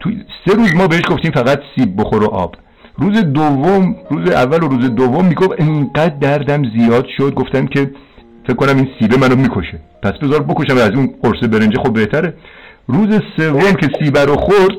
تو 0.03 0.09
سه 0.45 0.55
روز 0.55 0.75
ما 0.75 0.87
بهش 0.87 1.01
گفتیم 1.09 1.31
فقط 1.31 1.59
سیب 1.75 2.01
بخور 2.01 2.23
و 2.23 2.27
آب. 2.27 2.55
روز 2.97 3.17
دوم 3.17 3.95
روز 4.09 4.29
اول 4.31 4.63
و 4.63 4.67
روز 4.67 4.95
دوم 4.95 5.25
می‌گفت 5.25 5.61
انقدر 5.61 6.15
دردم 6.21 6.63
زیاد 6.77 7.05
شد 7.17 7.33
گفتم 7.33 7.67
که 7.67 7.91
فکر 8.43 8.55
کنم 8.55 8.75
این 8.75 8.87
سیبه 8.99 9.17
منو 9.17 9.35
می‌کشه. 9.35 9.79
پس 10.03 10.11
بذار 10.11 10.43
بکشم 10.43 10.77
از 10.77 10.91
اون 10.91 11.13
قرص 11.23 11.49
برنجه 11.51 11.79
خب 11.79 11.93
بهتره. 11.93 12.33
روز 12.87 13.21
سوم 13.37 13.73
که 13.73 13.89
سیبه 13.99 14.25
رو 14.25 14.35
خورد 14.35 14.77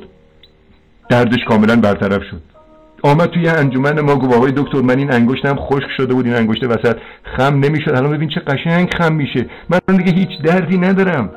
دردش 1.10 1.44
کاملا 1.48 1.76
برطرف 1.76 2.22
شد. 2.30 2.42
آمد 3.02 3.30
توی 3.30 3.48
انجمن 3.48 4.00
ما 4.00 4.16
گفت 4.16 4.34
آقای 4.34 4.52
دکتر 4.56 4.80
من 4.80 4.98
این 4.98 5.12
انگشتم 5.12 5.56
خشک 5.56 5.88
شده 5.96 6.14
بود 6.14 6.26
این 6.26 6.34
انگشت 6.34 6.64
وسط 6.64 6.96
خم 7.36 7.54
نمی‌شد. 7.54 7.90
الان 7.90 8.10
ببین 8.10 8.28
چه 8.28 8.40
قشنگ 8.40 8.94
خم 8.98 9.14
میشه. 9.14 9.46
من 9.68 9.96
دیگه 9.96 10.12
هیچ 10.12 10.42
دردی 10.44 10.78
ندارم. 10.78 11.30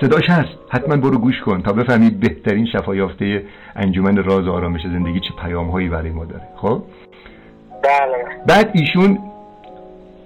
صداش 0.00 0.30
هست. 0.30 0.58
حتما 0.68 0.96
برو 0.96 1.18
گوش 1.18 1.40
کن 1.40 1.62
تا 1.62 1.72
بفهمید 1.72 2.20
بهترین 2.20 2.66
شفایافته 2.66 3.42
انجمن 3.76 4.16
راز 4.16 4.48
آرامش 4.48 4.80
زندگی 4.82 5.20
چه 5.20 5.34
پیام 5.42 5.70
هایی 5.70 5.88
برای 5.88 6.10
ما 6.10 6.24
داره. 6.24 6.42
خب؟ 6.56 6.82
بله. 7.82 8.24
بعد 8.46 8.70
ایشون 8.74 9.18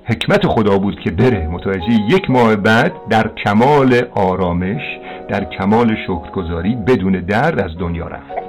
حکمت 0.04 0.46
خدا 0.46 0.78
بود 0.78 1.00
که 1.00 1.10
بره. 1.10 1.48
متوجه 1.48 1.92
یک 2.10 2.30
ماه 2.30 2.56
بعد 2.56 2.92
در 3.10 3.28
کمال 3.28 4.02
آرامش 4.14 4.82
در 5.28 5.44
کمال 5.44 5.96
شکرگزاری 6.06 6.74
بدون 6.74 7.12
درد 7.12 7.60
از 7.60 7.78
دنیا 7.78 8.06
رفت. 8.06 8.44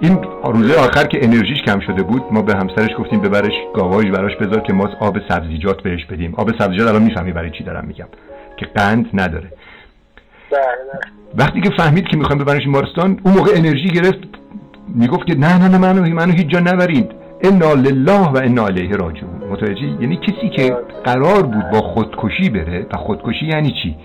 این 0.00 0.18
روزه 0.44 0.74
آخر 0.74 1.04
که 1.04 1.24
انرژیش 1.24 1.62
کم 1.62 1.80
شده 1.80 2.02
بود 2.02 2.22
ما 2.30 2.42
به 2.42 2.54
همسرش 2.54 2.90
گفتیم 2.98 3.20
ببرش 3.20 3.54
گاواژ 3.74 4.06
براش 4.06 4.36
بذار 4.36 4.60
که 4.60 4.72
ما 4.72 4.88
آب 5.00 5.18
سبزیجات 5.28 5.82
بهش 5.82 6.04
بدیم. 6.04 6.34
آب 6.34 6.58
سبزیجات 6.58 6.88
الان 6.88 7.02
می‌فهمی 7.02 7.32
برای 7.32 7.50
چی 7.50 7.64
دارم 7.64 7.84
میگم. 7.86 8.08
که 8.56 8.66
قند 8.66 9.06
نداره. 9.14 9.48
وقتی 11.34 11.60
که 11.60 11.70
فهمید 11.70 12.08
که 12.08 12.16
می‌خوایم 12.16 12.42
ببرنش 12.42 12.64
بیمارستان 12.64 13.20
اون 13.24 13.34
موقع 13.34 13.50
انرژی 13.54 13.88
گرفت 13.88 14.18
می‌گفت 14.94 15.26
که 15.26 15.34
نه 15.34 15.58
نه 15.58 15.68
نه 15.68 15.78
منو 15.78 16.14
منو 16.14 16.32
هیچ 16.32 16.46
جا 16.46 16.60
نبرید. 16.60 17.10
انا 17.44 17.74
لله 17.74 18.28
و 18.28 18.36
انا 18.36 18.66
علیه 18.66 18.96
راجعون. 18.96 19.48
متوجه؟ 19.50 19.86
یعنی 20.00 20.16
کسی 20.16 20.48
که 20.48 20.76
قرار 21.04 21.42
بود 21.42 21.70
با 21.72 21.80
خودکشی 21.80 22.50
بره 22.50 22.86
و 22.92 22.96
خودکشی 22.96 23.46
یعنی 23.46 23.70
چی؟ 23.82 23.96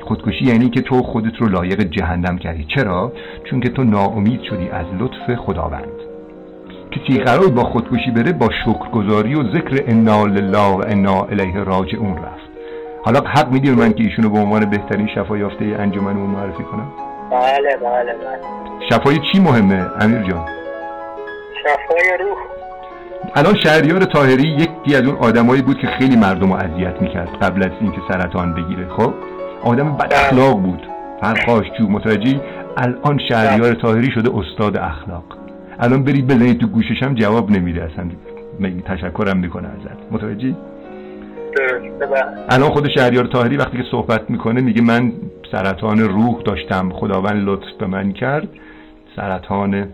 خودکشی 0.00 0.44
یعنی 0.44 0.70
که 0.70 0.80
تو 0.80 1.02
خودت 1.02 1.36
رو 1.36 1.48
لایق 1.48 1.82
جهنم 1.82 2.38
کردی. 2.38 2.64
چرا؟ 2.64 3.12
چون 3.50 3.60
که 3.60 3.68
تو 3.68 3.84
ناامید 3.84 4.42
شدی 4.42 4.68
از 4.68 4.86
لطف 4.98 5.34
خداوند. 5.34 5.92
کسی 6.90 7.18
قرار 7.18 7.48
با 7.48 7.64
خودکشی 7.64 8.10
بره 8.10 8.32
با 8.32 8.48
شکرگزاری 8.64 9.34
و 9.34 9.52
ذکر 9.52 9.84
انا 9.86 10.24
لله 10.24 10.58
و 10.58 10.82
انا 10.86 11.22
الیه 11.22 11.64
راجعون 11.64 12.16
رفت. 12.16 12.33
حالا 13.04 13.20
حق 13.20 13.52
میدی 13.52 13.70
من 13.70 13.92
که 13.92 14.04
ایشونو 14.04 14.30
به 14.30 14.38
عنوان 14.38 14.70
بهترین 14.70 15.08
شفا 15.14 15.38
یافته 15.38 15.64
انجمنمون 15.64 16.30
معرفی 16.30 16.62
کنم؟ 16.62 16.92
بله 17.30 17.76
بله 17.76 18.12
بله. 18.14 18.38
شفای 18.90 19.18
چی 19.32 19.40
مهمه 19.40 19.86
امیر 20.00 20.22
جان؟ 20.22 20.46
شفای 21.62 22.18
روح. 22.20 22.38
الان 23.34 23.54
شهریار 23.54 24.00
تاهری 24.00 24.48
یکی 24.48 24.96
از 24.96 25.02
اون 25.02 25.16
آدمایی 25.16 25.62
بود 25.62 25.78
که 25.78 25.86
خیلی 25.86 26.16
مردم 26.16 26.52
رو 26.52 26.58
اذیت 26.58 27.02
می‌کرد 27.02 27.28
قبل 27.42 27.62
از 27.62 27.70
اینکه 27.80 27.98
سرطان 28.08 28.54
بگیره 28.54 28.88
خب؟ 28.88 29.14
آدم 29.62 29.96
بد 29.96 30.14
اخلاق 30.14 30.60
بود. 30.60 30.86
پرخاشجو 31.20 31.88
متوجهی؟ 31.88 32.40
الان 32.76 33.18
شهریار 33.28 33.74
تاهری 33.74 34.10
شده 34.10 34.30
استاد 34.38 34.76
اخلاق. 34.76 35.24
الان 35.78 36.04
برید 36.04 36.26
بزنید 36.26 36.60
تو 36.60 36.66
گوشش 36.66 37.02
هم 37.02 37.14
جواب 37.14 37.50
نمیده 37.50 37.84
اصلا. 37.84 38.10
تشکرم 38.86 39.36
می‌کنه 39.36 39.68
ازت. 39.68 40.12
الان 42.48 42.70
خود 42.70 42.88
شهریار 42.88 43.24
تاهری 43.24 43.56
وقتی 43.56 43.76
که 43.76 43.84
صحبت 43.90 44.30
می‌کنه 44.30 44.60
میگه 44.60 44.82
من 44.82 45.12
سرطان 45.52 45.98
روح 45.98 46.42
داشتم. 46.42 46.90
خداوند 46.90 47.48
لطف 47.48 47.72
به 47.78 47.86
من 47.86 48.12
کرد. 48.12 48.48
سرطان 49.16 49.88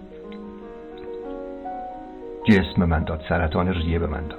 جسم 2.48 2.84
من 2.84 3.04
داد. 3.04 3.20
سرطان 3.28 3.74
ریه 3.74 3.98
به 3.98 4.06
من 4.06 4.26
داد. 4.28 4.38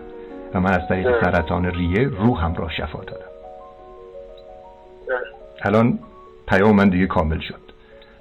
و 0.53 0.59
من 0.59 0.71
از 0.71 0.87
طریق 0.89 1.21
سرطان 1.21 1.65
ریه 1.65 2.07
روحم 2.07 2.53
را 2.53 2.69
شفا 2.69 3.03
دادم. 3.03 3.31
الان 5.61 5.99
پیام 6.47 6.75
من 6.75 6.89
دیگه 6.89 7.07
کامل 7.07 7.39
شد. 7.39 7.61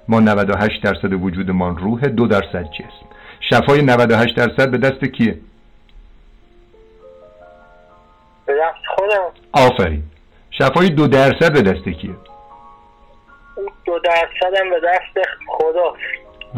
ما 0.07 0.19
98 0.19 0.83
درصد 0.83 1.13
وجودمان 1.13 1.77
روح 1.77 2.01
دو 2.01 2.27
درصد 2.27 2.63
جسم. 2.63 3.05
شفای 3.39 3.81
98 3.81 4.35
درصد 4.35 4.71
به 4.71 4.77
دست 4.77 5.05
کیه؟ 5.05 5.37
دست 8.61 8.85
خودم. 8.95 9.67
آفرین. 9.67 10.03
شفای 10.51 10.89
دو 10.89 11.07
درصد 11.07 11.53
به 11.53 11.61
دست 11.61 11.89
کیه؟ 11.89 12.11
دو 13.85 13.99
درصد 13.99 14.57
هم 14.59 14.69
به 14.69 14.79
دست 14.87 15.27
خدا. 15.47 15.93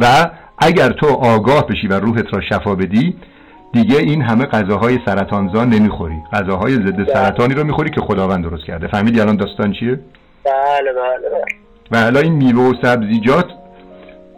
و 0.02 0.30
اگر 0.58 0.90
تو 0.90 1.08
آگاه 1.08 1.68
بشی 1.68 1.88
و 1.88 2.00
روحت 2.00 2.34
را 2.34 2.42
شفا 2.42 2.76
بدی 2.76 3.16
دیگه 3.74 3.98
این 3.98 4.22
همه 4.22 4.46
غذاهای 4.46 5.00
سرطانزا 5.06 5.66
نمی‌خوری. 5.66 6.16
غذاهای 6.34 6.74
ضد 6.74 6.96
بله. 6.96 7.14
سرطانی 7.14 7.54
رو 7.54 7.64
می‌خوری 7.64 7.90
که 7.90 8.02
خداوند 8.02 8.44
درست 8.44 8.66
کرده. 8.66 8.88
فهمیدی 8.88 9.22
الان 9.22 9.36
داستان 9.36 9.74
چیه؟ 9.74 10.00
بله 10.44 10.94
بله, 10.94 11.30
بله. 11.30 11.46
و 11.92 12.04
حالا 12.04 12.20
این 12.20 12.34
میوه 12.34 12.64
و 12.64 12.74
سبزیجات 12.82 13.46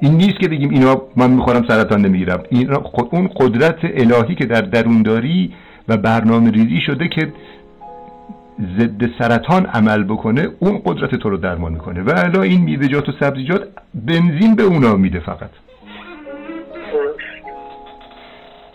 این 0.01 0.13
نیست 0.13 0.39
که 0.39 0.47
بگیم 0.47 0.69
اینا 0.69 1.01
من 1.15 1.30
می‌خورم 1.32 1.65
سرطان 1.67 2.01
نمی‌گیرم. 2.01 2.43
این 2.49 2.73
اون 3.12 3.30
قدرت 3.36 3.78
الهی 3.84 4.36
که 4.36 4.45
در 4.45 4.62
درون 4.62 5.01
داری 5.01 5.54
و 5.88 5.98
برنامه 5.98 6.52
ریزی 6.52 6.82
شده 6.86 7.08
که 7.08 7.34
ضد 8.80 9.10
سرطان 9.19 9.65
عمل 9.65 10.04
بکنه 10.04 10.50
اون 10.60 10.82
قدرت 10.86 11.15
تو 11.15 11.30
رو 11.30 11.38
درمان 11.38 11.71
می‌کنه. 11.71 12.04
و 12.04 12.19
حالا 12.19 12.41
این 12.41 12.62
میوه‌جات 12.62 13.10
و 13.10 13.12
سبزیجات 13.19 13.67
بنزین 13.93 14.56
به 14.56 14.63
اونا 14.63 14.95
میده 14.95 15.19
فقط. 15.19 15.50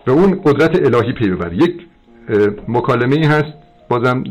به 0.05 0.13
اون 0.13 0.41
قدرت 0.45 0.95
الهی 0.95 1.13
پی 1.13 1.31
ببر 1.31 1.53
یک 1.53 1.75
مکالمه 2.69 3.17
ای 3.17 3.25
هست. 3.25 3.53
بازم 3.89 4.25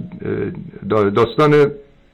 داستان 1.15 1.71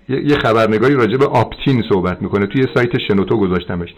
یه 0.10 0.36
خبرنگاری 0.36 0.94
راجع 0.94 1.18
به 1.18 1.26
آپتین 1.26 1.84
صحبت 1.90 2.22
می‌کنه. 2.22 2.46
توی 2.46 2.66
سایت 2.74 2.98
شنوتو 3.08 3.38
گذاشتمش. 3.38 3.94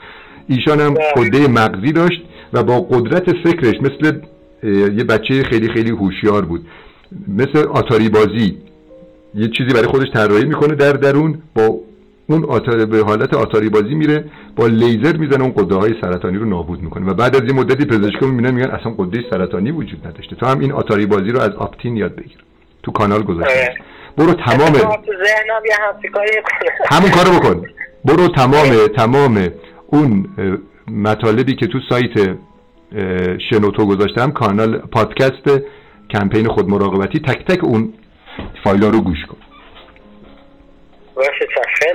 ایشان 0.48 0.80
هم 0.80 0.94
قده 0.94 1.48
مغزی 1.48 1.92
داشت 1.92 2.22
و 2.54 2.64
با 2.64 2.82
قدرت 2.82 3.24
فکرش 3.24 3.76
مثل 3.82 4.20
یه 4.64 5.04
بچه 5.04 5.44
خیلی 5.44 5.70
خیلی 5.70 5.92
هوشیار 5.92 6.46
بود. 6.46 6.68
مثل 7.28 7.68
آتاری 7.68 8.10
بازی. 8.10 8.58
یه 9.36 9.48
چیزی 9.48 9.74
برای 9.74 9.88
خودش 9.88 10.08
طراحی 10.14 10.46
می‌کنه 10.46 10.76
در 10.76 10.92
درون 10.92 11.42
با 11.56 11.80
اون 12.30 12.46
آتار 12.46 12.86
به 12.86 13.04
حالت 13.04 13.34
آتاری 13.34 13.70
بازی 13.70 13.96
میره 13.96 14.26
با 14.56 14.68
لیزر 14.68 15.18
می‌زنه 15.18 15.44
اون 15.44 15.54
قده 15.58 15.76
های 15.76 15.94
سرطانی 16.02 16.38
رو 16.38 16.46
نابود 16.46 16.82
می‌کنه. 16.82 17.06
و 17.12 17.14
بعد 17.14 17.36
از 17.36 17.42
یه 17.44 17.54
مدتی 17.54 17.86
پزشکا 17.86 18.28
می‌بینن 18.28 18.52
میگن 18.52 18.70
اصلا 18.70 18.92
قده 18.92 19.24
سرطانی 19.30 19.72
وجود 19.72 20.08
نداشته. 20.08 20.36
تو 20.36 20.46
هم 20.46 20.60
این 20.60 20.72
آتاری 20.72 21.06
بازی 21.06 21.30
رو 21.30 21.40
از 21.40 21.50
آپتین 21.50 21.98
یاد 21.98 22.16
بگیر. 22.16 22.38
تو 22.84 22.92
کانال 22.92 23.24
گذاشته. 23.24 23.76
برو 24.18 24.34
تمام 24.34 24.74
همون 26.92 27.12
کارو 27.12 27.40
بکن. 27.40 27.66
برو 28.06 28.28
تمام 28.28 28.88
تمام 28.98 29.48
اون 29.88 30.26
مطالبی 30.92 31.56
که 31.56 31.68
تو 31.68 31.80
سایت 31.90 32.38
شنوتو 33.50 33.86
گذاشتم. 33.86 34.32
کانال 34.32 34.78
پادکست 34.78 35.62
کمپین 36.10 36.48
خود 36.48 36.70
مراقبتی. 36.70 37.20
تک 37.20 37.46
تک 37.46 37.64
اون 37.64 37.94
فایل 38.64 38.84
رو 38.84 39.02
گوش 39.02 39.26
کن. 39.26 39.38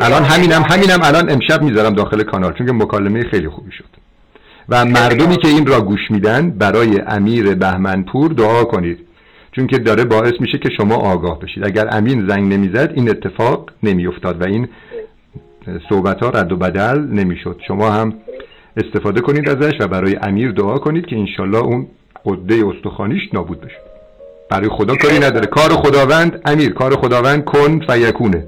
الان 0.00 0.24
همینم 0.24 0.62
همینم 0.70 0.98
الان 1.02 1.30
امشب 1.30 1.62
می‌ذارم 1.62 1.94
داخل 1.94 2.22
کانال 2.22 2.52
چون 2.52 2.66
که 2.66 2.72
مکالمه 2.72 3.22
خیلی 3.22 3.48
خوبی 3.48 3.72
شد. 3.72 3.84
و 4.68 4.84
مردمی 4.84 5.36
که 5.36 5.48
این 5.48 5.66
را 5.66 5.80
گوش 5.80 6.10
میدن 6.10 6.50
برای 6.50 7.00
امیر 7.06 7.54
بهمنپور 7.54 8.32
دعا 8.32 8.64
کنید. 8.64 8.98
چون 9.52 9.66
که 9.66 9.78
داره 9.78 10.04
باعث 10.04 10.32
میشه 10.40 10.58
که 10.58 10.68
شما 10.76 10.94
آگاه 10.94 11.38
بشید. 11.38 11.64
اگر 11.64 11.88
امین 11.96 12.28
زنگ 12.28 12.52
نمی‌زد 12.52 12.92
این 12.94 13.10
اتفاق 13.10 13.70
نمیافتاد 13.82 14.42
و 14.42 14.44
این 14.44 14.68
صحبت 15.88 16.22
ها 16.22 16.30
رد 16.30 16.52
و 16.52 16.56
بدل 16.56 16.98
نمی‌شد. 16.98 17.60
شما 17.68 17.90
هم 17.90 18.14
استفاده 18.76 19.20
کنید 19.20 19.48
ازش 19.48 19.72
و 19.80 19.88
برای 19.88 20.16
امیر 20.16 20.52
دعا 20.52 20.78
کنید 20.78 21.06
که 21.06 21.16
انشالله 21.16 21.58
اون 21.58 21.86
قده 22.24 22.66
استخوانیش 22.66 23.22
نابود 23.32 23.60
بشه. 23.60 23.76
برای 24.50 24.68
خدا 24.68 24.96
کاری 24.96 25.18
نداره. 25.18 25.46
کار 25.46 25.70
خداوند 25.70 26.40
امیر 26.44 26.72
کار 26.72 26.96
خداوند 26.96 27.44
کن 27.44 27.80
فیکونه 27.86 28.46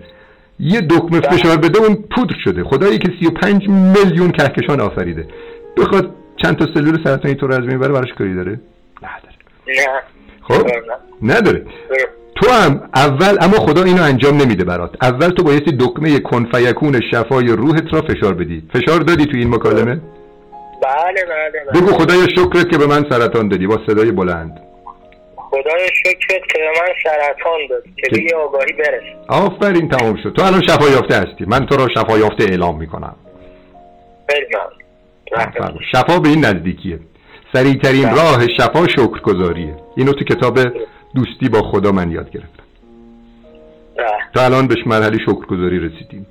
یه 0.61 0.81
دکمه 0.81 1.20
فشار 1.20 1.57
بده 1.57 1.79
اون 1.79 1.95
پودر 1.95 2.35
شده. 2.45 2.64
خدایی 2.64 2.99
که 2.99 3.12
35 3.20 3.68
میلیون 3.68 4.31
کهکشان 4.31 4.81
آفریده. 4.81 5.29
بخواد 5.77 6.14
چند 6.43 6.57
تا 6.57 6.66
سلول 6.75 7.05
سرطانی 7.05 7.35
تو 7.35 7.47
رو 7.47 7.55
از 7.55 7.61
بین 7.61 7.79
بره 7.79 7.93
براش 7.93 8.12
کاری 8.18 8.35
داره؟ 8.35 8.61
نداره. 9.03 9.35
نه. 9.68 10.01
خب. 10.43 10.66
نداره. 11.22 11.66
تو 12.35 12.51
هم 12.51 12.91
اول 12.95 13.39
اما 13.41 13.57
خدا 13.57 13.82
اینو 13.82 14.03
انجام 14.03 14.37
نمیده 14.37 14.64
برات. 14.64 14.91
اول 15.03 15.28
تو 15.28 15.43
بایستی 15.43 15.76
دکمه 15.80 16.20
کن 16.20 16.49
فیکون 16.55 17.01
شفای 17.11 17.47
روحت 17.47 17.95
را 17.95 18.03
فشار 18.03 18.35
بدی. 18.35 18.62
فشار 18.74 19.01
دادی 19.01 19.26
تو 19.26 19.37
این 19.37 19.55
مکالمه؟ 19.55 20.01
بله 20.82 21.24
بله 21.28 21.70
بله. 21.70 21.80
بگو 21.80 21.93
خدایا 21.93 22.26
شکرت 22.28 22.70
که 22.70 22.78
به 22.78 22.87
من 22.87 23.05
سرطان 23.11 23.49
دادی 23.49 23.66
با 23.66 23.78
صدای 23.87 24.11
بلند. 24.11 24.61
خدای 25.37 25.89
شکرت 26.05 26.43
که 26.53 26.59
به 26.59 26.70
من 26.80 26.93
سرطان 27.05 27.61
داد 27.70 27.82
که 27.97 28.11
به 28.11 28.37
آگاهی 28.37 28.72
برسه. 28.72 29.16
آفرین 29.28 29.89
تمام 29.89 30.16
شد. 30.22 30.32
تو 30.32 30.43
الان 30.43 30.62
شفا 30.62 30.91
یافته 30.91 31.14
هستی. 31.14 31.45
من 31.47 31.66
تو 31.66 31.76
را 31.76 31.89
شفا 31.95 32.18
یافته 32.18 32.45
اعلام 32.45 32.78
می‌کنم. 32.78 33.16
ممنون. 35.32 35.78
شفا 35.93 36.18
به 36.18 36.28
این 36.28 36.45
نزدیکیه. 36.45 36.99
سریعترین 37.53 38.05
بله. 38.05 38.14
راه 38.14 38.47
شفا 38.57 38.89
شکرگزاریه. 38.89 39.76
اینو 39.97 40.12
تو 40.12 40.24
کتاب 40.24 40.59
دوستی 41.15 41.49
با 41.49 41.62
خدا 41.62 41.93
من 41.93 42.11
یاد 42.11 42.31
گرفتم. 42.31 42.62
بله. 43.97 44.07
تا 44.35 44.45
الان 44.45 44.67
بهش 44.67 44.87
مرحله 44.87 45.19
شکرگزاری 45.19 45.79
رسیدیم. 45.79 46.27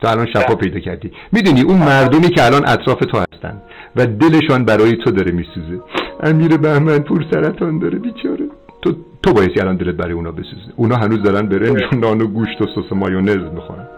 تا 0.00 0.10
الان 0.10 0.26
شفا 0.26 0.54
بله. 0.54 0.54
پیدا 0.54 0.80
کردی. 0.80 1.12
می‌دونی 1.32 1.62
اون 1.62 1.78
مردمی 1.78 2.28
که 2.28 2.44
الان 2.46 2.68
اطراف 2.68 2.98
تو 2.98 3.18
هستن 3.18 3.62
و 3.96 4.06
دلشان 4.06 4.64
برای 4.64 4.96
تو 5.04 5.10
داره 5.10 5.32
میسوزه. 5.32 5.80
امیر 6.22 6.56
بهمن 6.56 6.98
پور 6.98 7.24
سرطان 7.30 7.78
داره 7.78 7.98
بیچاره. 7.98 8.44
تو 8.82 8.94
تو 9.22 9.32
بایستی 9.32 9.60
الان 9.60 9.76
دلت 9.76 9.94
برای 9.94 10.12
اونا 10.12 10.30
بسوزه. 10.32 10.72
اونا 10.76 10.96
هنوز 10.96 11.22
دارن 11.22 11.46
برنج 11.46 11.82
و 11.92 11.96
نان 11.96 12.20
و 12.20 12.26
گوشت 12.26 12.60
و 12.62 12.66
سس 12.66 12.92
مایونز 12.92 13.52
می‌خورن. 13.54 13.88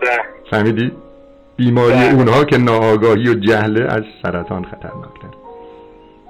بله. 0.00 0.10
فهمیدی؟ 0.50 0.92
بیماری 1.56 1.94
بله. 1.94 2.14
اونها 2.14 2.44
که 2.44 2.58
ناآگاهی 2.58 3.28
و 3.28 3.34
جهله 3.34 3.84
از 3.84 4.02
سرطان 4.22 4.64
خطرناکتر. 4.64 5.28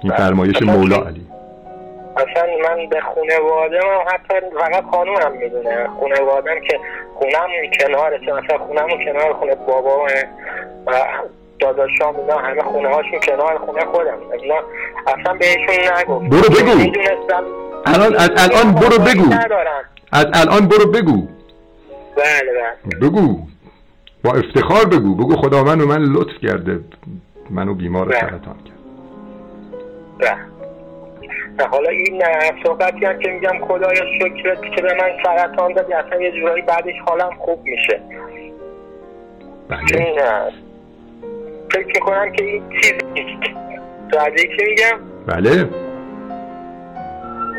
این 0.03 0.11
بله. 0.11 0.17
فرمایش 0.17 0.55
اصلا 0.55 0.73
مولا 0.73 0.95
علی. 0.95 1.21
اصلا 2.17 2.45
من 2.63 2.89
به 2.89 3.01
خانواده 3.01 3.79
من 3.85 4.11
حتی 4.13 4.33
فقط 4.59 4.83
خانومم 4.91 5.37
می‌دونه. 5.37 5.89
خانوادم 5.99 6.59
که 6.67 6.79
خونم 7.15 7.49
کناره 7.79 8.19
که 8.19 8.31
مثلا 8.31 8.57
خونم 8.57 8.87
کنار 9.05 9.33
خونه 9.33 9.55
بابا 9.55 10.07
و 10.85 10.91
داداشام 11.59 12.15
اینا 12.15 12.37
همه 12.37 12.61
خونه 12.63 12.89
هاشون 12.89 13.19
کنار 13.19 13.57
خونه 13.57 13.85
خودم. 13.85 14.17
اینا 14.41 14.55
اصلا 15.07 15.33
بهشون 15.33 15.75
نگفت. 15.99 16.29
برو 16.29 16.49
بگو. 16.49 16.91
الان 17.85 18.15
از 18.15 18.29
الان 18.37 18.73
برو 18.73 18.97
بگو. 19.03 19.33
از 20.11 20.25
الان 20.33 20.67
برو 20.67 20.91
بگو. 20.91 21.27
بله 22.15 22.51
بله. 22.53 23.09
بگو. 23.09 23.39
با 24.23 24.31
افتخار 24.31 24.85
بگو. 24.85 25.15
بگو 25.15 25.35
خداوند 25.35 25.77
به 25.77 25.85
من 25.85 25.99
لطف 25.99 26.37
کرده. 26.43 26.79
منو 27.49 27.73
بیمار 27.73 28.05
بله. 28.05 28.19
سرطان 28.19 28.39
کرد. 28.39 28.75
بله. 30.19 30.54
حالا 31.63 31.89
این 31.89 32.23
صحبتی 32.63 33.05
هم 33.05 33.19
که 33.19 33.29
میگم 33.29 33.65
خدایا 33.67 34.01
شکرت 34.19 34.61
که 34.75 34.81
به 34.81 34.93
من 34.93 35.09
سرطان 35.23 35.73
دادی. 35.73 35.93
اصلا 35.93 36.21
یه 36.21 36.31
جورایی 36.31 36.61
بعدش 36.61 36.93
حالم 37.05 37.29
خوب 37.39 37.63
میشه. 37.63 37.99
بله. 39.69 40.05
این 40.05 40.19
اه، 40.21 40.49
فکر 41.71 41.87
می‌کنم 41.87 42.31
که 42.31 42.43
این 42.43 42.63
چیز 42.81 42.93
نیست 43.13 43.43
راجعه 44.13 44.57
که 44.57 44.65
میگم. 44.69 44.99
بله. 45.27 45.69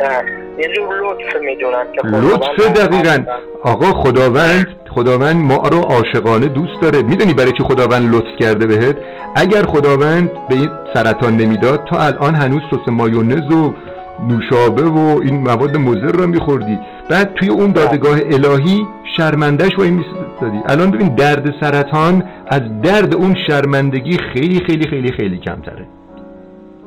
نه 0.01 0.25
یه 0.59 0.69
جور 0.69 0.95
لطف 0.95 1.37
می‌دونم 1.37 1.87
که 1.93 2.01
لطف 2.07 2.79
دقیقا. 2.79 3.25
آقا 3.63 3.87
خداوند 3.87 4.67
خداوند 4.97 5.37
ما 5.37 5.57
رو 5.57 5.79
عاشقانه 5.79 6.47
دوست 6.47 6.81
داره. 6.83 7.03
می‌دونی 7.03 7.35
برای 7.35 7.53
چی 7.53 7.63
خداوند 7.63 8.15
لطف 8.15 8.37
کرده 8.41 8.67
بهت؟ 8.67 8.97
اگر 9.35 9.63
خداوند 9.63 10.31
به 10.49 10.55
این 10.55 10.69
سرطان 10.95 11.37
نمی‌داد 11.37 11.85
تا 11.91 11.97
الان 11.99 12.35
هنوز 12.35 12.61
سس 12.71 12.89
مایونز 12.89 13.53
و 13.53 13.75
نوشابه 14.29 14.83
و 14.83 15.21
این 15.23 15.37
مواد 15.37 15.77
مضر 15.77 16.13
رو 16.13 16.27
میخوردی. 16.27 16.79
بعد 17.11 17.35
توی 17.35 17.49
اون 17.49 17.73
دادگاه 17.73 18.19
الهی 18.31 18.87
شرمندهش 19.17 19.79
وای 19.79 19.91
میستادی 19.91 20.59
الان 20.67 20.91
ببین 20.91 21.15
درد 21.15 21.55
سرطان 21.61 22.23
از 22.47 22.63
درد 22.83 23.15
اون 23.15 23.35
شرمندگی 23.47 24.19
خیلی 24.33 24.61
خیلی 24.67 24.89
خیلی 24.89 25.13
خیلی 25.13 25.39
کمتره. 25.39 25.87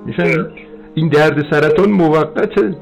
می‌فهمی؟ 0.05 0.45
این 0.95 1.07
درد 1.07 1.45
سرطان 1.51 1.89
موقته. 1.89 2.75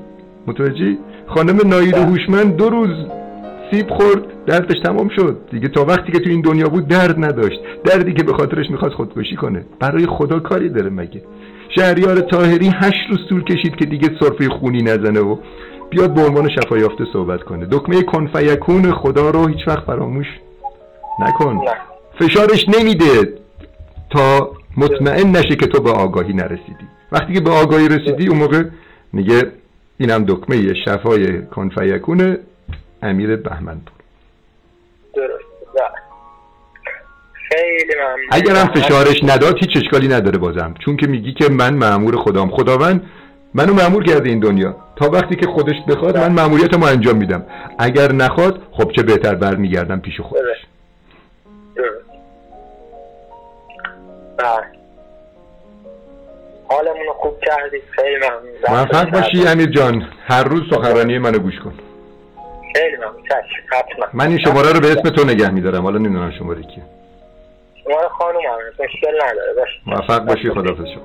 متوجهی؟ 0.47 0.97
خانم 1.27 1.67
نایل 1.67 1.95
هوشمند 1.95 2.55
دو 2.55 2.69
روز 2.69 2.89
سیب 3.71 3.89
خورد 3.89 4.45
دردش 4.45 4.79
تمام 4.83 5.09
شد. 5.15 5.37
دیگه 5.51 5.67
تا 5.67 5.85
وقتی 5.85 6.11
که 6.11 6.19
تو 6.19 6.29
این 6.29 6.41
دنیا 6.41 6.69
بود 6.69 6.87
درد 6.87 7.25
نداشت. 7.25 7.59
دردی 7.83 8.13
که 8.13 8.23
به 8.23 8.33
خاطرش 8.33 8.69
می‌خواست 8.69 8.95
خودکشی 8.95 9.35
کنه. 9.35 9.65
برای 9.79 10.05
خدا 10.05 10.39
کاری 10.39 10.69
داره 10.69 10.89
مگه؟ 10.89 11.21
شهریار 11.75 12.19
تاهری 12.19 12.71
هشت 12.75 13.09
روز 13.09 13.19
طول 13.29 13.43
کشید 13.43 13.75
که 13.75 13.85
دیگه 13.85 14.09
صرفه 14.19 14.49
خونی 14.49 14.81
نزنه 14.81 15.19
و 15.19 15.37
بیاد 15.89 16.13
به 16.13 16.21
عنوان 16.21 16.49
شفا 16.49 16.77
یافته 16.77 17.03
صحبت 17.13 17.43
کنه. 17.43 17.67
دکمه 17.71 18.01
کن 18.01 18.27
فیکون 18.27 18.91
خدا 18.91 19.29
رو 19.29 19.47
هیچ 19.47 19.67
وقت 19.67 19.85
فراموش 19.85 20.27
نکن. 21.19 21.61
فشارش 22.19 22.65
نمیده 22.69 23.33
تا 24.09 24.51
مطمئن 24.77 25.29
نشه 25.29 25.55
که 25.55 25.67
تو 25.67 25.81
به 25.81 25.91
آگاهی 25.91 26.33
نرسیدی. 26.33 26.87
وقتی 27.11 27.33
که 27.33 27.41
به 27.41 27.49
آگاهی 27.49 27.87
رسیدی 27.87 28.27
اون 28.27 28.37
موقع 28.37 28.63
میگه 29.13 29.51
اینم 29.97 30.23
دکمه 30.27 30.73
شفای 30.85 31.41
کنفیکون 31.41 32.37
امیر 33.01 33.35
بهمنپور. 33.35 33.93
درست. 35.15 35.43
خیلی 37.33 37.93
ممنون. 37.95 38.27
اگرم 38.31 38.67
فشارش 38.67 39.23
نداد 39.23 39.57
هیچ 39.59 39.77
اشکالی 39.77 40.07
نداره 40.07 40.37
بازم. 40.37 40.73
چون 40.85 40.97
که 40.97 41.07
میگی 41.07 41.33
که 41.33 41.49
من 41.49 41.73
معمور 41.73 42.17
خدام. 42.17 42.49
خداوند 42.49 43.09
منو 43.53 43.73
معمور 43.73 44.03
کرده 44.03 44.29
این 44.29 44.39
دنیا. 44.39 44.75
تا 44.95 45.09
وقتی 45.09 45.35
که 45.35 45.47
خودش 45.47 45.75
بخواد 45.87 46.17
من 46.17 46.31
معمولیتمو 46.31 46.85
انجام 46.85 47.17
میدم. 47.17 47.45
اگر 47.79 48.11
نخواد 48.11 48.61
خب 48.71 48.91
چه 48.91 49.03
بهتر 49.03 49.35
برمیگردم 49.35 49.99
پیش 49.99 50.21
خودش. 50.21 50.65
درست. 51.75 52.05
بله. 54.37 54.77
حالمون 56.69 57.13
خوب 57.17 57.39
کردید 57.41 57.83
خیلی 57.91 58.15
ممنون. 58.15 58.79
موفق 58.79 59.09
باشی 59.11 59.47
امیر 59.47 59.69
جان. 59.69 60.07
هر 60.27 60.43
روز 60.43 60.61
سخنرانی 60.69 61.17
منو 61.17 61.39
گوش 61.39 61.59
کن. 61.63 61.73
حتما 63.71 64.05
من 64.13 64.27
این 64.27 64.39
شماره 64.39 64.73
رو 64.73 64.79
به 64.79 64.91
اسم 64.91 65.09
تو 65.09 65.25
نگه 65.25 65.49
میدارم. 65.49 65.83
حالا 65.83 65.97
نمی‌دونم 65.97 66.31
شماره 66.31 66.61
کیه. 66.61 66.83
شما 67.83 68.09
خانوم 68.09 68.41
هم 68.45 68.85
مشکل 68.85 69.15
نداره. 69.23 69.53
باشه 69.53 69.79
موفق 69.85 70.25
باشی 70.25 70.49
خداحافظ 70.49 70.85
شما. 70.93 71.03